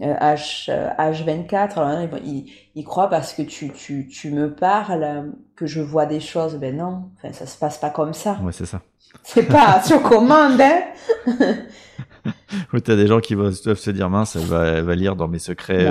H, 0.00 0.70
H24, 0.98 1.78
alors 1.78 2.18
il, 2.24 2.46
il, 2.74 2.84
croit 2.84 3.10
parce 3.10 3.34
que 3.34 3.42
tu, 3.42 3.70
tu, 3.70 4.08
tu 4.08 4.30
me 4.30 4.54
parles 4.54 5.32
que 5.54 5.66
je 5.66 5.80
vois 5.80 6.06
des 6.06 6.20
choses. 6.20 6.56
Ben 6.56 6.76
non, 6.76 7.10
enfin, 7.18 7.32
ça 7.32 7.46
se 7.46 7.58
passe 7.58 7.78
pas 7.78 7.90
comme 7.90 8.14
ça. 8.14 8.38
Ouais, 8.42 8.52
c'est 8.52 8.66
ça. 8.66 8.80
C'est 9.22 9.46
pas 9.46 9.82
sur 9.84 10.02
commande, 10.02 10.60
hein 10.60 10.82
Ou 12.72 12.80
t'as 12.80 12.96
des 12.96 13.06
gens 13.06 13.20
qui 13.20 13.34
doivent 13.34 13.52
se 13.52 13.90
dire, 13.90 14.08
mince, 14.08 14.36
elle 14.36 14.46
va, 14.46 14.64
elle 14.66 14.84
va 14.84 14.94
lire 14.94 15.16
dans 15.16 15.28
mes 15.28 15.38
secrets 15.38 15.86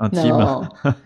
euh, 0.00 0.04
intimes. 0.06 0.68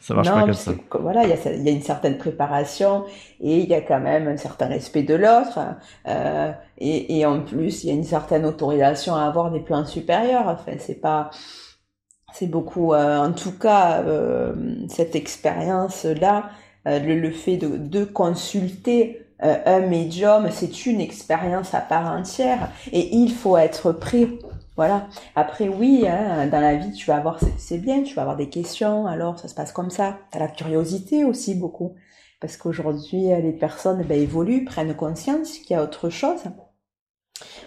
ça 0.00 0.14
marche 0.14 0.30
pas 0.30 0.40
comme 0.40 0.52
ça. 0.52 0.72
Voilà, 1.00 1.24
il 1.24 1.30
y, 1.30 1.32
a, 1.32 1.52
y 1.52 1.68
a 1.68 1.72
une 1.72 1.82
certaine 1.82 2.18
préparation 2.18 3.04
et 3.40 3.58
il 3.58 3.68
y 3.68 3.74
a 3.74 3.80
quand 3.80 4.00
même 4.00 4.28
un 4.28 4.36
certain 4.36 4.66
respect 4.66 5.02
de 5.02 5.14
l'autre. 5.14 5.58
Euh, 6.06 6.52
et, 6.78 7.18
et, 7.18 7.26
en 7.26 7.40
plus, 7.40 7.84
il 7.84 7.88
y 7.88 7.90
a 7.90 7.94
une 7.94 8.04
certaine 8.04 8.44
autorisation 8.46 9.14
à 9.14 9.24
avoir 9.24 9.50
des 9.50 9.60
plans 9.60 9.84
supérieurs. 9.84 10.48
Enfin, 10.48 10.72
c'est 10.78 11.00
pas, 11.00 11.30
c'est 12.32 12.46
beaucoup. 12.46 12.94
Euh, 12.94 13.18
en 13.18 13.32
tout 13.32 13.56
cas, 13.58 14.02
euh, 14.02 14.54
cette 14.88 15.16
expérience-là, 15.16 16.50
le, 16.86 17.20
le, 17.20 17.30
fait 17.30 17.56
de, 17.56 17.76
de 17.76 18.04
consulter 18.04 19.26
un 19.42 19.80
médium, 19.80 20.48
c'est 20.50 20.86
une 20.86 21.00
expérience 21.00 21.74
à 21.74 21.80
part 21.80 22.12
entière 22.12 22.70
et 22.92 23.14
il 23.16 23.32
faut 23.32 23.56
être 23.56 23.92
prêt. 23.92 24.28
Voilà. 24.80 25.08
Après, 25.36 25.68
oui, 25.68 26.06
hein, 26.08 26.46
dans 26.46 26.58
la 26.58 26.74
vie, 26.74 26.92
tu 26.92 27.04
vas 27.04 27.16
avoir, 27.16 27.38
c'est 27.58 27.76
bien, 27.76 28.02
tu 28.02 28.14
vas 28.14 28.22
avoir 28.22 28.38
des 28.38 28.48
questions, 28.48 29.06
alors 29.06 29.38
ça 29.38 29.46
se 29.46 29.54
passe 29.54 29.72
comme 29.72 29.90
ça. 29.90 30.16
Tu 30.32 30.38
as 30.38 30.40
la 30.40 30.48
curiosité 30.48 31.22
aussi 31.22 31.54
beaucoup. 31.54 31.96
Parce 32.40 32.56
qu'aujourd'hui, 32.56 33.24
les 33.24 33.52
personnes 33.52 34.02
ben, 34.04 34.18
évoluent, 34.18 34.64
prennent 34.64 34.96
conscience 34.96 35.58
qu'il 35.58 35.76
y 35.76 35.78
a 35.78 35.82
autre 35.82 36.08
chose 36.08 36.40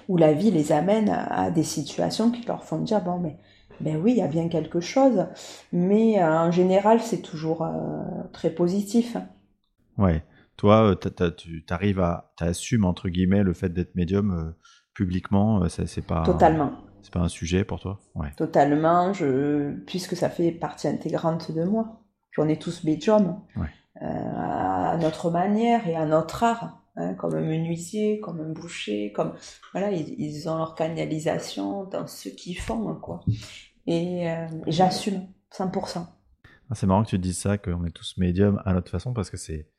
où 0.08 0.18
la 0.18 0.34
vie 0.34 0.50
les 0.50 0.72
amène 0.72 1.10
à, 1.10 1.52
des 1.52 1.62
situations 1.62 2.32
qui 2.32 2.48
leur 2.48 2.64
font 2.64 2.80
dire 2.80 3.02
bon 3.04 3.20
mais 3.20 3.38
ben 3.80 3.98
oui 3.98 4.14
il 4.14 4.18
y 4.18 4.22
a 4.22 4.28
bien 4.28 4.50
quelque 4.50 4.80
chose 4.80 5.28
mais 5.72 6.22
euh, 6.22 6.28
en 6.28 6.52
général 6.52 7.00
c'est 7.00 7.22
toujours 7.22 7.64
euh, 7.64 8.02
très 8.32 8.50
positif 8.50 9.18
ouais 9.98 10.24
toi 10.58 10.92
euh, 10.92 11.32
tu 11.32 11.64
arrives 11.70 12.00
à 12.00 12.34
assumes 12.40 12.86
entre 12.86 13.10
guillemets 13.10 13.44
le 13.44 13.54
fait 13.54 13.70
d'être 13.70 13.96
médium 13.96 14.54
publiquement 14.94 15.68
c'est 15.70 16.06
pas 16.06 16.24
totalement 16.24 16.74
c'est 17.04 17.14
pas 17.14 17.20
un 17.20 17.30
sujet 17.30 17.64
pour 17.64 17.80
toi? 17.80 18.00
Ouais 18.16 18.32
totalement 18.36 19.14
je 19.14 19.74
puisque 19.86 20.16
ça 20.16 20.30
fait 20.30 20.52
partie 20.52 20.88
intégrante 20.88 21.52
de 21.52 21.64
moi 21.64 22.02
j'en 22.32 22.48
ai 22.48 22.58
tous 22.58 22.84
médium 22.84 23.40
à 24.00 24.98
notre 25.00 25.30
manière 25.30 25.88
et 25.88 25.96
à 25.96 26.06
notre 26.06 26.44
art 26.44 26.84
Hein, 26.96 27.16
comme 27.16 27.34
un 27.34 27.42
menuisier, 27.42 28.20
comme 28.20 28.40
un 28.40 28.52
boucher, 28.52 29.12
comme 29.14 29.34
voilà, 29.72 29.92
ils, 29.92 30.48
ont 30.48 30.58
leur 30.58 30.76
canalisation 30.76 31.86
dans 31.86 32.06
ce 32.06 32.30
qu'ils 32.30 32.60
font, 32.60 32.94
quoi. 32.96 33.22
Et, 33.88 34.30
euh, 34.30 34.46
j'assume 34.68 35.28
100%. 35.52 36.06
Ah, 36.70 36.76
c'est 36.76 36.86
marrant 36.86 37.04
que 37.04 37.10
tu 37.10 37.18
dises 37.18 37.40
ça, 37.40 37.58
qu'on 37.58 37.84
est 37.86 37.92
tous 37.92 38.16
médiums 38.18 38.62
à 38.64 38.74
notre 38.74 38.92
façon, 38.92 39.12
parce 39.12 39.32
que 39.32 39.38
c'est 39.38 39.70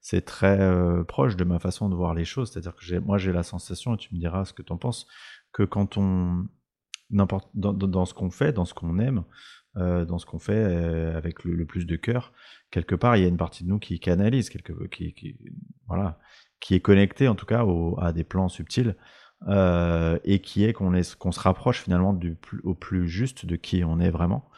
c'est 0.00 0.24
très 0.24 0.58
euh, 0.60 1.02
proche 1.04 1.36
de 1.36 1.44
ma 1.44 1.58
façon 1.58 1.88
de 1.90 1.94
voir 1.94 2.14
les 2.14 2.24
choses. 2.24 2.52
C'est-à-dire 2.52 2.74
que 2.74 2.98
moi, 3.00 3.18
j'ai 3.18 3.32
la 3.32 3.42
sensation, 3.42 3.94
et 3.94 3.98
tu 3.98 4.14
me 4.14 4.18
diras 4.18 4.46
ce 4.46 4.54
que 4.54 4.62
tu 4.62 4.72
en 4.72 4.78
penses, 4.78 5.06
que 5.52 5.64
quand 5.64 5.98
on 5.98 6.46
dans, 7.10 8.04
ce 8.04 8.14
qu'on 8.14 8.30
fait, 8.30 8.52
dans 8.52 8.64
ce 8.64 8.74
qu'on 8.74 8.98
aime, 8.98 9.24
euh, 9.76 10.04
dans 10.04 10.18
ce 10.18 10.26
qu'on 10.26 10.38
fait 10.38 10.64
avec 11.14 11.44
le, 11.44 11.64
plus 11.64 11.86
de 11.86 11.96
cœur, 11.96 12.32
quelque 12.70 12.94
part, 12.94 13.16
il 13.16 13.22
y 13.22 13.24
a 13.24 13.28
une 13.28 13.36
partie 13.36 13.64
de 13.64 13.68
nous 13.68 13.78
qui 13.78 14.00
canalise, 14.00 14.48
quelque, 14.48 14.72
qui, 14.86 15.36
voilà, 15.86 16.18
qui 16.60 16.74
est 16.74 16.80
connecté 16.80 17.28
en 17.28 17.34
tout 17.34 17.46
cas 17.46 17.64
à 17.98 18.12
des 18.12 18.24
plans 18.24 18.48
subtils 18.48 18.96
euh, 19.48 20.18
et 20.24 20.38
qui 20.38 20.64
est 20.64 20.72
qu'on 20.72 20.92
qu'on 21.18 21.32
se 21.32 21.40
rapproche 21.40 21.82
finalement 21.82 22.14
du 22.14 22.38
au 22.62 22.74
plus 22.74 23.08
juste 23.08 23.44
de 23.44 23.56
qui 23.56 23.84
on 23.84 24.00
est 24.00 24.10
vraiment. 24.10 24.48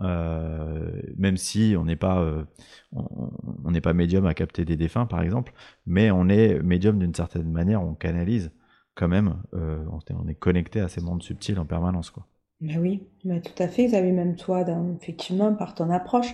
Euh, 0.00 0.90
même 1.18 1.36
si 1.36 1.76
on 1.78 1.84
n'est 1.84 1.96
pas 1.96 2.20
euh, 2.20 2.44
on 2.92 3.70
n'est 3.70 3.82
pas 3.82 3.92
médium 3.92 4.26
à 4.26 4.34
capter 4.34 4.64
des 4.64 4.76
défunts 4.76 5.06
par 5.06 5.22
exemple, 5.22 5.52
mais 5.86 6.10
on 6.10 6.28
est 6.28 6.60
médium 6.62 6.98
d'une 6.98 7.14
certaine 7.14 7.50
manière, 7.52 7.82
on 7.82 7.94
canalise 7.94 8.50
quand 8.94 9.08
même, 9.08 9.42
on, 9.52 10.28
est 10.28 10.34
connecté 10.34 10.80
à 10.80 10.88
ces 10.88 11.00
mondes 11.00 11.22
subtils 11.22 11.58
en 11.58 11.64
permanence 11.64 12.10
quoi. 12.10 12.26
Mais 12.62 12.78
oui, 12.78 13.08
mais 13.24 13.40
tout 13.40 13.60
à 13.60 13.66
fait, 13.66 13.86
Xavier, 13.86 14.12
même 14.12 14.36
toi, 14.36 14.64
effectivement, 15.00 15.52
par 15.52 15.74
ton 15.74 15.90
approche, 15.90 16.32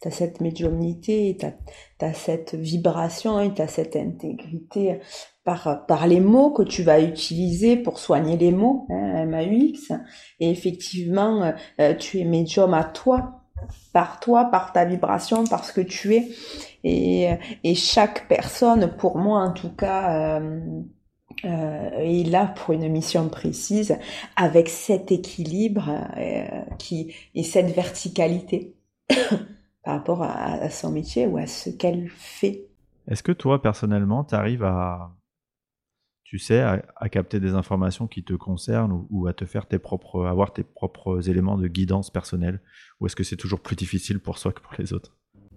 tu 0.00 0.06
as 0.06 0.12
cette 0.12 0.40
médiumnité, 0.40 1.36
tu 1.40 2.04
as, 2.04 2.14
cette 2.14 2.54
vibration 2.54 3.40
et 3.40 3.52
tu 3.52 3.62
as 3.62 3.66
cette 3.66 3.96
intégrité 3.96 5.00
par, 5.42 5.84
par 5.86 6.06
les 6.06 6.20
mots 6.20 6.52
que 6.52 6.62
tu 6.62 6.84
vas 6.84 7.00
utiliser 7.00 7.76
pour 7.76 7.98
soigner 7.98 8.36
les 8.36 8.52
mots, 8.52 8.86
hein, 8.90 9.26
MAUX. 9.26 9.92
Et 10.38 10.50
effectivement, 10.50 11.52
euh, 11.80 11.94
tu 11.94 12.20
es 12.20 12.24
médium 12.24 12.72
à 12.72 12.84
toi, 12.84 13.42
par 13.92 14.20
toi, 14.20 14.44
par 14.44 14.72
ta 14.72 14.84
vibration, 14.84 15.44
par 15.44 15.64
ce 15.64 15.72
que 15.72 15.80
tu 15.80 16.14
es. 16.14 16.28
Et, 16.84 17.28
et 17.64 17.74
chaque 17.74 18.28
personne, 18.28 18.96
pour 18.96 19.18
moi 19.18 19.40
en 19.40 19.52
tout 19.52 19.74
cas, 19.74 20.38
euh, 20.38 20.60
euh, 21.44 21.90
est 21.98 22.28
là 22.28 22.46
pour 22.46 22.74
une 22.74 22.88
mission 22.88 23.28
précise, 23.28 23.96
avec 24.36 24.68
cet 24.68 25.12
équilibre 25.12 25.90
euh, 26.16 26.46
qui 26.78 27.14
et 27.34 27.42
cette 27.42 27.74
verticalité. 27.74 28.74
par 29.84 29.98
rapport 29.98 30.22
à, 30.24 30.68
son 30.68 30.90
métier 30.90 31.28
ou 31.28 31.38
à 31.38 31.46
ce 31.46 31.70
qu'elle 31.70 32.08
fait. 32.08 32.66
Est-ce 33.06 33.22
que 33.22 33.30
toi, 33.30 33.62
personnellement, 33.62 34.24
tu 34.24 34.34
arrives 34.34 34.64
à, 34.64 35.14
tu 36.24 36.40
sais, 36.40 36.60
à, 36.60 37.08
capter 37.08 37.38
des 37.38 37.54
informations 37.54 38.08
qui 38.08 38.24
te 38.24 38.32
concernent 38.32 39.06
ou, 39.10 39.28
à 39.28 39.32
te 39.32 39.44
faire 39.44 39.68
tes 39.68 39.78
propres, 39.78 40.26
avoir 40.26 40.52
tes 40.52 40.64
propres 40.64 41.30
éléments 41.30 41.56
de 41.56 41.68
guidance 41.68 42.10
personnelle? 42.10 42.60
Ou 42.98 43.06
est-ce 43.06 43.14
que 43.14 43.22
c'est 43.22 43.36
toujours 43.36 43.60
plus 43.60 43.76
difficile 43.76 44.18
pour 44.18 44.38
soi 44.38 44.52
que 44.52 44.60
pour 44.60 44.72
les 44.76 44.92
autres? 44.92 45.16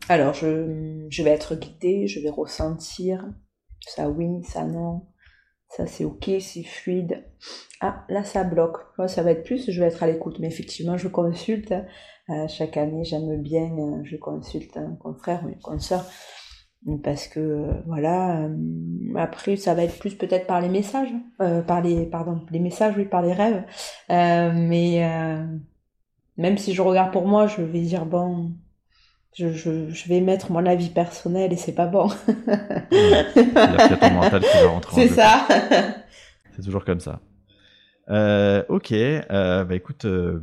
Alors, 0.10 0.36
je, 0.36 1.08
je 1.10 1.24
vais 1.24 1.32
être 1.32 1.56
guidée, 1.56 2.06
je 2.06 2.20
vais 2.20 2.30
ressentir 2.30 3.26
ça 3.88 4.10
oui, 4.10 4.44
ça 4.44 4.66
non, 4.66 5.08
ça 5.70 5.86
c'est 5.86 6.04
ok, 6.04 6.30
c'est 6.40 6.64
fluide. 6.64 7.24
Ah, 7.80 8.06
là 8.10 8.24
ça 8.24 8.44
bloque. 8.44 8.78
ça 9.08 9.24
va 9.24 9.32
être 9.32 9.44
plus, 9.44 9.70
je 9.72 9.80
vais 9.80 9.88
être 9.88 10.04
à 10.04 10.08
l'écoute. 10.08 10.40
Mais 10.40 10.48
effectivement, 10.48 10.98
je 10.98 11.08
consulte 11.08 11.74
euh, 12.30 12.48
chaque 12.48 12.78
année, 12.78 13.04
j'aime 13.04 13.42
bien, 13.42 13.72
euh, 13.78 14.04
je 14.04 14.18
consulte 14.18 14.78
un 14.78 14.96
confrère 14.96 15.44
ou 15.46 15.50
une 15.50 15.60
consoeur 15.60 16.06
parce 17.04 17.28
que 17.28 17.42
euh, 17.42 17.74
voilà 17.88 18.48
après 19.18 19.58
ça 19.58 19.74
va 19.74 19.84
être 19.84 20.00
plus 20.00 20.16
peut-être 20.16 20.48
par 20.48 20.62
les 20.62 20.70
messages 20.70 21.12
par 21.68 21.82
les 21.82 22.06
pardon 22.06 22.40
les 22.52 22.60
messages 22.60 22.96
oui 22.96 23.04
par 23.04 23.22
les 23.22 23.34
rêves 23.34 23.66
mais 24.08 25.06
même 26.38 26.58
si 26.58 26.74
je 26.74 26.82
regarde 26.82 27.12
pour 27.12 27.28
moi 27.28 27.48
je 27.48 27.62
vais 27.62 27.82
dire 27.82 28.06
bon 28.06 28.54
je, 29.36 29.52
je, 29.52 29.90
je 29.90 30.10
vais 30.10 30.22
mettre 30.22 30.52
mon 30.52 30.66
avis 30.66 30.90
personnel 30.90 31.54
et 31.54 31.58
c'est 31.58 31.76
pas 31.76 31.88
bon. 31.88 32.10
C'est 34.94 35.08
ça. 35.16 35.48
C'est 36.56 36.64
toujours 36.64 36.84
comme 36.84 37.00
ça. 37.00 37.22
Euh, 38.10 38.64
ok, 38.70 38.92
euh, 38.92 39.64
bah 39.64 39.76
écoute, 39.76 40.06
euh, 40.06 40.42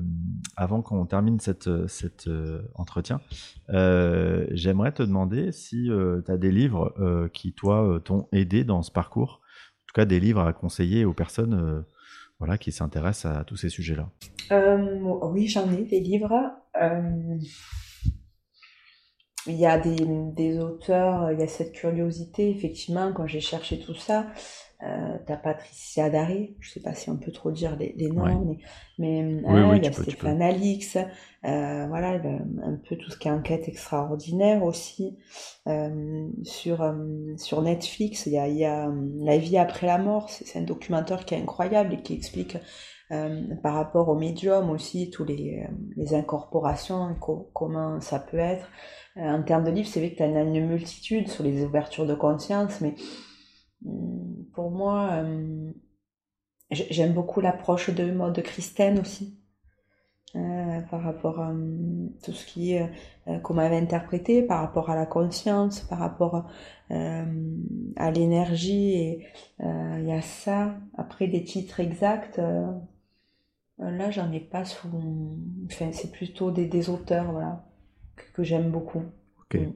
avant 0.57 0.83
qu'on 0.83 1.05
termine 1.05 1.41
cette, 1.41 1.69
cet 1.89 2.29
entretien, 2.75 3.21
j'aimerais 3.69 4.93
te 4.93 5.03
demander 5.03 5.53
si 5.53 5.89
tu 6.25 6.33
as 6.33 6.37
des 6.37 6.53
livres 6.53 7.29
qui, 7.33 7.53
toi, 7.53 8.01
t'ont 8.05 8.29
aidé 8.33 8.65
dans 8.65 8.83
ce 8.83 8.91
parcours, 8.91 9.41
en 9.43 9.87
tout 9.89 9.95
cas 9.95 10.05
des 10.05 10.21
livres 10.21 10.41
à 10.41 10.53
conseiller 10.53 11.05
aux 11.05 11.13
personnes 11.13 11.85
voilà, 12.39 12.59
qui 12.59 12.71
s'intéressent 12.71 13.37
à 13.37 13.45
tous 13.45 13.57
ces 13.57 13.69
sujets-là. 13.69 14.09
oui, 15.33 15.49
j'en 15.49 15.71
ai 15.73 15.85
des 15.85 16.01
livres. 16.01 16.33
Il 19.47 19.57
y 19.57 19.67
a 19.67 19.79
des, 19.79 19.97
des 19.97 20.59
auteurs, 20.59 21.33
il 21.33 21.41
y 21.41 21.43
a 21.43 21.49
cette 21.49 21.73
curiosité, 21.73 22.51
effectivement, 22.51 23.13
quand 23.13 23.27
j'ai 23.27 23.41
cherché 23.41 23.79
tout 23.81 23.95
ça. 23.95 24.27
Euh, 24.83 25.17
t'as 25.27 25.39
Patricia 25.39 26.11
Daré, 26.11 26.55
je 26.61 26.71
sais 26.71 26.81
pas 26.81 26.93
si 26.93 27.09
on 27.09 27.17
peut 27.17 27.33
trop 27.33 27.51
dire 27.51 27.77
les, 27.77 27.95
les 27.97 28.11
noms, 28.11 28.45
mais, 28.45 28.59
mais 28.99 29.43
hein, 29.47 29.75
il 29.75 29.83
y 29.83 29.87
a 29.87 29.93
Stéphane 29.93 30.43
Alix, 30.43 30.99
euh, 30.99 31.87
voilà, 31.89 32.11
un 32.11 32.79
peu 32.87 32.97
tout 32.97 33.11
ce 33.11 33.17
qui 33.17 33.29
est 33.29 33.31
enquête 33.31 33.69
extraordinaire 33.69 34.63
aussi. 34.63 35.17
Euh, 35.67 36.29
sur, 36.43 36.83
euh, 36.83 37.35
sur 37.39 37.63
Netflix, 37.63 38.27
il 38.27 38.33
y 38.33 38.39
a, 38.39 38.49
il 38.49 38.59
y 38.59 38.67
a 38.67 38.93
La 39.21 39.39
vie 39.39 39.57
après 39.57 39.87
la 39.87 39.97
mort, 39.97 40.29
c'est 40.29 40.59
un 40.59 40.63
documentaire 40.63 41.25
qui 41.25 41.35
est 41.35 41.41
incroyable 41.41 41.95
et 41.95 42.03
qui 42.03 42.13
explique 42.13 42.57
euh, 42.57 42.61
par 43.63 43.75
rapport 43.75 44.09
au 44.09 44.17
médium 44.17 44.71
aussi, 44.71 45.11
tous 45.11 45.25
les, 45.25 45.65
euh, 45.65 45.73
les 45.97 46.15
incorporations, 46.15 47.15
comment 47.53 48.01
ça 48.01 48.19
peut 48.19 48.39
être. 48.39 48.69
Euh, 49.17 49.21
en 49.21 49.43
termes 49.43 49.65
de 49.65 49.71
livres, 49.71 49.89
c'est 49.89 50.01
vrai 50.01 50.11
que 50.11 50.17
tu 50.17 50.23
as 50.23 50.27
une, 50.27 50.67
multitude 50.67 51.29
sur 51.29 51.45
les 51.45 51.65
ouvertures 51.65 52.07
de 52.07 52.15
conscience, 52.15 52.81
mais 52.81 52.95
hum, 53.85 54.47
pour 54.55 54.71
moi, 54.71 55.25
j'aime 56.71 57.13
beaucoup 57.13 57.41
l'approche 57.41 57.91
de 57.91 58.11
mode 58.11 58.43
aussi. 59.01 59.39
Euh, 60.37 60.81
par 60.91 61.03
rapport 61.03 61.41
à 61.41 61.55
tout 62.23 62.33
ce 62.33 62.45
qui 62.47 62.75
est 62.75 62.91
euh, 63.27 63.39
qu'on 63.39 63.55
m'avait 63.55 63.79
interprété, 63.79 64.43
par 64.43 64.61
rapport 64.61 64.91
à 64.91 64.97
la 64.97 65.07
conscience, 65.07 65.81
par 65.81 65.99
rapport 65.99 66.47
à 66.91 68.11
l'énergie, 68.11 69.19
il 69.61 70.05
y 70.05 70.13
a 70.13 70.23
ça. 70.23 70.75
Après 70.99 71.27
des 71.27 71.43
titres 71.43 71.81
exacts, 71.81 72.39
euh, 72.39 72.67
là, 73.79 74.11
j'en 74.11 74.31
ai 74.33 74.41
pas 74.41 74.65
sous. 74.65 74.89
Enfin, 75.67 75.93
c'est 75.93 76.11
plutôt 76.11 76.51
des, 76.51 76.67
des, 76.67 76.89
auteurs, 76.89 77.31
voilà, 77.33 77.65
que, 78.35 78.43
j'aime 78.43 78.71
beaucoup. 78.71 79.05
Ok. 79.41 79.61
Mm. 79.61 79.73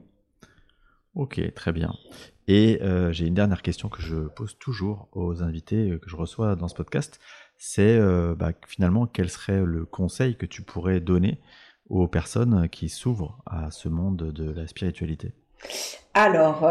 Ok, 1.16 1.54
très 1.54 1.72
bien. 1.72 1.92
Et 2.46 2.80
euh, 2.82 3.12
j'ai 3.12 3.26
une 3.26 3.34
dernière 3.34 3.62
question 3.62 3.88
que 3.88 4.00
je 4.00 4.16
pose 4.16 4.56
toujours 4.58 5.08
aux 5.12 5.42
invités 5.42 5.98
que 6.00 6.08
je 6.08 6.16
reçois 6.16 6.56
dans 6.56 6.68
ce 6.68 6.74
podcast. 6.74 7.20
C'est 7.56 7.96
euh, 7.96 8.34
bah, 8.34 8.52
finalement 8.66 9.06
quel 9.06 9.28
serait 9.28 9.64
le 9.64 9.84
conseil 9.84 10.36
que 10.36 10.46
tu 10.46 10.62
pourrais 10.62 11.00
donner 11.00 11.40
aux 11.88 12.06
personnes 12.06 12.68
qui 12.68 12.88
s'ouvrent 12.88 13.42
à 13.44 13.70
ce 13.70 13.88
monde 13.88 14.32
de 14.32 14.50
la 14.50 14.66
spiritualité? 14.68 15.32
Alors, 16.14 16.64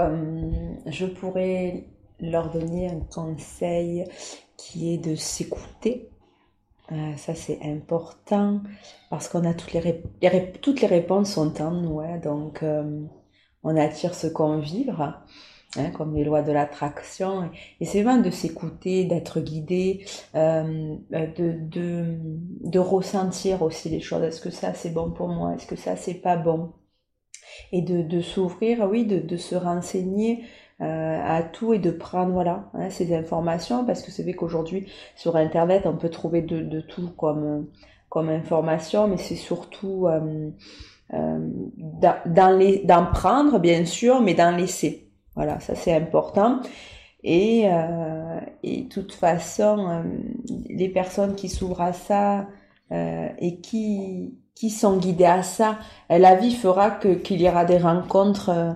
je 0.86 1.06
pourrais 1.06 1.86
leur 2.22 2.52
donner 2.52 2.90
un 2.90 3.00
conseil 3.00 4.06
qui 4.58 4.94
est 4.94 4.98
de 4.98 5.16
s'écouter 5.16 6.10
euh, 6.92 7.16
ça, 7.18 7.36
c'est 7.36 7.60
important 7.62 8.62
parce 9.10 9.28
qu'on 9.28 9.46
a 9.46 9.54
toutes 9.54 9.74
les, 9.74 10.04
toutes 10.62 10.82
les 10.82 10.88
réponses 10.88 11.34
sont 11.34 11.62
en 11.62 11.72
nous. 11.72 12.00
Hein, 12.00 12.18
donc, 12.18 12.64
euh, 12.64 13.04
on 13.64 13.76
attire 13.76 14.16
ce 14.16 14.28
qu'on 14.28 14.58
vibre, 14.60 15.20
hein, 15.78 15.92
comme 15.92 16.16
les 16.16 16.24
lois 16.24 16.42
de 16.42 16.52
l'attraction. 16.52 17.50
Et 17.80 17.86
c'est 17.86 18.02
vraiment 18.02 18.22
de 18.22 18.32
s'écouter, 18.32 19.06
d'être 19.06 19.40
guidé, 19.40 20.06
euh, 20.36 20.96
de, 21.12 22.80
ressentir 22.80 23.62
aussi 23.62 23.90
les 23.90 24.00
choses. 24.00 24.24
Est-ce 24.24 24.42
que 24.42 24.50
ça, 24.50 24.74
c'est 24.74 24.92
bon 24.92 25.12
pour 25.12 25.28
moi? 25.28 25.54
Est-ce 25.56 25.68
que 25.68 25.76
ça, 25.76 25.96
c'est 25.96 26.16
pas 26.16 26.38
bon? 26.38 26.74
Et 27.72 27.82
de, 27.82 28.22
s'ouvrir, 28.22 28.88
oui, 28.90 29.06
de, 29.06 29.38
se 29.38 29.56
renseigner 29.56 30.44
à 30.82 31.44
tout 31.44 31.74
et 31.74 31.80
de 31.80 31.92
prendre 31.92 32.32
voilà 32.32 32.70
hein, 32.74 32.90
ces 32.90 33.14
informations 33.14 33.86
parce 33.86 34.02
que 34.02 34.12
c'est 34.12 34.24
vrai 34.24 34.34
qu'aujourd'hui 34.34 34.88
sur 35.16 35.36
internet 35.36 35.84
on 35.86 35.98
peut 35.98 36.10
trouver 36.10 36.42
de, 36.42 36.62
de 36.62 36.80
tout 36.80 37.10
comme 37.18 37.68
comme 38.10 38.30
information 38.30 39.08
mais 39.08 39.18
c'est 39.18 39.36
surtout 39.36 40.08
euh, 40.08 40.50
euh, 41.14 41.40
d'en 41.78 42.60
d'en 42.84 43.06
prendre 43.06 43.60
bien 43.60 43.86
sûr 43.86 44.22
mais 44.22 44.34
d'en 44.34 44.52
laisser. 44.52 45.12
Voilà 45.36 45.60
ça 45.60 45.76
c'est 45.76 45.94
important. 45.94 46.60
Et 47.24 47.64
euh, 47.66 48.40
et 48.64 48.88
toute 48.88 49.14
façon 49.14 49.88
euh, 49.90 50.04
les 50.70 50.90
personnes 50.90 51.36
qui 51.36 51.50
s'ouvrent 51.50 51.82
à 51.82 51.94
ça 51.94 52.48
euh, 52.92 53.30
et 53.40 53.60
qui 53.60 54.38
qui 54.56 54.70
sont 54.70 54.98
guidées 54.98 55.26
à 55.26 55.44
ça 55.44 55.78
la 56.10 56.36
vie 56.36 56.54
fera 56.56 56.92
que 56.92 57.10
qu'il 57.10 57.42
y 57.42 57.50
aura 57.50 57.66
des 57.66 57.78
rencontres 57.78 58.50
euh, 58.50 58.72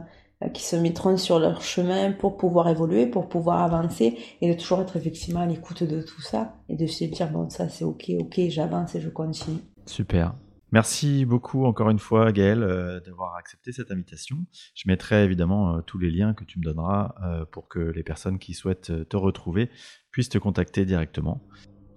qui 0.50 0.64
se 0.64 0.76
mettront 0.76 1.18
sur 1.18 1.40
leur 1.40 1.62
chemin 1.62 2.12
pour 2.12 2.38
pouvoir 2.38 2.68
évoluer, 2.70 3.06
pour 3.06 3.30
pouvoir 3.30 3.62
avancer 3.62 4.18
et 4.42 4.54
de 4.54 4.60
toujours 4.60 4.82
être 4.82 4.96
effectivement 4.96 5.42
à 5.42 5.46
l'écoute 5.46 5.84
de 5.84 6.02
tout 6.02 6.22
ça 6.22 6.56
et 6.70 6.76
de 6.76 6.88
se 6.88 7.06
dire 7.06 7.30
bon 7.32 7.50
ça 7.50 7.70
c'est 7.70 7.86
ok, 7.86 8.12
ok 8.20 8.40
j'avance 8.50 8.96
et 8.96 9.02
je 9.02 9.10
continue. 9.10 9.60
Super. 9.86 10.36
Merci 10.72 11.26
beaucoup 11.26 11.66
encore 11.66 11.90
une 11.90 12.00
fois 12.00 12.32
Gaëlle 12.32 12.64
euh, 12.64 13.00
d'avoir 13.02 13.36
accepté 13.36 13.72
cette 13.72 13.92
invitation. 13.92 14.38
Je 14.74 14.84
mettrai 14.88 15.24
évidemment 15.24 15.76
euh, 15.76 15.82
tous 15.82 16.00
les 16.00 16.10
liens 16.10 16.34
que 16.34 16.44
tu 16.44 16.60
me 16.60 16.64
donneras 16.64 17.14
pour 17.52 17.68
que 17.68 17.80
les 17.80 18.04
personnes 18.04 18.40
qui 18.40 18.54
souhaitent 18.54 19.08
te 19.08 19.18
retrouver 19.18 19.70
puissent 20.12 20.30
te 20.30 20.38
contacter 20.38 20.86
directement. 20.86 21.42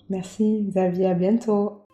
Merci 0.08 0.66
Xavier, 0.68 1.06
à 1.06 1.14
bientôt. 1.14 1.85